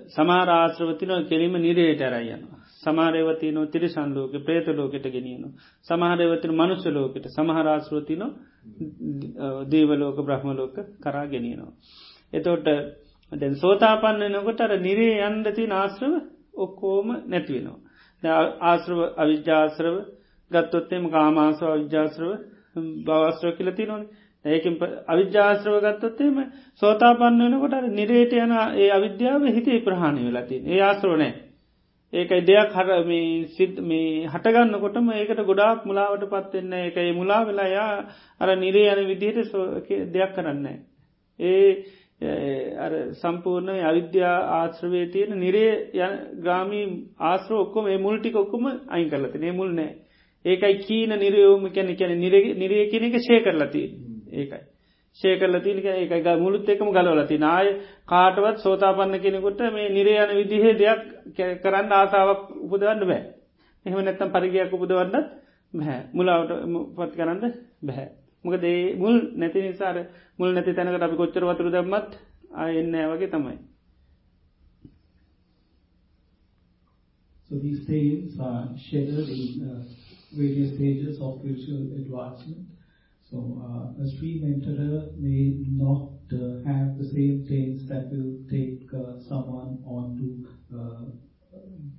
[0.09, 2.60] සමාරාශ්‍රවතිනව කෙරීම නිරේට ඇරයනවා.
[2.83, 5.49] සමාරයවතිනෝ තිරිසන් ලෝක ප්‍රේත ලෝකට ගෙනියනු.
[5.87, 8.27] සමහරයවතින මනුස්ස ලෝකට සමහරාශ්‍රවතිනො
[9.67, 11.73] දේවලෝක බ්‍රහ්මලෝක කරා ගෙනියනවා.
[12.33, 12.69] එතෝට
[13.33, 16.15] දැන් සෝතාපන්න නොකොට අර නිරේ යන්දති ආශ්‍රව
[16.57, 17.79] ඔක්කෝම නැතිවෙනවා.
[18.63, 19.97] ආශ්‍රව අවිද්‍යාශ්‍රව
[20.51, 22.33] ගත්තොත්තෙම කාමාසව අවිද්‍යාශ්‍රව
[23.05, 24.09] භවස්ත්‍රව කියලති නොනේ
[24.45, 24.75] ඒකින්
[25.07, 26.37] අවිද්‍යාශ්‍රව ගත්තොත්තේම
[26.83, 31.33] සෝතාපන්න වෙනකොට නිරේට යන ඒ අවිද්‍යාව හිතේ ප්‍රහණය වෙලති ඒ ආශ්‍රවනෑ
[32.13, 37.95] ඒකයි දෙයක් හර මේ සිද් මේ හටගන්නකොටම ඒකට ගොඩාක් මුලාවට පත්වෙන්න ඒකයි මුලා වෙලායා
[38.41, 39.55] අර නිරේ යන විදිහට
[40.11, 40.67] දෙයක් කරන්න.
[41.39, 41.69] ඒ
[43.15, 45.73] සම්පූර්ණ අවිද්‍යා ආශ්‍රවය තියෙන නිරේ
[46.39, 46.87] ග්‍රාමී
[47.25, 49.93] ආශ්‍ර ඔක්කොම ඒ මුල්ටික ඔක්කොම අයින් කරලතිනේ මුල් නෑ
[50.45, 53.89] ඒකයි කීන නිරයෝම කැන කැන නිරේ කෙනෙක ශය කරලතිී.
[54.33, 54.63] ඒකයි.
[55.19, 57.69] ශේකරල තිනික ඒකයි මුළුත් එකම ගලවලති නාය
[58.07, 61.03] කාටවත් සෝතාපන්න කෙනෙකුට මේ නිරයන විදිහේ දෙයක්
[61.63, 63.23] කරන්න ආසාාවක් උපදවන්න බෑ.
[63.87, 65.13] එහම නැත්තම් පරිගයක් උපදවන්න
[65.75, 66.53] බැහැ මුලාවට
[66.97, 68.09] පත් කරන්න බැහැ.
[68.45, 69.97] මොක දේ මුල් නැති නිසාර
[70.39, 72.11] මුල් නැති තැනකට අපි කොච්චර වතුර දැම්මත්
[72.57, 73.59] අයන්න වගේ තමයි.
[77.51, 79.83] So these tales uh, are scheduled in uh,
[80.33, 82.80] various stages of spiritual advancement.
[83.31, 88.93] So uh, a stream enterer may not uh, have the same taints that will take
[88.95, 91.05] uh, someone on to uh,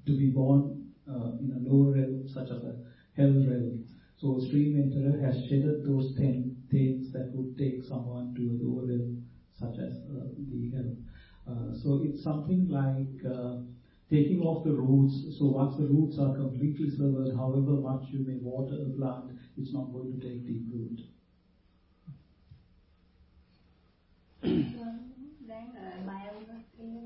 [0.07, 0.75] to be born
[1.07, 2.75] uh, in a lower realm such as a
[3.15, 3.81] hell realm.
[4.17, 6.11] So a stream enterer has shedded those
[6.71, 9.15] taints that would take someone to a lower realm
[9.53, 10.93] such as uh, the hell.
[11.47, 13.55] Uh, so it's something like uh,
[14.11, 15.23] taking off the roots.
[15.29, 19.73] So once the roots are completely severed, however much you may water a plant, it's
[19.73, 21.03] not going to take deep root.
[25.47, 25.67] දැන්
[26.03, 27.05] බය වුණොත් එහෙම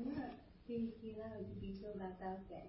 [0.66, 2.68] අපි කියන පිටෝ ගතාවක් ගැන.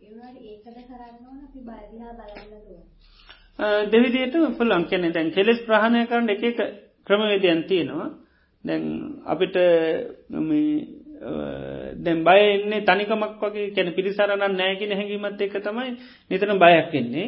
[0.00, 2.82] ඒ වුණාට ඒකද කරන්න ඕන අපි බය දිහා බලන්න ඕන.
[3.88, 6.58] දෙවිදියට පුළුවන් කියන්නේ දැන් කෙලෙස් ප්‍රහාණය කරන්න එක එක
[7.06, 8.10] ක්‍රමවේදයන් තියෙනවා.
[8.64, 8.84] දැන්
[9.26, 9.56] අපිට
[11.96, 15.90] දැන් බයන්නේ තනිකමක් වගේ කැන පිරිසරණ නෑගෙන හැඟීමත් එක තමයි
[16.30, 17.26] නිතන බයක් එන්නේ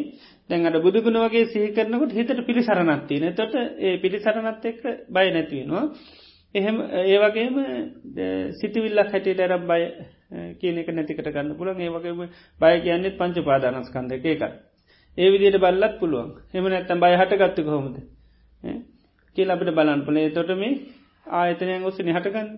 [0.51, 5.85] දැන් අට බුදුගුණ වගේ සිහිකරනකොට හිතට පිළිසරණත්තින තොට ඒ පිළිසරණත් එක්ක බය නැතිවෙනවා
[6.55, 7.57] එහෙම ඒ වගේම
[8.55, 9.82] සිටිවිල්ලක් හැටියට ඇරම් බය
[10.57, 12.20] කියන එක නැතිකට ගන්න පුළන් ඒ වගේම
[12.61, 14.42] බය කියන්නෙත් පංච පාදානස්කන්ද එකක.
[15.18, 16.30] ඒ විදියට බල්ලත් පුළුවන්.
[16.55, 17.96] එම නැත්තම් බය හටගත්තු කොහොමද?
[19.36, 20.74] කියල අපිට බලන් පලේ තොට මේ
[21.34, 22.50] ආයතනයන් ඔස්ස නිහටගන්න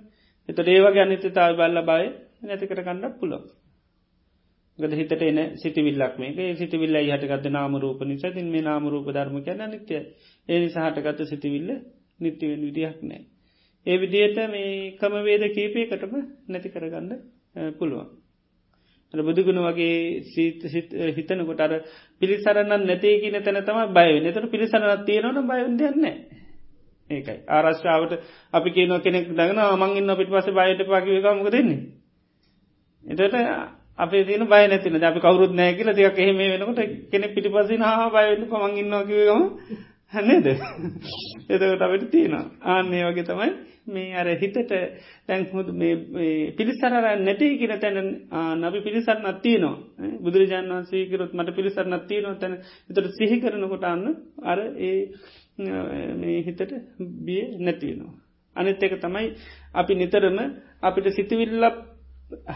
[0.49, 2.03] එතට ඒවගේ අනිතතාව බල්ල බය
[2.42, 3.38] නැතිකට කණ්ඩක් පුළො
[4.78, 6.36] ගද හිතට එන සිටිවිල්ලක් මේක.
[6.57, 8.30] සිටිවිල්ල හටගත නාමරූප නිසා.
[8.30, 10.03] තින් මේ නාමරූප ධර්ම කියන නිත්‍යය
[10.49, 11.72] ඒ නිසාහටගත්ත සිටිවිල්ල
[12.20, 13.22] නිත්‍යවෙන් විදිහක් නෑ.
[13.87, 16.14] ඒ විදියට මේ කමවේද කීපයකටම
[16.49, 17.12] නැති කරගන්න
[17.74, 18.09] පුළුවන්.
[19.14, 20.64] බුදුගුණ වගේ සීත
[21.12, 21.72] හිතනකොට අර
[22.20, 26.14] පිළිසරන්න නැතේ කියන තැන තම බය නතර පිළිසරනත් තියෙනවන බයුන්දයන්නේ
[27.11, 27.39] ඒකයි.
[27.49, 28.12] ආරශ්ාවට
[28.53, 31.80] අපි කියන කෙනෙක් දගෙන මංගන්න පිට පස බයට පකිවකමක දෙන්නේ.
[33.05, 33.34] එතට
[33.99, 36.80] අපේ තින බය නැතින අපි කවරුත් නෑ කියල දෙයක් එහෙම වෙනකොට
[37.11, 39.43] කෙනෙ පිටි පසින හා බයන්න මංගන්න කිවකම
[40.12, 42.45] හැන්නේද එතකට අපට තියෙනවා.
[42.64, 43.51] ආන්නේ වගේ තමයි
[43.87, 44.57] මේ අර හිතට
[45.26, 45.68] තැන්හුද
[46.57, 47.99] පිළිසර නැටේ කියෙන තැන
[48.59, 49.76] නබි පිළිසරන්නත් තියනවා.
[50.20, 52.55] බුදුරජාන් වන්සේකරොත් මට පිළිසරන්නත් තියනවා තැන.
[52.91, 54.05] එතට සිහි කරනකොට අන්න
[54.43, 54.99] අර ඒ
[56.14, 56.72] මේ හිතට
[57.20, 58.14] බිය නැතිවෙනවා.
[58.57, 59.26] අනිත් එක තමයි
[59.74, 60.39] අපි නිතරම
[60.82, 61.64] අපිට සිතිවිල්ල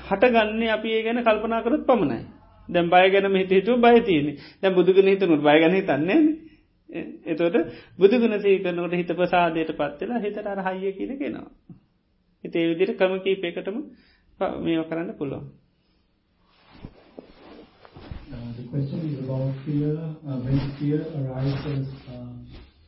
[0.00, 2.20] හටගන්නේ අපි ඒ ගැන කල්පනා කරත් පමණයි.
[2.68, 6.49] දැම් බය ගැන හිත හිතුව බයතියන දැම් බුදුගන හිතනුත් බයගන තන්නේ
[6.92, 7.56] එතොට
[7.98, 11.50] බුදුගුණ සීකරනකට හිත ප්‍රසාදයට පත්වෙලා හිතට අර හයිය කියන කෙනවා.
[12.44, 13.76] හිතේ විදිර ක්‍රම කීපයකටම
[14.60, 15.46] මේව කරන්න පුළුවන්.
[18.30, 19.94] Uh, the question is about fear.
[20.24, 22.30] Uh, when fear arises, uh,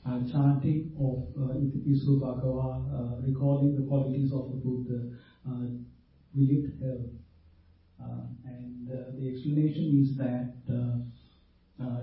[0.06, 5.00] uh, chanting of uh, Itipisu Bhagava, uh, recalling the qualities of the Buddha,
[5.44, 5.66] uh,
[6.34, 7.10] will it help?
[7.98, 10.96] Uh, and uh, the explanation is that uh, uh,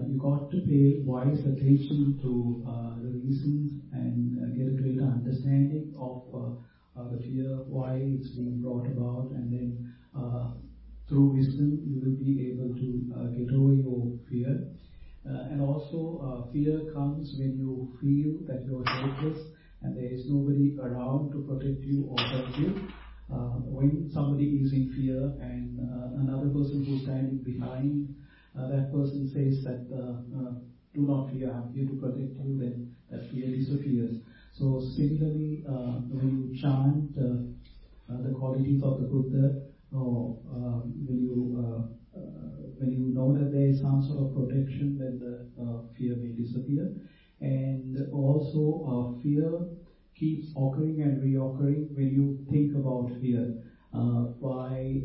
[0.08, 5.04] you got to pay wise attention to uh, the reasons and uh, get a greater
[5.04, 6.48] understanding of uh,
[6.96, 9.78] uh, the fear, why it's being brought about, and then
[10.14, 10.46] uh,
[11.08, 14.56] through wisdom you will be able to uh, get over your fear.
[15.26, 19.38] Uh, and also, uh, fear comes when you feel that you're helpless
[19.82, 22.74] and there is nobody around to protect you or help you.
[23.30, 28.68] Uh, when somebody is in fear and uh, another person who's standing behind uh, Uh,
[28.68, 30.54] that person says that uh, uh
[30.96, 32.82] do not fear, I'm here to protect you, then
[33.12, 34.20] that fear disappears.
[34.54, 39.54] So similarly, uh, when you chant the qualities of the Buddha,
[39.94, 41.84] or um, when you uh,
[42.80, 46.34] when you know that there is some sort of protection, then the uh, fear may
[46.34, 46.90] disappear.
[47.42, 49.64] And also, uh, fear
[50.18, 53.46] keeps occurring and reoccurring when you think about fear.
[54.42, 55.02] by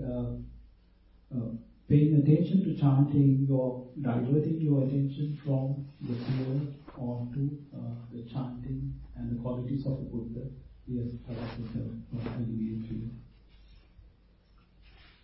[1.89, 6.61] paying attention to chanting, you're diverting your attention from the fear
[6.97, 10.45] onto uh, the chanting and the qualities of the Buddha.
[10.87, 13.09] Yes, that will help alleviate fear.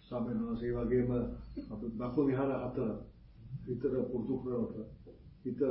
[0.09, 1.11] ස්වාමීන් වහන්සේ වගේම
[1.71, 2.89] අප බ්‍රහ්ම විහාර හතර
[3.67, 4.75] හිතට පුරුදු කරනකොට
[5.45, 5.61] හිත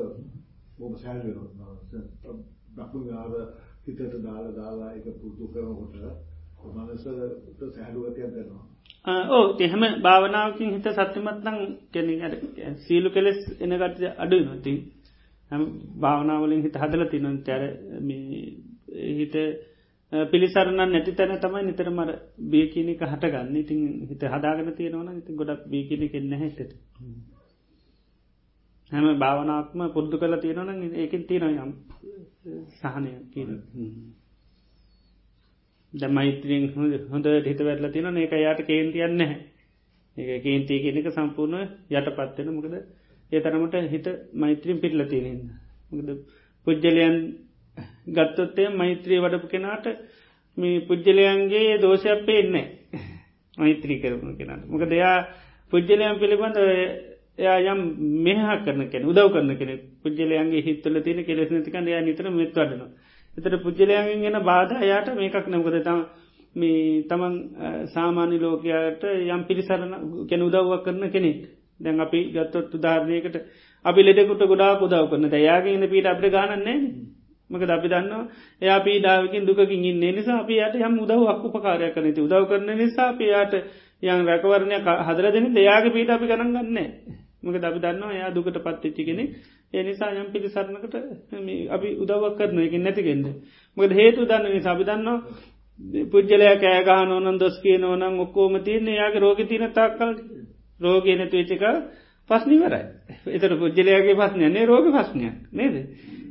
[0.79, 2.35] බොහොම සෑහළු වෙනවා.
[2.77, 3.35] බ්‍රහ්ම විහාර
[3.87, 5.95] හිතට දාලා දාලා ඒක පුරුදු කරනකොට
[6.68, 8.66] මනසට සෑහළු ගතියක් දැනෙනවා.
[9.30, 11.58] ඕ එහෙම භාවනාවකින් හිත සත්‍යමත්නං
[11.90, 12.08] කෙන
[12.80, 14.74] සීලු කෙලෙස් එනගට අඩු නොති
[15.52, 15.64] හැම
[15.98, 17.64] භාවනාවලින් හිත හදල තිනොන් තැර
[19.14, 19.36] හිත
[20.12, 22.10] පිළිසරණ නැති තැන තමයි නිතර මර
[22.46, 23.56] බියකිනික හටගන්න.
[23.56, 26.60] ඉතින් හිත හදාගන තියෙනවන ඉති ගොඩක් බියකිනි කෙන්න හැට
[28.92, 31.72] හැම භාවනාත්ම පුද්දු කල තියෙනවන ඒකින් තියෙන යම්
[32.74, 33.52] සහනය කියන
[35.94, 36.66] ද මෛත්‍රියෙන්
[37.08, 39.22] හොඳ හිත වැටල තියෙන ඒක යායට කේන්තියන්න
[40.18, 42.76] ඒ කේන්තිය කෙනෙක සම්පූර්ණ යට පත්වෙන මොකද
[43.32, 45.42] ඒ තරමට හිත මෛත්‍රීම් පිටල තියෙනන්න
[45.92, 46.10] මකද
[46.68, 47.16] පුද්ජලයන්
[48.10, 49.86] ගත්තොත්තේ මෛත්‍රී වඩපු කෙනාට
[50.58, 52.66] මේ පුද්ජලයන්ගේ දෝෂයක් පේන්නේ
[53.58, 54.68] මෛත්‍රී කරපු කෙනට.
[54.68, 55.16] මොක දෙයා
[55.72, 56.58] පුද්ජලයන් පිළිබඳ
[57.38, 57.82] එයා යම්
[58.20, 59.72] මෙහ කරන කෙන උදව් කරන කෙන
[60.02, 62.92] පුද්ජලයන්ගේ හිත්තල තියෙන කෙලෙස් නතිකන් එයා නිතර මෙත් වඩන
[63.40, 66.02] එතට පුද්ජලයන්ගෙන් ගෙන බාධ යායට මේකක් නමකද තම
[66.56, 67.36] මේ තමන්
[67.88, 69.94] සාමාන්‍ය ලෝකයාට යම් පිරිසරණ
[70.28, 71.42] කැන උදව්වක් කරන කෙනෙක්.
[71.80, 73.36] දැන් අපි ගත්තොත් උදාරණයකට
[73.86, 75.32] අපි ලෙඩකුට ගොඩා උදව් කරන.
[75.40, 76.78] යාගේන්න පීට අපට ගානන්නේ
[77.50, 78.28] මක අපි දන්න
[78.62, 80.00] එයා පීඩාවකින් දුකින් ඉන්න.
[80.10, 83.54] නිසා අපි යට යම් උදව් අක්කුපකාරයක් කනති උදව් කරන නිසා අපියාට
[84.04, 84.78] යන් රැකවරණය
[85.08, 86.88] හදර දෙන දෙයාගේ පීට අපි ගණන් ගන්නේ.
[87.44, 89.24] මක දබි දන්න එයා දුකට පත්තිච්චි කෙනෙ
[89.74, 90.96] ඒ නිසා යම් පිළි සරණකට
[91.70, 93.26] අපි උදවක් කරන එක නැතිගෙන්ද
[93.78, 95.18] මකද හේතු දන්න නිසා අපි දන්නවා
[96.12, 100.12] පුද්ජලය කෑගහන ඕනන් දොස් කිය නොනම් ඔක්කෝම තියන්නේ යාගේ රෝග තින තාක්කල්.
[100.80, 101.64] රෝගය නැතු වෙච්චක
[102.30, 102.84] පස්නිවරයි
[103.28, 105.76] එතර පුද්ජලයාගේ පස්නයන්නේ රෝග පස්නයක් නේද?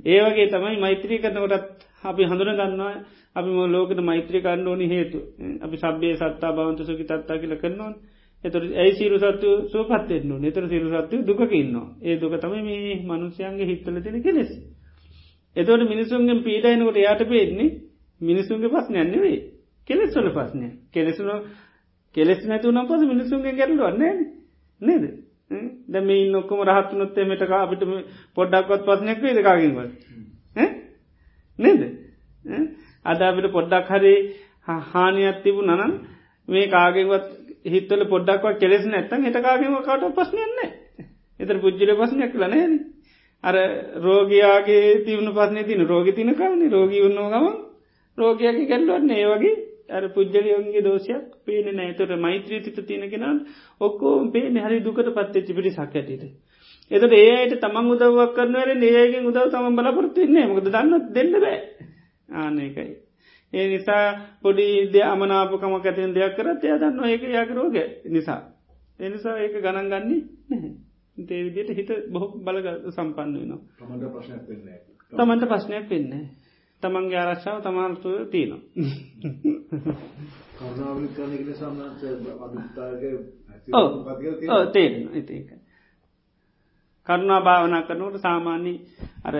[0.07, 2.95] ඒවගේ තමයි මෛත්‍රී කරනකොටත් අපි හඳුන ගන්නවා
[3.37, 5.19] අපි ලෝකට මෛත්‍රී කරන්න ඕනි හේතු.
[5.61, 7.93] අපි සබ්බේ සත්තා බවන්ත සුකි තත්තා කියල කරනවා
[8.45, 13.97] එතර ඇයි සිරු සත්තු සූපත්වෙන්න නතර සිරු සත්තු දුකකින්න ඒ දුක තම මේ මනුෂ්‍යයන්ගේ හිත්තල
[14.01, 14.51] තින කෙලෙස්.
[15.57, 17.71] එතවට මිනිසුන්ගෙන් පීඩයනකොට යායට පේෙන්නේ
[18.21, 19.39] මිනිසුන්ගේ පස්නයන්නේ වේ
[19.89, 21.31] කෙලෙස් වල පස්නය කෙලෙසුන
[22.15, 24.13] කෙලෙස් නැතු නම් පස මිනිසුන්ගේ ගැරලුවන්නේ
[24.81, 25.05] නේද?
[25.87, 27.83] ද මේ නොක්කම රහත් නොත්තේ මෙටක අපිට
[28.37, 29.79] පොඩ්ඩක්වත් පස්නයක් වේ දෙකාගෙන්ව
[31.59, 31.83] නේද?
[33.05, 34.15] අද අපිට පොඩ්ඩක් හරි
[34.87, 35.93] හානියක් තිබු නනම්
[36.49, 37.27] මේ කාගෙන්වත්
[37.65, 40.59] හිත්තල පොඩ්ඩක්ව කෙලෙස් නැත්තන් හිටකාගෙම කට පස්නයන්න
[41.41, 42.75] එතර පුද්ජල පස්නයක් ලනෑන
[43.45, 43.57] අර
[43.99, 47.49] රෝගයාගේ තිවුණු පස්නේ තින රෝග තින කවන රෝගී වන්නෝ ගම
[48.19, 49.57] රෝගයාගේ කැල්ලුවන්න ඒ වගේ
[49.91, 53.41] අර පුද්ජලයන්ගේ දෝෂයක් පේන නෑතොට මෛත්‍රී තිත තියෙනගෙනන්
[53.81, 56.25] ඔක්කෝ පේ හරි දුකට පත්තච්චි පිටි සක්කඇටට
[56.91, 61.59] එතට ඒයට තමන් උදවක් කරනවර ඒයගෙන් උදව තම බලපොරත්තුන්නේ මොකද දන්න දෙන්න බෑ.
[62.29, 62.89] ආනකයි
[63.53, 64.05] ඒ නිසා
[64.43, 67.77] පොඩි ද අමනාපකම ඇතින් දෙයක් කරත් එය දන්න ඒක යාක රෝග
[68.07, 68.41] නිසා.
[69.01, 70.21] එනිසා ඒක ගණන් ගන්නේ
[70.51, 70.73] නැහැ.
[71.45, 73.61] විදියට හිත බොහො බලග සම්පන්න වෙනවා.
[75.13, 76.25] තමන්ට ප්‍රශ්නයක් වෙන්නේ.
[76.83, 78.61] තමන්ගේ ආරක්ෂාව තමාන්තු තියනවා.
[84.67, 85.51] තේරෙන ඒක.
[87.07, 88.75] කරුණා භාවනා කරනකට සාමාන්‍ය
[89.25, 89.37] අර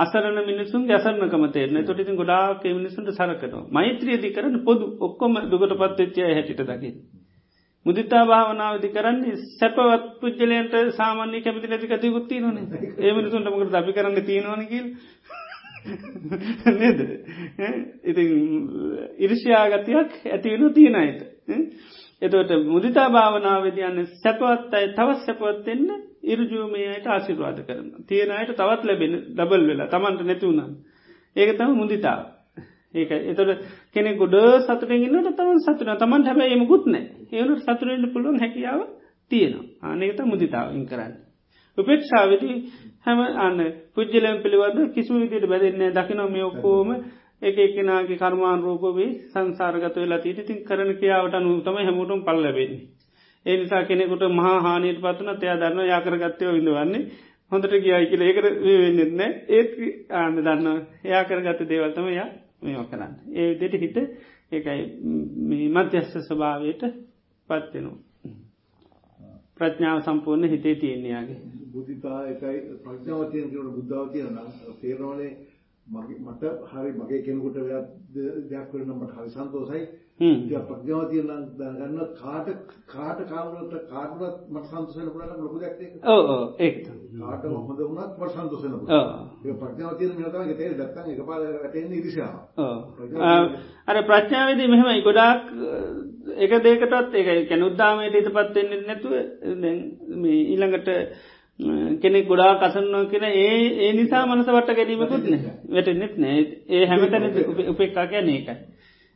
[0.00, 3.64] අසරන මිනිසුන් ගැසරනකම තේරන තොටිති ගොඩාක් මිනිසුන්ට සරකනවා.
[3.70, 6.96] මෛත්‍රියදි කරන්න පොදු ඔක්කොම දුකට පත්වෙච්චය හැටිට දකිින්.
[7.86, 12.56] මුදිතා භාවනාවදි කරන්නේ සැපවත් පුද්ජලයන්ට සාමාන්‍ය කැමති නැති කති ගුත්ති නොන
[12.98, 14.86] ඒ මිනිසුන්ට මකට අපි කරන්න තියෙනවනකිල්
[16.74, 17.00] නේද?
[18.04, 18.22] ඉති
[19.18, 21.20] ඉරිෂයාගතියක් ඇතිවෙන තියෙනයිත
[22.22, 27.86] එතවට මුදිතා භාවනාවදයන්න සැපවත් අයි තවත් සැපවත්වෙන්න ඉරජූමයට ආශිරවාද කරන.
[28.04, 30.76] තියෙනයට තවත් ලැබෙන ඩබල් වෙලා තමන්ට නැතිවුණන්.
[31.36, 32.20] ඒක තම මුදිතාව.
[32.94, 38.80] ඒක එතොට කෙනෙ ගොඩ සතුරෙන්ගන්නට තම සතුන තමන් හැබ එමකුත්න ඒවනට සතුරෙන්ට පුළුවන් හැකියාව
[39.30, 41.14] තියෙනවා ආනකත මුදිතාවින් කරන්න.
[41.78, 42.56] උපේක්ෂාවදී
[43.00, 43.60] හැම අන්න
[43.94, 46.88] පුද්ජලයම් පිළිවද කිසු විදිට බැදන්න දකිනොම ඔක්කෝම
[47.42, 52.82] එක එකනාගේ කර්මාන් රූපවී සංසාරගත වෙලා තිීට තින් කරන කියාවට අනුතම හැමෝටම් පල්ලබෙන්නේ.
[53.46, 57.02] ඒ නිසා කෙනෙකුට මහා හානයට පත්වන තයා දන්න යාකරගත්තයව විඳවන්නේ
[57.52, 59.20] හොඳට ගියයි කියල ඒකර වෙන්නෙත්න
[59.50, 59.70] ඒත්
[60.14, 60.68] ආන්න දන්න
[61.04, 62.28] එයා කරගත්ත දේවල්තම යා
[62.60, 63.14] මේෝ කරන්න.
[63.32, 63.96] ඒ දෙට හිත
[64.52, 64.82] ඒකයි
[65.70, 66.82] මධ්‍යස්ස ස්වභාවයට
[67.48, 67.98] පත්වෙනවා.
[69.56, 71.38] ප්‍රඥාව සම්පූර්ණ හිතේ තියෙනයාගේ.
[71.72, 75.32] බුද්ධිතා එකයි ප්‍රඥාවතියන් කියනට බුද්ධාවතියන නම් තේරවානේ
[75.86, 77.58] මට හරි මගේ කෙනෙකුට
[78.44, 79.82] දෙයක් කරන මට හරි සන්තෝසයි
[80.62, 82.48] ප්‍රඥාව තියෙන දැනගන්න කාට
[82.86, 85.92] කාට කාවලට කාටවත් මට සන්තෝෂ වෙන්න පුළුවන් ලොකු දෙයක් ඒක.
[86.06, 87.20] ඔව් ඔව් ඒක තමයි.
[87.20, 88.92] කාට හොඳ වුණත් මට සන්තෝෂ වෙන්න පුළුවන්.
[88.92, 89.06] ඔව්.
[89.42, 92.36] ඒක ප්‍රඥාව තියෙන මිනිහ තමයි තේරෙන්නේ නැත්තම් එකපාර වැටෙන්නේ ඉරිසියාව.
[92.58, 92.78] ඔව්.
[93.86, 95.44] අර ප්‍රඥාවේදී මෙහෙමයි ගොඩාක්
[96.38, 99.12] එක දෙයකටත් ඒක කියන්නේ උද්දාමයට හිතපත් වෙන්නේ නැතුව
[99.58, 99.78] දැන්
[100.16, 100.90] මේ ඊළඟට
[101.98, 105.24] කෙනෙක් ගොඩා කසන්නවා කියෙන ඒ ඒ නිසා මනස වට ගැනීමකුත්
[105.70, 107.24] වැටෙන්නෙත් නෑ ඒ හැමතැන
[107.68, 108.58] උපෙක්කා කියන ඒකයි.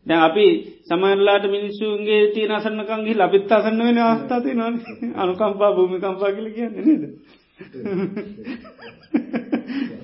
[0.06, 0.46] දැ අපි
[0.84, 4.66] සමරලාට මිනිස්සුන්ගේ තිය අසන්නකන්ගේ ලබිත් අසන්න වෙන අවස්ථාති නො
[5.16, 7.02] අනුකම්පා භූමිකම්පා කියල කියන්න නේද.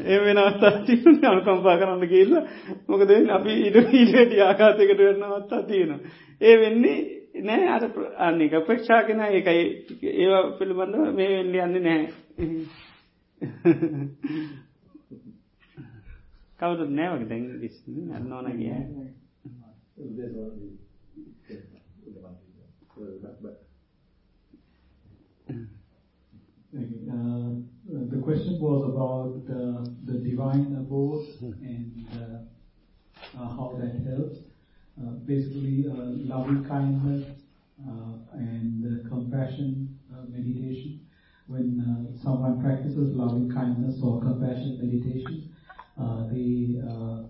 [0.05, 0.93] ඒ වෙන අවස්ථාති
[1.25, 2.35] අනුකම්පා කරන්න කියල්ල
[2.89, 6.01] මොකද අපි ඉඩ ඊට ආකාතයකට වෙන්න අවස්ථා තියෙනවා.
[6.41, 6.99] ඒ වෙන්නේ
[7.41, 7.83] නෑ අර
[8.19, 9.63] අන්නක ප්‍රක්ෂා කෙන ඒකයි
[10.17, 12.03] ඒවා පිළිබඳව මේ වෙල්ලි යන්න නෑ.
[16.61, 17.45] කවුරුත් නෑවක දැන්
[18.13, 18.79] අන්න ඕන කිය.
[20.01, 20.25] Of the.
[20.25, 20.51] Uh,
[28.61, 34.39] was about uh, the divine abode and uh, uh, how that helps.
[35.01, 35.95] Uh, basically, uh,
[36.29, 37.27] loving kindness
[37.89, 41.01] uh, and uh, compassion uh, meditation.
[41.47, 45.55] When uh, someone practices loving kindness or compassion meditation,
[45.99, 47.25] uh, they uh,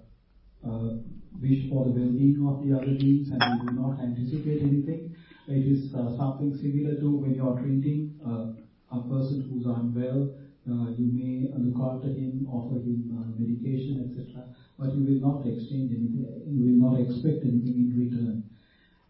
[0.69, 0.97] uh,
[1.39, 5.15] wish for the well-being of the other beings and you do not anticipate anything.
[5.49, 8.55] It is uh, something similar to when you are treating uh,
[8.95, 10.31] a person who's unwell.
[10.63, 14.47] Uh, you may look after him, offer him uh, medication, etc.
[14.79, 16.23] But you will not exchange anything.
[16.47, 18.45] You will not expect anything in return.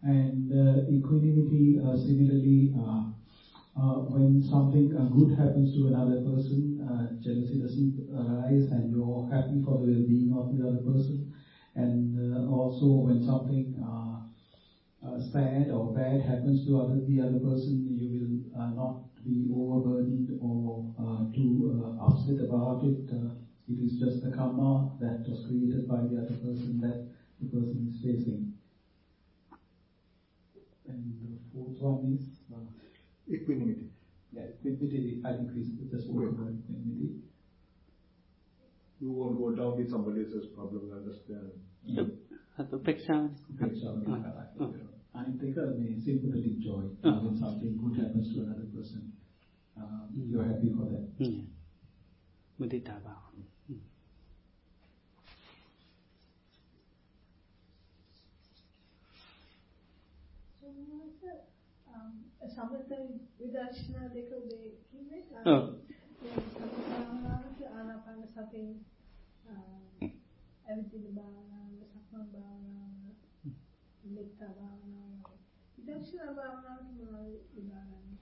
[0.01, 2.73] And uh, equanimity, uh, similarly,
[4.09, 6.81] when something good happens to another person,
[7.21, 11.31] jealousy doesn't arise, and you're happy for the well-being of the other person.
[11.75, 14.19] And uh, also, when something uh,
[15.03, 18.21] uh, sad or bad happens to other, the other person, you
[18.53, 20.91] will not be overburdened or
[21.33, 21.69] too
[21.99, 23.11] upset about it.
[23.67, 27.05] It is just the karma that was created by the other person that
[27.39, 28.51] the person is facing.
[30.85, 32.43] And the fourth one is
[33.29, 33.89] equanimity.
[34.31, 35.21] yeah, equanimity.
[35.25, 37.20] I think we just spoke about equanimity
[39.01, 41.51] you won't go down with somebody else's problem, understand?
[42.57, 43.33] The Upeksha.
[43.57, 43.89] Upeksha.
[45.13, 45.65] I take a
[46.05, 49.11] sympathetic joy when something good happens to another person.
[50.29, 51.09] You're happy for that.
[51.17, 51.41] Yeah.
[52.59, 53.31] Mudita bhava.
[65.43, 65.73] Oh.
[70.81, 72.93] ඇවිදින භාවනාව සක්මන් භාවනාව
[74.09, 75.25] මෙත්තා භාවනාව
[75.77, 78.15] විදර්ශනා භාවනාවට මොනවද උදාහරණ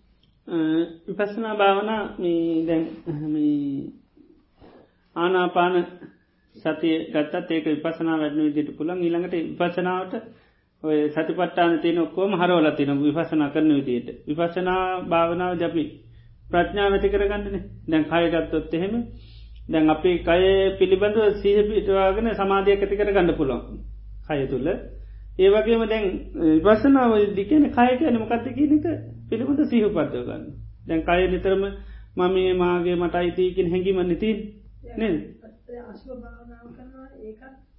[1.07, 2.85] විපස්සනා භාවනා මේ දැන්
[3.27, 3.63] මේ
[5.15, 5.75] ආනාපාන
[6.55, 10.13] සතිය ගත්තත් ඒක විපසනා වැඩන විදිට පුළන් ඊළඟට විපසනාවට
[10.83, 15.85] ඔය සතිපට්ටාන තියෙන ඔක්කෝම හරවල තින විපසනා කරන විදියට විපසනා භාවනාව ජපි
[16.45, 17.57] ප්‍රඥාව ඇති කරගන්නන.
[17.87, 18.95] දැන් කයගත්තොත් එහෙම
[19.69, 20.43] දැන් අපි කය
[20.75, 23.79] පිළිබඳව සහ පිටවාගෙන සමාධයක් ඇති කර ගන්න පුළුවන්.
[24.25, 24.69] කය තුළ.
[25.39, 26.05] ඒවගේම දැන්
[26.57, 28.87] විපසනාව දිකන කය කියන මොකක්ද කියනක
[29.29, 30.43] පිළිබඳ සහ පත්ව ගන්න.
[30.85, 31.63] දැන් කය නිතරම
[32.17, 34.31] මම මාගේ මට අයිතියකින් හැඟීම නති
[34.95, 35.17] නේද?
[35.89, 37.69] අශුව භාවනාව කරනවා ඒකත්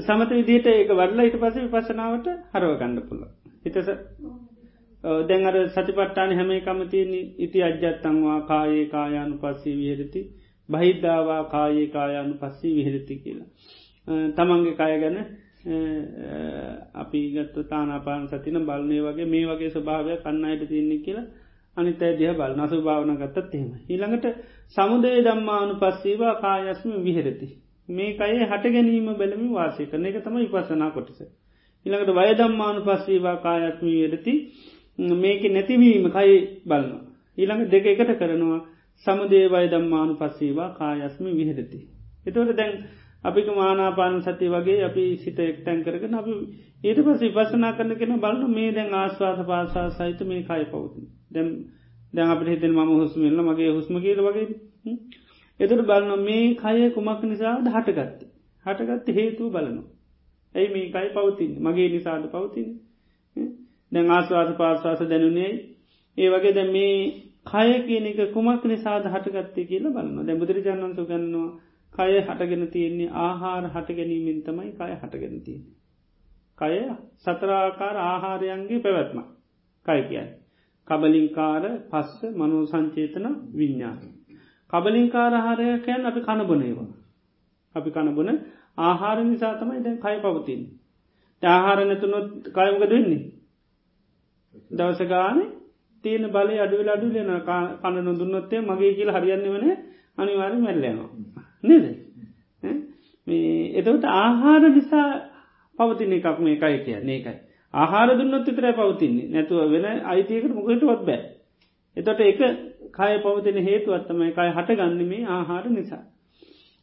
[0.00, 3.22] සමත විදියට ඒක වඩලා ඊට පස විපසනාවට හරව ගන්න පුළ
[3.64, 3.90] හිතස
[5.24, 10.22] දැන් අර සතිපට්ටාන හැම කමතියන ඉති අජ්‍යත්තංවා කායේ කායානු පස්සී විහරති
[10.68, 13.48] බහිද්ධවා කායේ කායානු පස්සී විහරති කියලා.
[14.36, 15.18] තමන්ගේ කය ගැන
[16.94, 21.26] අපි ගත්ත තානාපාන සතින බලනය වගේ මේ වගේ ස්වභාවයක් කන්නයට තියන්නේ කියලා
[21.76, 23.70] අනිත දිහ බල නසු භාවන ගත්තත් එහෙම.
[23.88, 24.26] ඊළඟට
[24.76, 27.48] සමුදේ දම්මානු පස්සීවා කායස්ම විහරති.
[27.88, 31.20] මේ අයේ හට ගැනීම බැලමි වාසය කරන එක තමයි පසනා කොටස.
[31.86, 34.34] ඉළඟට වයදම්මානු පස්සීවා කායත්මී වෙරති
[35.16, 36.34] මේක නැතිවීම කයි
[36.66, 37.00] බලන්න.
[37.38, 38.60] ඊළඟ දෙක එකට කරනවා
[39.06, 41.80] සමුදේවය දම්මානු පස්සීවා කායස්ම විහරති.
[42.26, 42.72] එතවට දැන්
[43.24, 46.34] අපික මානාපාන සති වගේ අපි සිත එක්තැන් කරගෙන අපි
[46.84, 51.02] ඊට පස විපසනා කරන කෙන බලන්න මේ දැන් ආස්වාද පාසා සහිත මේ කයි පවති.
[51.30, 51.48] දැම්
[52.12, 54.46] දැන් අපට හිතෙන ම හුස්මල්ල මගේ හුස්ම කියල වගේ
[55.60, 58.20] එතුට බලන්න මේ කය කුමක් නිසාද හටගත්ත.
[58.66, 59.86] හටගත්ත හේතුව බලනවා.
[60.54, 62.68] ඇයි මේ කයි පවතින් මගේ නිසාද පවතින.
[63.92, 65.52] දැන් ආස්වාද පාස්වාස දැනුනේ
[66.18, 66.96] ඒ වගේ දැ මේ
[67.46, 71.50] කය කියන එක කුමක් නිසාද හටගත්තේ කියලා බලන්න දැ බුදුරජාණන්සු ගන්නවා
[71.92, 75.74] කය හටගෙන තියෙන්නේ ආහාර හට ගැනීමෙන් තමයි කය හටගෙන තියෙන්නේ.
[76.58, 76.74] කය
[77.18, 79.18] සතරාකාර ආහාරයන්ගේ පැවැත්ම
[79.86, 80.24] කය කියයි.
[80.88, 83.98] කබලින්කාර පස්ස මනෝ සංචේතන විඤ්ඥාන.
[84.72, 86.90] කබලින්කාරහාරයකයන් අපි කණබනේවා.
[87.74, 88.30] අපි කණබන
[88.78, 90.62] ආහාර නිසා තමයි දැන් කය පවතින්.
[91.42, 93.22] ආහාර නැතුනොත් කයමක දෙන්නේ.
[94.70, 95.38] දවස ගාන
[96.04, 97.30] තියෙන බලය අඩුවල අඩුලන
[97.82, 99.66] කණ නොදුන්නොත්තේ මගේ කියල හරියන්න වන
[100.16, 101.10] අනිවාරි මැල්ලයනවා.
[101.62, 101.84] නේද
[103.26, 105.08] මේ එතවට ආහාර නිසා
[105.74, 107.36] පවතින එකක් මේ එකයි කිය ඒකයි.
[107.74, 111.20] ආහාර දුන්නොත් විතරයි පවතින්නේ නැතුව වෙන අයිතියකට මොකටවත් බෑ.
[111.96, 112.40] එතොට එක
[112.92, 116.02] කය පවතින හේතුවත්තමයි කය හට ගන්න මේ ආහාර නිසා.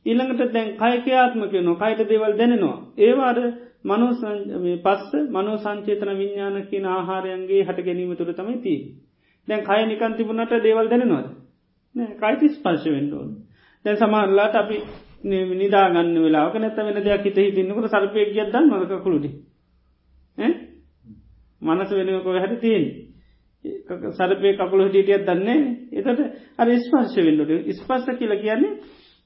[0.06, 2.77] ඊළඟට දැන් කයකයාත්මක නොකයිට දේවල් දැනෙනවා.
[2.99, 3.39] ඒවාට
[3.84, 4.11] මනෝ
[4.80, 8.81] පස්ස මනෝ සංචේතන විඤ්ඥාන කියන ආහාරයන්ගේ හට ගැනීම තුළ තමයි තිී.
[9.47, 11.27] දැන් කය නිකන් තිබුණට දේවල් දැනෙනවාද.
[12.18, 13.30] කයිති ස්පර්ශ වෙන්ඩෝන්.
[13.85, 14.77] දැන් සමහරලාට අපි
[15.23, 19.30] නිදාගන්න වෙලාක නැත වෙන දෙයක් හිත හිතින්නකට සල්පය ගියදන්න මක කළුඩි.
[21.61, 22.85] මනස වෙනකො හැට තියෙන්
[24.11, 25.59] සරපය කකුළු හිටියත් දන්නේ
[25.93, 26.19] එතට
[26.57, 28.73] අර ස්පර්ශ වෙන්ඩට ස්පර්ස කියල කියන්නේ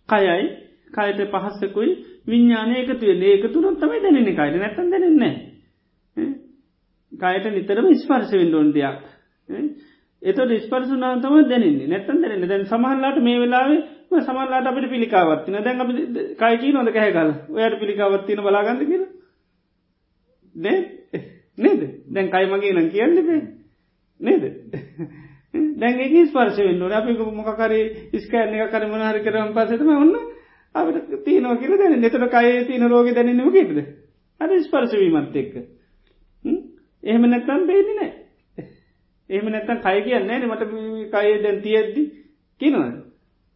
[0.10, 0.46] කයයි
[0.92, 1.92] කයට පහස්සකුයි
[2.26, 3.32] විඤ්ඥානය එකතු වෙන්නේ.
[3.32, 5.34] ඒක තුරොත් තමයි දැනෙන කයිට නැතන් දැනෙන්නේ
[7.12, 9.00] කයට නිතරම ස්පර්ශ වෙන්ඩෝන් දෙයක්.
[10.26, 11.88] එත ස්පර්සුනාතම දැනන්නේ.
[11.88, 12.48] නැත්තන් දැනන්න.
[12.48, 13.80] දැන් සමහල්ලාට මේ වෙලාවේ
[14.22, 15.90] සමල්ලාට අපට පිළිකාවත්තින දැන් අප
[16.40, 19.06] කයකී නොද කෑගල ඔයට පිළිකාවත්තින බලාගන්න කියල?
[20.56, 20.78] නේ
[21.58, 21.82] නේද?
[22.08, 23.42] දැන් කයි මගේ නම් කියන්න බේ.
[24.20, 24.44] නේද?
[25.78, 27.82] දැන්ගේ ස්පර්ශ වෙන්ඩුව අපි මොකරි
[28.20, 30.14] ස්කෑන එක කර මනහරි කරම් පසතම ඔන්න
[30.76, 33.80] අපට තියනෝ කියල දැන නතට කයේ තියන රෝග දැනන්නම කියටද
[34.40, 35.56] අද ස්පර්ශවීමත් එක්ක.
[37.04, 38.12] එහෙම නැත්තම් බේදි නෑ.
[39.30, 40.64] එහෙම නැත්තම් කය කියන්නේ මට
[41.12, 42.04] කය දැන් තියෙද්දි
[42.62, 42.96] කියනවද?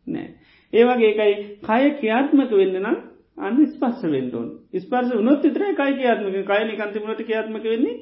[0.07, 0.27] නෑ.
[0.73, 2.97] ඒවගේ එකයි කය ක්‍රියාත්මක වෙන්න නම්
[3.39, 7.95] අන්න ස්පස්ස වෙන්ටෝන් ස්පර්ස උනොත් විතර කයි ක්‍රියාත්මක කය නිකන්තිමට ක්‍රියාත්මක වෙන්නේ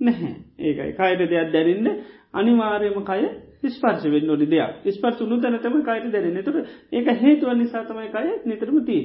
[0.00, 0.34] නැහැ.
[0.60, 0.92] ඒකයි.
[0.92, 1.88] කයට දෙයක් දැරන්න
[2.34, 3.22] අනිවාර්යම කය
[3.68, 4.86] ස්පර්ශ වෙන්න ොඩි දෙයක්.
[4.88, 6.56] ස්පර්ස උුණු තැනතම කයට දැරන්න තුර
[6.92, 9.04] ඒක හේතුව නිසා තමයි කය නිතරම තිී.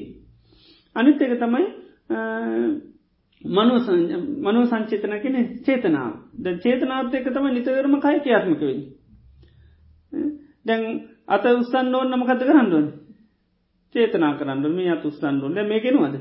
[0.95, 1.65] අනිත් එක තමයි
[3.41, 6.14] මනු සංචේතන කෙන චේතනාව.
[6.34, 8.81] ද චේතනාවත් එක තම නිතරම කය ක්‍රියාත්මක වෙන්න.
[10.65, 10.84] දැන්
[11.27, 12.88] අත උස්සන්න ඕන්න නමකත කරන්නුවන්
[13.95, 16.15] චේතනා කරන්න මේ අත උස්සන්නුවන් දැ මේ කෙනවාද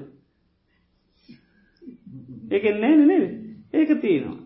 [2.51, 3.25] ඒක නෑ නේ
[3.73, 4.39] ඒක තියෙනවා.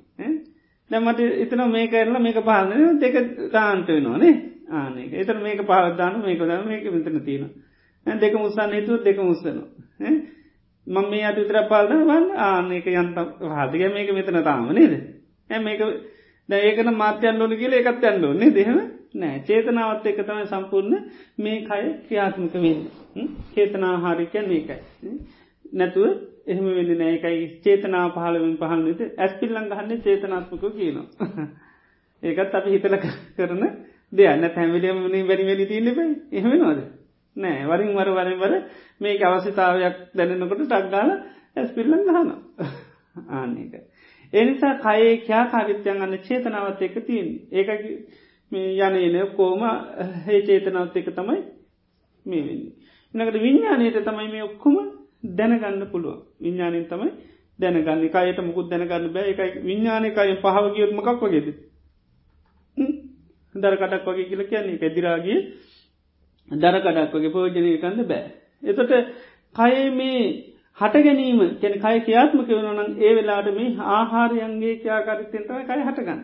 [0.91, 3.15] දැමට එතන මේ කරලා මේක පාලන දෙක
[3.53, 4.35] තාන්ත වෙනවානේ
[4.71, 5.67] ආනක එතර මේක.
[5.67, 7.51] පාලදාන මේක දම මේක මෙතන තියෙන
[8.07, 9.69] දෙක මුස්සන්න හිතුව දෙක මුස්සනවා
[10.87, 14.95] මං මේ අත විතර පාලන වන් ආනක යන්තම් හදික මේක මෙතන තාම නේද?
[15.51, 15.81] ඇ මේක
[16.49, 18.81] දැඒකන මාත්‍යයන් ලොන කියල එකත් යන්න ඕන්නේ දෙහම
[19.15, 19.43] නෑ.
[19.43, 20.97] චේතනාවත් එක තමයි සම්පූර්ණ
[21.39, 22.83] මේ කය ක්‍රියාත්මක වෙන්න.
[23.53, 24.79] චේතනාහාරිකයන් මේකයි
[25.73, 26.07] නැතුව
[26.47, 31.07] එහෙම වෙන්න නෑකයි චේතනා පහලවින් පහල්නත ඇස් පිල්ලං ගහන්න චේතනාත්මක කියනවා.
[32.23, 32.97] ඒකත් අපි හිතල
[33.37, 33.63] කරන
[34.13, 36.81] දෙයන්න තැමිලියම වනි වැනි වැනි තිීලබයි එහෙමෙනවාද
[37.37, 38.55] නෑ වරින් වර වරින් වර
[39.01, 41.11] මේක අවශ්‍යතාවයක් දැනෙනකොට ටක්ගාල
[41.57, 42.31] ඇස් පිල්ලං ගහන
[43.35, 43.75] ආනක
[44.33, 47.71] එනිසා කයේ ක්‍යාකාරිත්‍යයන් අන්න චේතනාවත් එක තියෙන් ඒක
[48.53, 49.63] මේ යනන කෝම
[50.27, 51.41] හේ චේතනාවත් එක තමයි
[52.27, 52.73] මේ වෙන්නේ.
[53.15, 54.77] එනකට විඤ්ඥානයට තමයි මේ ඔක්කොම
[55.33, 57.11] දැනගන්න පුළුව විඤ්ඥානයෙන් තමයි
[57.59, 58.09] දැනගන්න.
[58.09, 59.31] කායට මුකුත් දැනගන්න බෑ.
[59.31, 61.49] එකයි විඤ්ඥානකයි පහව ගියොත් මකක් වගේද?
[63.55, 64.79] දරකටක් වගේ කියල කියන්නේ.
[64.81, 65.70] ඇදිරාගේ දරකඩක්
[66.49, 68.25] වගේ පෝජනය කන්න බෑ.
[68.63, 68.93] එතොට
[69.57, 75.83] කයේ මේ හට ගැනීම කැන කය ක්‍රියාත්මක වෙනනම් ඒ වෙලාට මේ ආහාරයන්ගේ ක්‍යාකාරිත්තෙන් තමයි කයි
[75.83, 76.21] හටගන්න.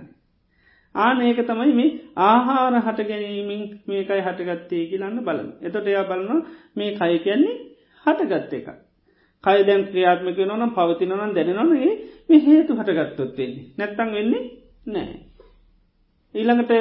[0.94, 1.90] ආන ඒක තමයි මේ
[2.22, 5.48] ආහාර හට ගැනීමින් මේකයි හටගත්තේ කියලන්න බලන.
[5.62, 6.43] එතොට එයා බලන
[6.76, 7.56] මේ කය කියන්නේ
[8.06, 8.68] හටගත්ත එක.
[9.44, 11.93] කය දැන් ක්‍රියාත්මක නොනම් පවතිනනම් දැනනනේ
[12.28, 13.64] මේ හේතු හටගත්තොත්වෙන්නේ.
[13.78, 14.44] නැත්තං වෙන්නේ
[14.88, 15.26] නෑ.
[16.36, 16.72] ඊළඟට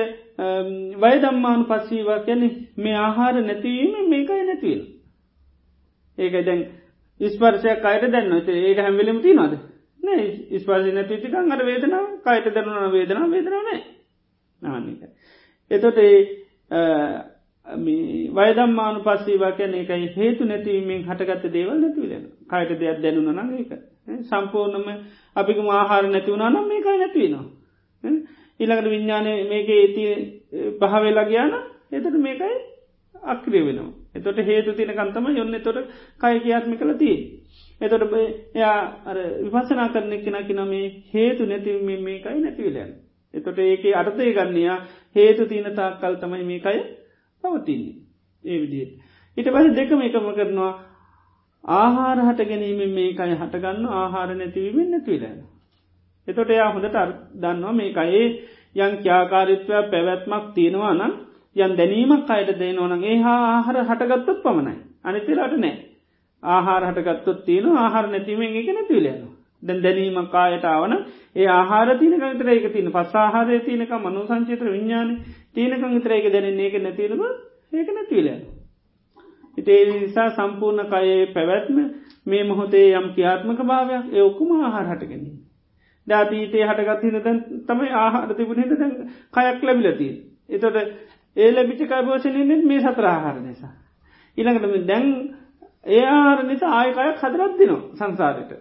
[1.01, 4.83] වයදම්මානු පස්සීවා කියන්නේ මේ ආහාර නැතිවීම මේකයි නැතිවෙන.
[6.17, 6.65] ඒක දැන්
[7.19, 9.55] ස්පර්ශයක් අයට දැන්න ඒක හැමිලිම තිනවාද
[10.01, 10.25] නෑ
[10.57, 13.81] ස්පර්ශ නැතිතිකන් අට වේදනාව කයට දැනුන වේදනා වේදනාවනේ
[14.61, 15.01] නානික.
[15.71, 15.97] එතොට
[18.33, 23.71] වයදම්මානු පස්සීවා කියන එකයි හේතු නැතිවීමෙන් හටගත්ත දේවල් නැතිවලෙන කයට දෙයක් දැනුන නම් ඒක
[24.23, 24.87] සම්පූර්ණම
[25.35, 27.45] අපික ආහාර නැතිවුණා නම් මේකයි නැතිවෙනවා.
[28.59, 30.03] ඉළඟට විඤ්ඥානය මේක ඒති
[30.79, 31.53] පහවෙලා ගයාන
[31.91, 32.55] එතට මේකයි
[33.25, 33.93] අක්‍රිය වෙනවා.
[34.13, 35.79] එතොට හේතු තින කන්තම යොන්න තොට
[36.17, 37.17] කය කියාත්මි කළ තිය.
[37.81, 38.13] එතොට
[38.55, 38.77] එයා
[39.43, 42.91] විපසනා කරන කෙන කිනමේ හේතු නැතිව මේකයි නැතිවලයන්.
[43.33, 44.77] එතොට ඒක අර්ථය ගන්නයා
[45.15, 46.81] හේතු තියන තාක් කල් තමයි මේකයි
[47.43, 47.95] පවතින්නේ.
[48.43, 48.93] ඒ විදියට.
[49.37, 50.73] ඉට පස දෙකම එකම කරනවා
[51.63, 55.39] ආහාර හට ගැනීම මේකයි හටගන්න ආහාර නැතිවීමෙන් නැතිවලන්න.
[56.27, 56.97] එතොට එයා හොඳට
[57.35, 58.25] දන්නවා මේකයේ
[58.77, 61.13] යං ක්‍යාකාරිත්වය පැවැත්මක් තියෙනවා නම්
[61.55, 64.75] යන් දැනීමක් අයට දෙනවන ඒ හා ආහාර හටගත්තොත් පමණයි.
[65.03, 65.75] අනිතිරට නෑ.
[66.43, 69.21] ආහාර හටගත්තොත් තියෙන ආහාර නැතිවෙන් එක නැතිවලයන
[69.63, 70.93] දැන් දැනීමක් කායට ආවන
[71.35, 75.09] ඒ ආහාර තියනකතර ඒක තින පස්සාහාරය තියනක මනු සංචිත්‍ර විඤ්ඥාන
[75.53, 76.65] තියනකං විතරේක දැනන්නේ.
[76.65, 77.21] ඒක නැතිලම
[77.73, 78.41] ඒක නැතිවලයන
[79.57, 81.77] ඉතේ නිසා සම්පූර්ණ කයේ පැවැත්ම
[82.25, 85.44] මේ මොහොතේ යම් ක්‍යාත්මක භාවයක් ඒ ඔක්කුම ආහාර හටගැනීම
[86.07, 88.93] ධාතීතේ හටගත් හිද දැන් තමයි ආහාර තිබුණහිද දැන්
[89.33, 90.13] කයක් ලැබිලතිී
[90.49, 90.77] එතොට
[91.37, 93.73] ඒ ලැබිචි කයිපෝෂණයෙන් මේ සතර ආහාර නිසා.
[94.37, 95.07] ඉළඟට දැන්
[95.87, 98.51] ඒ ආර නිසා ආයකයක් හදරත් දිනවා සංසාරයට.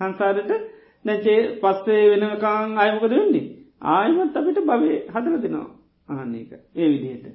[0.00, 0.52] සංසාරයට
[1.04, 3.46] නැචේ පස්සේ වෙනකාං අයමකද වෙන්නේ.
[3.90, 5.68] ආයමත් අපිට බවේ හදර දෙනවා
[6.08, 7.26] ආන්නේක ඒ විදිහයට.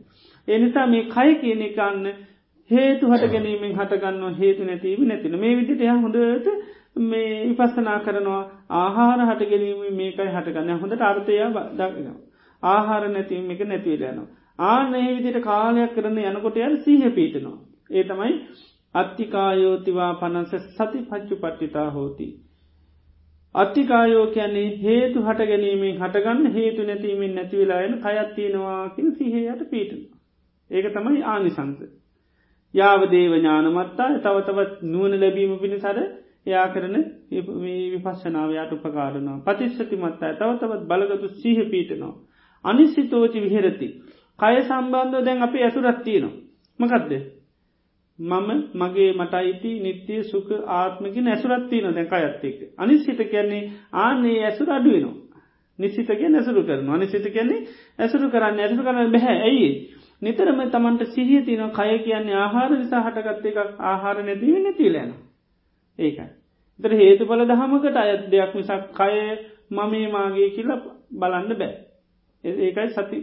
[0.47, 2.05] ඒ නිසා මේ කය කියන එකන්න
[2.69, 6.47] හේතු හට ගැනීමෙන් හටගන්න හේතු නැතිීම නැතින මේ විදිට ය හොඳට
[7.03, 8.41] මේ විපස්සනා කරනවා
[8.77, 11.37] ආහාර හට ගැනීම මේකයි හටගන්න හොඳට අර්ථය
[11.75, 12.17] දකිනවා.
[12.63, 14.27] ආහාර නැතිවීම එක නැතිවලයනවා.
[14.59, 17.57] ආනේ විදිට කාලයක් කරන්න යනකොට යන සීහ පීටනවා.
[17.91, 18.33] ඒ තමයි
[18.95, 22.27] අත්තිකායෝතිවා පනස සති පච්චු පට්ටිතා හෝති.
[23.55, 30.01] අත්තිකායෝ කියන්නේ හේතු හට ගැනීමෙන් හටගන්න හේතු නැතිීමෙන් නැතිවෙලායන කයත්තියෙනවාකින් සිහයට පීටන.
[30.71, 31.79] ඒක තමයි ආනිසංස.
[32.73, 35.99] යාවදේව ඥානමත්තා තව තවත් නුවන ලැබීම පිණිසර
[36.47, 36.95] එයා කරන
[37.31, 42.13] විපස්සනාවයාට උපකාරනවා පතිශ්ෂති මත්තා තව තවත් බලගතු සීහ පීටනවා.
[42.65, 43.87] අනිස්සිතෝචි විහෙරති.
[44.39, 46.35] කය සම්බන්ධ දැන් අපි ඇසුරත්තියනවා.
[46.79, 47.11] මකදද?
[48.19, 53.63] මම මගේ මට අයිති නිත්‍යය සුක ආත්මකි ඇසුරත්ති නො දැක අත්තෙක් අනිසිත කියන්නේ
[53.95, 55.15] ආනේ ඇසුර අඩුවනවා
[55.79, 57.67] නිසිතක ඇසුරු කරන අනිසිත කියන්නේ
[57.99, 59.69] ඇසුරු කරන්න ඇසුරු කරන්න බැහැ ඇයි
[60.21, 63.59] නිතරම තමන්ට සිහිය තින කය කියන්නේ ආහාර නිසා හටගත්ත එකක්.
[63.81, 65.11] ආහාර නැතිව නැතිලෑන
[65.99, 66.27] ඒකයි.
[66.79, 69.17] තර හේතු බල දහමකට අයත් දෙයක් මිසක් කය
[69.71, 70.71] මමේ මාගේ කියල
[71.13, 71.75] බලන්න බෑ.
[72.43, 73.19] ඒකයි සති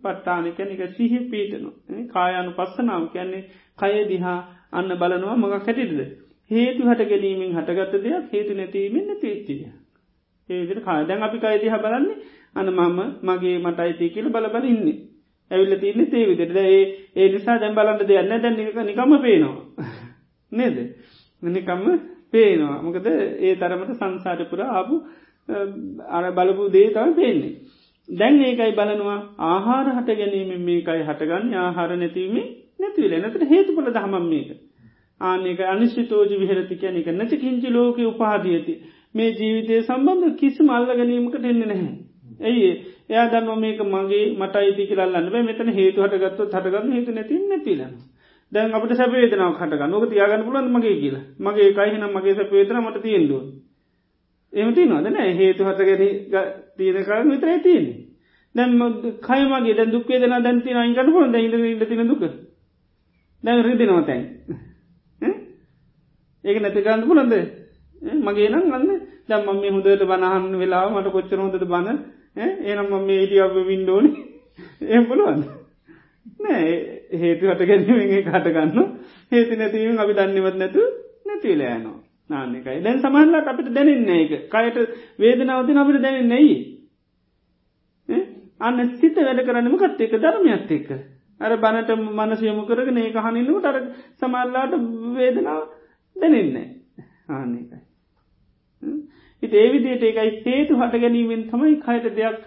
[0.00, 1.68] පට්ටානක නික සිහි පීටන
[2.08, 3.44] කායනු පස්සනාව කියන්නේ
[3.78, 4.38] කය දිහා
[4.72, 6.02] අන්න බලනවා මඟ කැටිටද
[6.50, 9.62] හේතු හට ගැනීමෙන් හටගත්ත දෙයක් හේතු නැතිීමෙන් නැතිච්චිය
[10.48, 12.16] ඒවිට කාදැන් අපි කයිදිහ බලන්නේ
[12.54, 14.98] අන මම මගේ මට අයිති කියල බලබල ඉන්නේ.
[15.50, 16.82] ඇවිල්ල තියන්නේ තේ විදිට ඒ
[17.16, 18.56] ඒ නිසා දැම් බලන්න දෙයන්න දැන්
[18.86, 19.86] නිකම පේනවා.
[20.52, 20.76] නේද?
[21.42, 22.00] නිකම්ම
[22.30, 22.78] පේනවා.
[22.80, 24.94] මොකද ඒ තරමට සංසාරපුර ආපු
[26.10, 27.54] අර බලපු දේ තම පේන්නේ.
[28.08, 31.54] දැන් ඒකයි බලනවා ආහාර හට ගැනීම මේකයි හටගන්න.
[31.56, 32.36] ආහාර නැතිවීම
[32.78, 34.48] නැතිවල නැතට හේතුපල දහමම් මේක.
[35.20, 37.08] ආනෙක අනිශ්ිතෝජි විහරති කියන එක.
[37.12, 38.74] නැති කිංචි ලෝක උපාදියති
[39.12, 41.92] මේ ජීවිතය සම්බන්ධ කිසි මල්ල ගැනීමකට එන්න නැහැ.
[42.42, 42.70] ඇයි
[43.08, 45.42] එයා දන්න මේක මගේ මට අයිති කියලන්න බෑ.
[45.42, 47.94] මෙතන හේතු හටගත්තු හටගන්න හේතු නැති නැතිලන්න.
[48.52, 51.24] දැන් අපට සැපේදනාව කටග නොක තියාගන්න පුලන් මගේ කියලා?
[51.38, 53.42] මගේ කයිහිනම් මගේ සැපේතන මට තියෙන්දුව.
[54.52, 56.00] එමති නොදන හේතු හටගෙන
[56.76, 57.96] තියෙනකාර විතරයි තියෙන්නේ.
[58.54, 58.70] දැම්
[59.22, 62.22] කයමගේ දැ දුක්ේ දන දැන්ති අයිගන්න පුල ද ඉ තින දුක?
[63.42, 64.22] දැන් රිදිනවා තැන්.
[66.44, 67.34] ඒක නැති ගන්න පුළන්ද
[68.20, 68.88] මගේ නම් අන්න
[69.28, 71.88] දම් මේ හොදට බනහන් වෙලා මට කොච්චර හොඳට බන
[72.36, 74.06] ඒනම් මම මේ ඉඩිය වින්ඩෝන
[74.88, 75.42] එම් පුළුවන්
[76.40, 76.72] නෑ
[77.18, 78.90] හේතු හට ගැනීමේ කටගන්න
[79.32, 80.88] හේතු නැතිවීම අපි දන්නවත් නැතු
[81.26, 81.96] නැතිලයනවා
[82.30, 84.78] නාන්නකයි දැන් සමහල්ලට අපිට දැනෙන්නේ එක කයට
[85.18, 86.54] වේදනාවතින අපිට දැනෙන්නේයි
[88.60, 90.90] අන්න සිත වැඩ කරන්නම කත් එක ධර්මයක්ත් එක්ක
[91.40, 93.78] අර බනට මනසයමු කරගෙන ඒ හනින්නට අර
[94.16, 94.76] සමල්ලාට
[95.14, 95.62] වේදනාව
[96.16, 96.66] දැනෙන්නේ
[97.28, 97.80] ආන්නේකයි.
[99.42, 102.38] ඉට ඒවිදියට ඒකයි හේතු හට ගැනීමෙන් තමයි කයට දෙයක්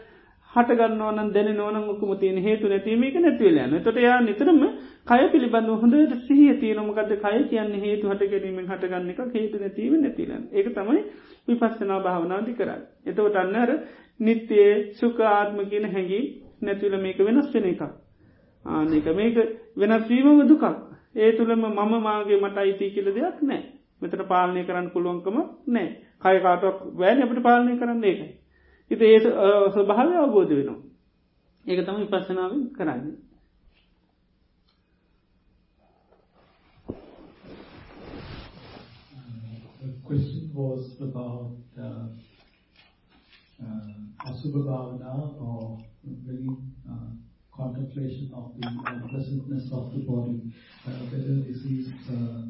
[0.55, 4.61] හටගන්නවන දැන නොන මුකුම තියන හේතු නැතිීමක නැතිවලයන තොට යා නිතරම
[5.05, 7.73] කය පිළිබඳ හොඳට සිහිය තියනොමකද කය කියන්න?
[7.77, 11.01] හේතු හට ගැනීමෙන් හටගන්න එක හේතු නැතිව නැතිලන් ඒක තමයි
[11.47, 12.81] විපස්සනා භාවනාදි කරන්න.
[13.05, 13.75] එතවට අන්නර
[14.19, 16.21] නිත්‍යයේ සුක ආත්ම කියන හැඟි
[16.61, 17.83] නැතිවල මේක වෙනස් වෙන එකක්.
[18.65, 19.37] ආනක මේක
[19.75, 20.65] වෙනස් වීමම දුකක්.
[21.17, 23.61] ඒ තුළම මම මාගේ මට අයිති කියල දෙයක් නෑ
[24.01, 25.37] මෙතට පාලනය කරන්න පුළුවන්කම
[25.69, 25.87] නෑ
[26.21, 28.31] කයකාටක් වැෑන් අපට පාලනය කරන්න ඒකයි.
[28.90, 29.18] ඉති ඒ
[29.74, 30.78] ස්වභාවය අවබෝධ වෙනවා.
[31.66, 33.10] ඒක තම විපස්සනාවෙන් කරන්න.
[40.04, 42.06] question was about uh,
[43.62, 45.78] uh, Asubha Bhavana or
[46.26, 46.56] bringing
[46.90, 47.10] uh,
[47.56, 50.40] contemplation of the unpleasantness of the body,
[50.86, 52.42] uh, whether this is uh,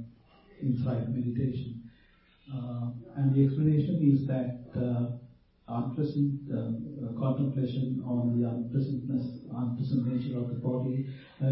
[0.62, 1.82] insight meditation.
[2.50, 5.18] Uh, and the explanation is that uh,
[5.69, 11.01] unpleasant uh, contemplation on the unpleasantness, unpleasant nature of the body,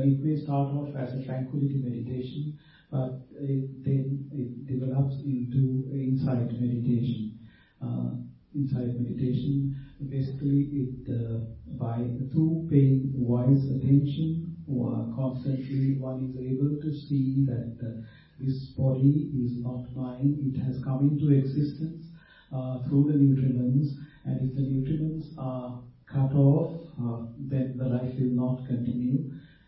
[0.04, 2.52] it may start off as a tranquility meditation,
[2.92, 7.32] but it, then it develops into insight meditation.
[8.54, 9.68] insight meditation,
[10.08, 11.10] basically it
[11.78, 14.48] by through paying wise attention
[15.12, 17.92] constantly one is able to see that uh,
[18.40, 22.13] this body is not mine, it has come into existence.
[22.13, 22.13] uh,
[22.54, 23.94] through the nutriments
[24.26, 25.72] and if the nutriments are
[26.08, 26.68] cut off,
[27.00, 29.22] uh, then the life will not continue.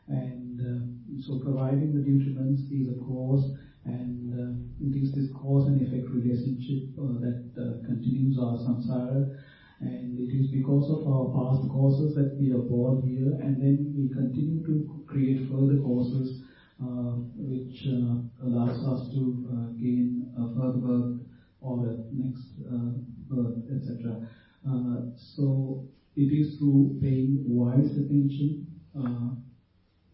[0.10, 0.80] And uh,
[1.18, 3.48] so providing the nutriments is a cause
[3.86, 4.50] and uh,
[4.80, 7.38] it is this cause and effect relationship uh, that
[7.84, 9.24] continues our samsara.
[9.82, 13.92] And it is because of our past causes that we are born here, and then
[13.94, 16.34] we continue to create further causes
[16.82, 21.22] uh, which uh, allows us to uh, gain further birth
[21.66, 21.78] or
[22.12, 22.60] next
[23.30, 28.68] birth, et uh, So It is through paying wise attention.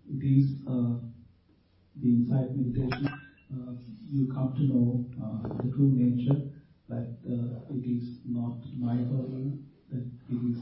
[0.09, 0.47] It is
[2.01, 3.07] the insight meditation.
[4.09, 5.05] You come to know
[5.61, 6.39] the true nature,
[6.89, 7.07] that
[7.77, 10.59] it is not my burden, that it is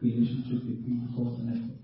[0.00, 1.81] relationship between cause and effect.